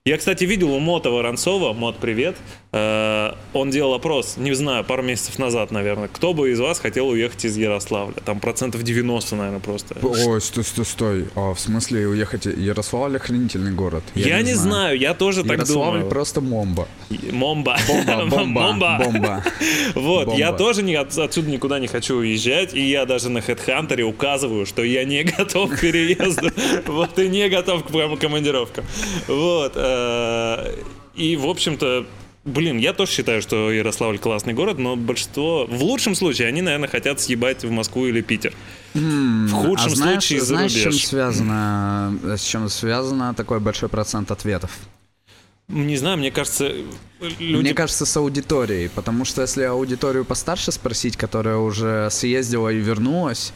Я, 0.06 0.18
кстати, 0.18 0.44
видел 0.44 0.74
у 0.74 0.80
Мота 0.80 1.10
Воронцова, 1.12 1.72
Мот, 1.72 1.96
привет, 1.96 2.36
э, 2.74 3.32
он 3.54 3.70
делал 3.70 3.94
опрос, 3.94 4.36
не 4.36 4.52
знаю, 4.54 4.84
пару 4.84 5.02
месяцев 5.02 5.40
назад, 5.40 5.72
наверное, 5.72 6.10
кто 6.10 6.34
бы 6.34 6.52
из 6.52 6.60
вас 6.60 6.80
хотел 6.80 7.08
уехать 7.08 7.46
из 7.46 7.56
Ярославля? 7.56 8.16
Там 8.26 8.42
процентов 8.42 8.84
90, 8.84 9.38
наверное, 9.38 9.62
просто. 9.62 9.96
Ой, 10.02 10.42
стой, 10.42 10.66
стой, 10.66 10.84
стой. 10.86 11.26
А, 11.36 11.54
в 11.54 11.60
смысле 11.62 12.06
уехать? 12.10 12.46
Ярославль 12.48 13.16
охренительный 13.16 13.72
город. 13.72 14.04
Я, 14.14 14.42
не 14.42 14.56
знаю. 14.56 15.00
я 15.00 15.14
тоже 15.14 15.44
так 15.44 15.54
Ярославль 15.54 16.00
думаю. 16.00 16.10
просто 16.10 16.42
момба. 16.42 16.90
Момба. 17.32 17.78
Бомба, 17.88 18.26
бомба, 18.26 19.00
бомба. 19.06 19.44
Вот, 19.96 20.26
Бомба. 20.26 20.38
я 20.38 20.52
тоже 20.52 20.84
не, 20.84 20.96
от- 20.96 21.18
отсюда 21.18 21.50
никуда 21.50 21.80
не 21.80 21.88
хочу 21.88 22.18
уезжать, 22.18 22.74
и 22.74 22.82
я 22.82 23.06
даже 23.06 23.30
на 23.30 23.38
HeadHunter 23.38 24.02
указываю, 24.02 24.66
что 24.66 24.84
я 24.84 25.06
не 25.06 25.24
готов 25.38 25.72
к 25.72 25.80
переезду, 25.80 26.50
вот, 26.88 27.18
и 27.20 27.30
не 27.30 27.48
готов 27.48 27.86
к 27.86 28.18
командировкам. 28.20 28.84
Вот, 29.30 29.74
э, 29.78 29.93
и, 31.16 31.36
в 31.36 31.46
общем-то, 31.48 32.06
блин, 32.46 32.78
я 32.78 32.94
тоже 32.94 33.12
считаю, 33.12 33.42
что 33.42 33.72
Ярославль 33.72 34.18
классный 34.18 34.54
город, 34.54 34.78
но 34.78 34.96
большинство, 34.96 35.66
в 35.66 35.84
лучшем 35.84 36.16
случае, 36.16 36.48
они, 36.48 36.62
наверное, 36.62 36.90
хотят 36.90 37.20
съебать 37.22 37.64
в 37.64 37.72
Москву 37.72 38.06
или 38.06 38.22
Питер. 38.22 38.54
В 38.94 39.52
худшем 39.52 39.92
а 39.92 39.96
знаешь, 39.96 40.24
случае 40.24 40.40
за 40.40 40.46
знаешь, 40.46 40.72
с 40.72 40.76
чем 40.76 40.92
рубеж. 40.92 41.08
связано, 41.08 42.20
с 42.24 42.44
чем 42.44 42.70
связано 42.70 43.34
такой 43.34 43.60
большой 43.60 43.90
процент 43.90 44.32
ответов? 44.32 44.72
Не 45.70 45.96
знаю, 45.96 46.18
мне 46.18 46.30
кажется, 46.30 46.72
люди... 47.22 47.62
Мне 47.62 47.74
кажется, 47.74 48.06
с 48.06 48.18
аудиторией, 48.18 48.90
потому 48.90 49.24
что 49.24 49.42
если 49.42 49.64
аудиторию 49.64 50.26
постарше 50.26 50.72
спросить, 50.74 51.16
которая 51.16 51.58
уже 51.58 52.10
съездила 52.12 52.70
и 52.70 52.78
вернулась, 52.78 53.54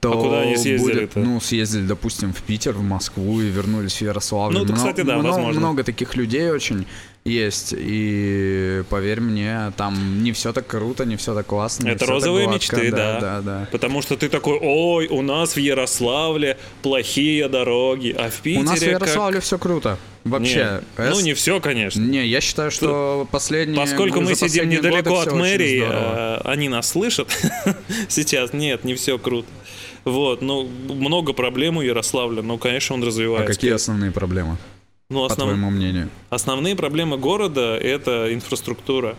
то 0.00 0.12
А 0.12 0.16
куда 0.16 0.40
они 0.40 0.52
будет, 0.52 0.62
съездили-то? 0.62 1.18
ну, 1.20 1.40
съездили, 1.40 1.82
допустим, 1.86 2.32
в 2.32 2.40
Питер, 2.42 2.72
в 2.72 2.82
Москву 2.82 3.40
и 3.42 3.46
вернулись 3.48 3.96
в 3.96 4.00
Ярославль. 4.02 4.54
Ну, 4.54 4.64
это, 4.64 4.72
кстати, 4.72 5.02
да, 5.02 5.16
мно- 5.18 5.28
возможно. 5.32 5.60
Много 5.60 5.84
таких 5.84 6.16
людей 6.16 6.50
очень 6.50 6.86
есть, 7.26 7.74
и 7.76 8.82
поверь 8.88 9.20
мне, 9.20 9.72
там 9.76 10.22
не 10.22 10.32
все 10.32 10.54
так 10.54 10.66
круто, 10.66 11.04
не 11.04 11.16
все 11.16 11.34
так 11.34 11.44
классно. 11.46 11.88
Это 11.88 11.98
так 12.00 12.08
розовые 12.08 12.46
гладко. 12.46 12.76
мечты, 12.76 12.90
да. 12.90 12.96
да. 12.96 13.20
Да, 13.20 13.40
да. 13.42 13.68
Потому 13.70 14.00
что 14.00 14.16
ты 14.16 14.30
такой, 14.30 14.58
ой, 14.62 15.06
у 15.08 15.20
нас 15.20 15.54
в 15.54 15.58
Ярославле 15.58 16.56
плохие 16.82 17.48
дороги, 17.50 18.14
а 18.18 18.30
в 18.30 18.40
Питере 18.40 18.60
У 18.62 18.64
нас 18.64 18.78
в 18.78 18.80
как- 18.84 18.92
Ярославле 18.92 19.40
все 19.40 19.58
круто. 19.58 19.98
Вообще. 20.24 20.80
Не, 20.98 21.08
ну 21.10 21.14
С- 21.16 21.22
не 21.22 21.34
все, 21.34 21.60
конечно. 21.60 22.00
Не, 22.00 22.26
я 22.26 22.40
считаю, 22.40 22.70
что 22.70 23.28
последние... 23.30 23.76
Поскольку 23.78 24.22
мы 24.22 24.34
сидим 24.34 24.68
недалеко 24.70 25.18
от 25.20 25.32
мэрии, 25.32 25.84
э, 25.86 26.40
они 26.44 26.70
нас 26.70 26.88
слышат 26.88 27.28
сейчас. 28.08 28.54
Нет, 28.54 28.84
не 28.84 28.94
все 28.94 29.18
круто. 29.18 29.46
Вот, 30.04 30.42
ну, 30.42 30.64
много 30.88 31.32
проблем 31.32 31.76
у 31.76 31.82
Ярославля, 31.82 32.42
ну, 32.42 32.58
конечно, 32.58 32.94
он 32.96 33.02
А 33.02 33.06
развивается. 33.06 33.52
какие 33.52 33.72
основные 33.72 34.10
проблемы, 34.10 34.56
Ну, 35.10 35.20
по 35.26 35.32
основ- 35.32 35.48
твоему 35.50 35.70
мнению? 35.70 36.08
Основные 36.30 36.74
проблемы 36.76 37.18
города— 37.18 37.76
это 37.82 38.32
инфраструктура. 38.32 39.16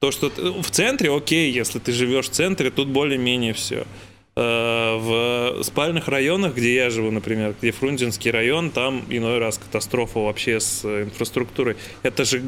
То, 0.00 0.10
что 0.10 0.28
ты- 0.30 0.50
в 0.62 0.70
центре, 0.70 1.10
окей, 1.14 1.52
если 1.52 1.78
ты 1.78 1.92
живешь 1.92 2.26
в 2.26 2.30
центре, 2.30 2.70
тут 2.70 2.88
более-менее 2.88 3.52
все. 3.54 3.86
В 4.36 5.62
спальных 5.62 6.08
районах, 6.08 6.56
где 6.56 6.74
я 6.74 6.90
живу, 6.90 7.12
например, 7.12 7.54
где 7.60 7.70
Фрунзенский 7.70 8.32
район, 8.32 8.70
там 8.70 9.04
иной 9.08 9.38
раз 9.38 9.58
катастрофа 9.58 10.18
вообще 10.18 10.58
с 10.58 10.80
э, 10.84 11.04
инфраструктурой. 11.04 11.76
Это 12.02 12.24
же 12.24 12.42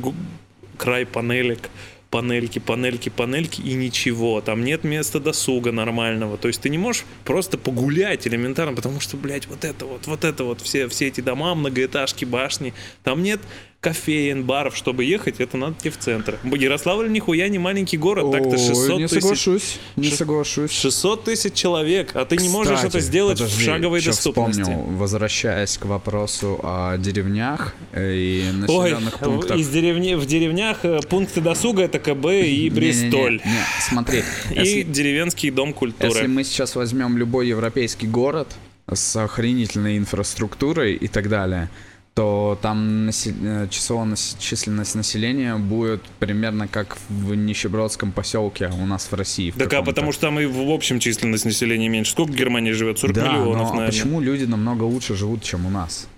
край 0.77 1.07
панелек, 1.07 1.71
панельки, 2.11 2.59
панельки, 2.59 3.09
панельки 3.09 3.61
и 3.61 3.75
ничего. 3.75 4.41
Там 4.41 4.65
нет 4.65 4.85
места 4.85 5.21
досуга 5.21 5.73
нормального. 5.73 6.37
То 6.37 6.49
есть 6.49 6.61
ты 6.61 6.69
не 6.69 6.79
можешь 6.79 7.05
просто 7.25 7.59
погулять 7.59 8.27
элементарно, 8.27 8.75
потому 8.75 9.01
что, 9.01 9.17
блядь, 9.17 9.47
вот 9.47 9.65
это 9.65 9.87
вот, 9.87 10.07
вот 10.07 10.25
это 10.25 10.45
вот, 10.45 10.61
все, 10.61 10.89
все 10.89 11.09
эти 11.09 11.21
дома, 11.21 11.55
многоэтажки, 11.55 12.25
башни. 12.25 12.75
Там 13.03 13.23
нет 13.23 13.41
кофеен, 13.87 14.43
баров, 14.43 14.77
чтобы 14.77 15.05
ехать, 15.05 15.39
это 15.39 15.57
надо 15.57 15.77
идти 15.79 15.91
в 15.91 15.97
центр. 15.99 16.39
Ярославль 16.43 17.09
нихуя 17.09 17.49
не 17.49 17.59
маленький 17.59 17.97
город, 17.97 18.33
так-то 18.33 18.57
Ой, 18.57 18.59
600 18.59 18.99
не 18.99 19.07
тысяч. 19.07 19.21
соглашусь, 19.21 19.79
не 19.95 20.11
соглашусь. 20.11 20.71
600 20.73 21.25
тысяч 21.25 21.53
человек, 21.55 22.11
а 22.15 22.25
ты 22.25 22.37
не 22.37 22.49
можешь 22.49 22.75
Кстати, 22.75 22.91
это 22.97 23.01
сделать 23.01 23.39
подожди, 23.39 23.63
в 23.63 23.65
шаговой 23.65 24.03
доступности. 24.03 24.61
вспомнил, 24.63 24.83
возвращаясь 24.99 25.79
к 25.79 25.85
вопросу 25.85 26.59
о 26.65 26.99
деревнях 26.99 27.77
э, 27.93 28.13
и 28.13 28.45
Ой, 28.67 28.91
населенных 28.91 29.19
пунктах. 29.21 29.57
из 29.57 29.69
деревни, 29.69 30.15
в 30.15 30.27
деревнях 30.27 30.79
э, 30.83 30.99
пункты 31.09 31.41
досуга 31.41 31.83
это 31.85 32.01
КБ 32.01 32.27
и 32.45 32.69
Бристоль. 32.71 33.41
Не, 33.45 33.51
не, 33.51 33.57
не, 33.57 33.65
смотри, 33.89 34.23
И 34.51 34.59
если, 34.59 34.83
деревенский 34.83 35.51
дом 35.51 35.73
культуры. 35.73 36.09
если 36.13 36.27
мы 36.27 36.43
сейчас 36.43 36.75
возьмем 36.75 37.17
любой 37.19 37.47
европейский 37.47 38.09
город 38.09 38.49
с 38.93 39.15
охренительной 39.15 39.97
инфраструктурой 39.97 40.95
и 40.95 41.07
так 41.07 41.29
далее, 41.29 41.71
то 42.17 42.59
там 42.63 43.07
насе- 43.07 43.35
э, 43.43 43.69
численность 43.69 44.95
населения 44.95 45.57
будет 45.57 46.03
примерно 46.19 46.67
как 46.67 46.97
в 47.11 47.35
нищебродском 47.35 48.11
поселке 48.11 48.71
у 48.81 48.87
нас 48.87 49.13
в 49.13 49.15
России. 49.15 49.51
в 49.51 49.59
Так 49.59 49.75
а 49.75 49.83
потому 49.83 50.13
что 50.13 50.23
там 50.23 50.41
и 50.41 50.47
в 50.47 50.71
общем 50.71 50.99
численность 50.99 51.45
населения 51.45 51.91
меньше. 51.91 52.13
Сколько 52.13 52.33
в 52.33 52.35
Германии 52.35 52.73
живет? 52.73 52.99
40 52.99 53.15
да, 53.15 53.33
миллионов, 53.33 53.55
но 53.55 53.59
а 53.59 53.65
наверное. 53.65 53.87
почему 53.89 54.21
люди 54.23 54.45
намного 54.45 54.85
лучше 54.85 55.15
живут, 55.15 55.43
чем 55.43 55.67
у 55.67 55.71
нас? 55.71 56.09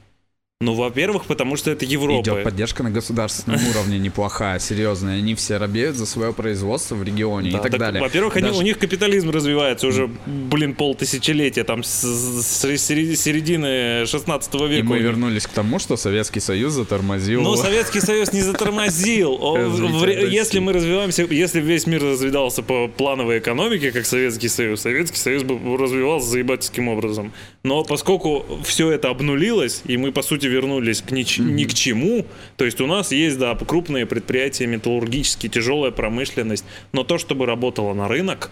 Ну, 0.60 0.74
во-первых, 0.74 1.26
потому 1.26 1.54
что 1.54 1.70
это 1.70 1.84
Европа. 1.84 2.20
Идет 2.20 2.42
поддержка 2.42 2.82
на 2.82 2.90
государственном 2.90 3.60
уровне 3.70 4.00
неплохая, 4.00 4.58
серьезная. 4.58 5.18
Они 5.18 5.36
все 5.36 5.56
робеют 5.56 5.94
за 5.94 6.04
свое 6.04 6.32
производство 6.32 6.96
в 6.96 7.04
регионе 7.04 7.52
Да, 7.52 7.58
и 7.58 7.62
так, 7.62 7.70
так, 7.70 7.80
далее. 7.80 8.02
Во-первых, 8.02 8.34
они, 8.38 8.50
у 8.50 8.62
них 8.62 8.76
капитализм 8.76 9.30
развивается 9.30 9.86
уже, 9.86 10.10
блин, 10.26 10.74
полтысячелетия, 10.74 11.62
там 11.62 11.84
с, 11.84 12.02
с 12.02 12.64
середины- 12.64 13.14
середины 13.14 14.04
16 14.06 14.52
И 14.52 14.58
века. 14.66 14.84
у 14.84 14.88
мы 14.88 14.98
вернулись 14.98 15.46
к 15.46 15.50
тому, 15.50 15.78
что 15.78 15.96
Советский 15.96 16.40
Союз 16.40 16.72
затормозил. 16.72 17.40
Но 17.40 17.54
Советский 17.54 18.00
Союз 18.00 18.32
не 18.32 18.40
затормозил. 18.40 19.38
Если 20.28 20.58
мы 20.58 20.72
развиваемся, 20.72 21.22
если 21.22 21.60
весь 21.60 21.86
мир 21.86 22.02
развивался 22.02 22.64
по 22.64 22.88
плановой 22.88 23.38
экономике, 23.38 23.92
как 23.92 24.06
Советский 24.06 24.48
Союз, 24.48 24.80
Советский 24.80 25.18
Союз 25.18 25.44
бы 25.44 25.76
развивался 25.76 26.26
заебательским 26.26 26.88
образом. 26.88 27.32
Но 27.62 27.84
поскольку 27.84 28.44
все 28.64 28.90
это 28.90 29.10
обнулилось, 29.10 29.82
и 29.84 29.96
мы, 29.96 30.10
по 30.10 30.22
сути, 30.22 30.47
вернулись 30.48 31.02
к 31.02 31.12
нич- 31.12 31.40
ни 31.40 31.64
к 31.64 31.74
чему, 31.74 32.26
то 32.56 32.64
есть 32.64 32.80
у 32.80 32.86
нас 32.86 33.12
есть, 33.12 33.38
да, 33.38 33.54
крупные 33.54 34.06
предприятия, 34.06 34.66
металлургические, 34.66 35.50
тяжелая 35.50 35.90
промышленность, 35.90 36.64
но 36.92 37.04
то, 37.04 37.18
чтобы 37.18 37.46
работало 37.46 37.94
на 37.94 38.08
рынок, 38.08 38.50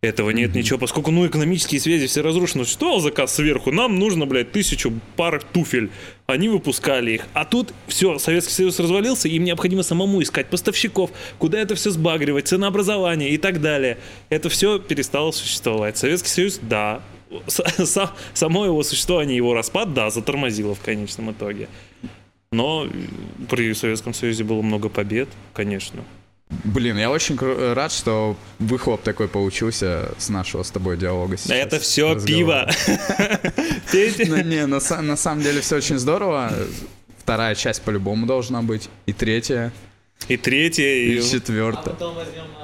этого 0.00 0.30
нет 0.30 0.54
ничего, 0.54 0.78
поскольку, 0.78 1.10
ну, 1.10 1.26
экономические 1.26 1.80
связи 1.80 2.06
все 2.06 2.20
разрушены. 2.20 2.64
Существовал 2.64 3.00
заказ 3.00 3.34
сверху, 3.34 3.72
нам 3.72 3.98
нужно, 3.98 4.26
блядь, 4.26 4.52
тысячу 4.52 4.92
пар 5.16 5.42
туфель. 5.42 5.90
Они 6.28 6.48
выпускали 6.48 7.12
их. 7.12 7.26
А 7.32 7.44
тут 7.44 7.74
все, 7.88 8.16
Советский 8.20 8.52
Союз 8.52 8.78
развалился, 8.78 9.26
им 9.26 9.42
необходимо 9.42 9.82
самому 9.82 10.22
искать 10.22 10.50
поставщиков, 10.50 11.10
куда 11.38 11.58
это 11.58 11.74
все 11.74 11.90
сбагривать, 11.90 12.46
ценообразование 12.46 13.30
и 13.30 13.38
так 13.38 13.60
далее. 13.60 13.98
Это 14.28 14.48
все 14.48 14.78
перестало 14.78 15.32
существовать. 15.32 15.98
Советский 15.98 16.28
Союз, 16.28 16.60
да, 16.62 17.02
само 18.34 18.64
его 18.64 18.82
существование, 18.82 19.36
его 19.36 19.54
распад, 19.54 19.94
да, 19.94 20.10
затормозило 20.10 20.74
в 20.74 20.80
конечном 20.80 21.32
итоге. 21.32 21.68
Но 22.52 22.86
при 23.50 23.74
Советском 23.74 24.14
Союзе 24.14 24.44
было 24.44 24.62
много 24.62 24.88
побед, 24.88 25.28
конечно. 25.52 26.02
Блин, 26.64 26.96
я 26.96 27.10
очень 27.10 27.36
рад, 27.74 27.92
что 27.92 28.34
выхлоп 28.58 29.02
такой 29.02 29.28
получился 29.28 30.12
с 30.16 30.30
нашего 30.30 30.62
с 30.62 30.70
тобой 30.70 30.96
диалога 30.96 31.36
сейчас. 31.36 31.50
Это 31.50 31.78
все 31.78 32.14
разговора. 32.14 32.70
пиво. 32.72 33.42
Ну, 34.28 34.42
не, 34.42 34.66
на, 34.66 34.76
са- 34.76 35.02
на 35.02 35.16
самом 35.16 35.42
деле 35.42 35.60
все 35.60 35.76
очень 35.76 35.98
здорово. 35.98 36.50
Вторая 37.18 37.54
часть 37.54 37.82
по-любому 37.82 38.26
должна 38.26 38.62
быть. 38.62 38.88
И 39.04 39.12
третья, 39.12 39.72
И 40.28 40.38
третье, 40.38 40.84
и, 40.86 41.18
и... 41.18 41.22
четвертая. 41.22 41.94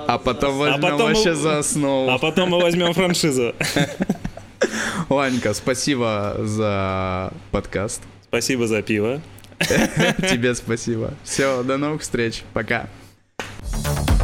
А 0.06 0.16
потом 0.18 0.56
возьмем 0.58 0.80
потом 0.80 1.00
вообще 1.12 1.30
мы- 1.30 1.34
за 1.36 1.58
основу. 1.58 2.10
А 2.10 2.18
потом 2.18 2.48
мы 2.50 2.60
возьмем 2.62 2.94
франшизу. 2.94 3.54
Ланька, 5.08 5.54
спасибо 5.54 6.36
за 6.40 7.32
подкаст. 7.50 8.02
Спасибо 8.24 8.66
за 8.66 8.82
пиво. 8.82 9.20
Тебе 9.60 10.54
спасибо. 10.54 11.14
Все, 11.22 11.62
до 11.62 11.76
новых 11.76 12.02
встреч. 12.02 12.42
Пока. 12.52 12.88
thank 13.72 14.10
you 14.10 14.23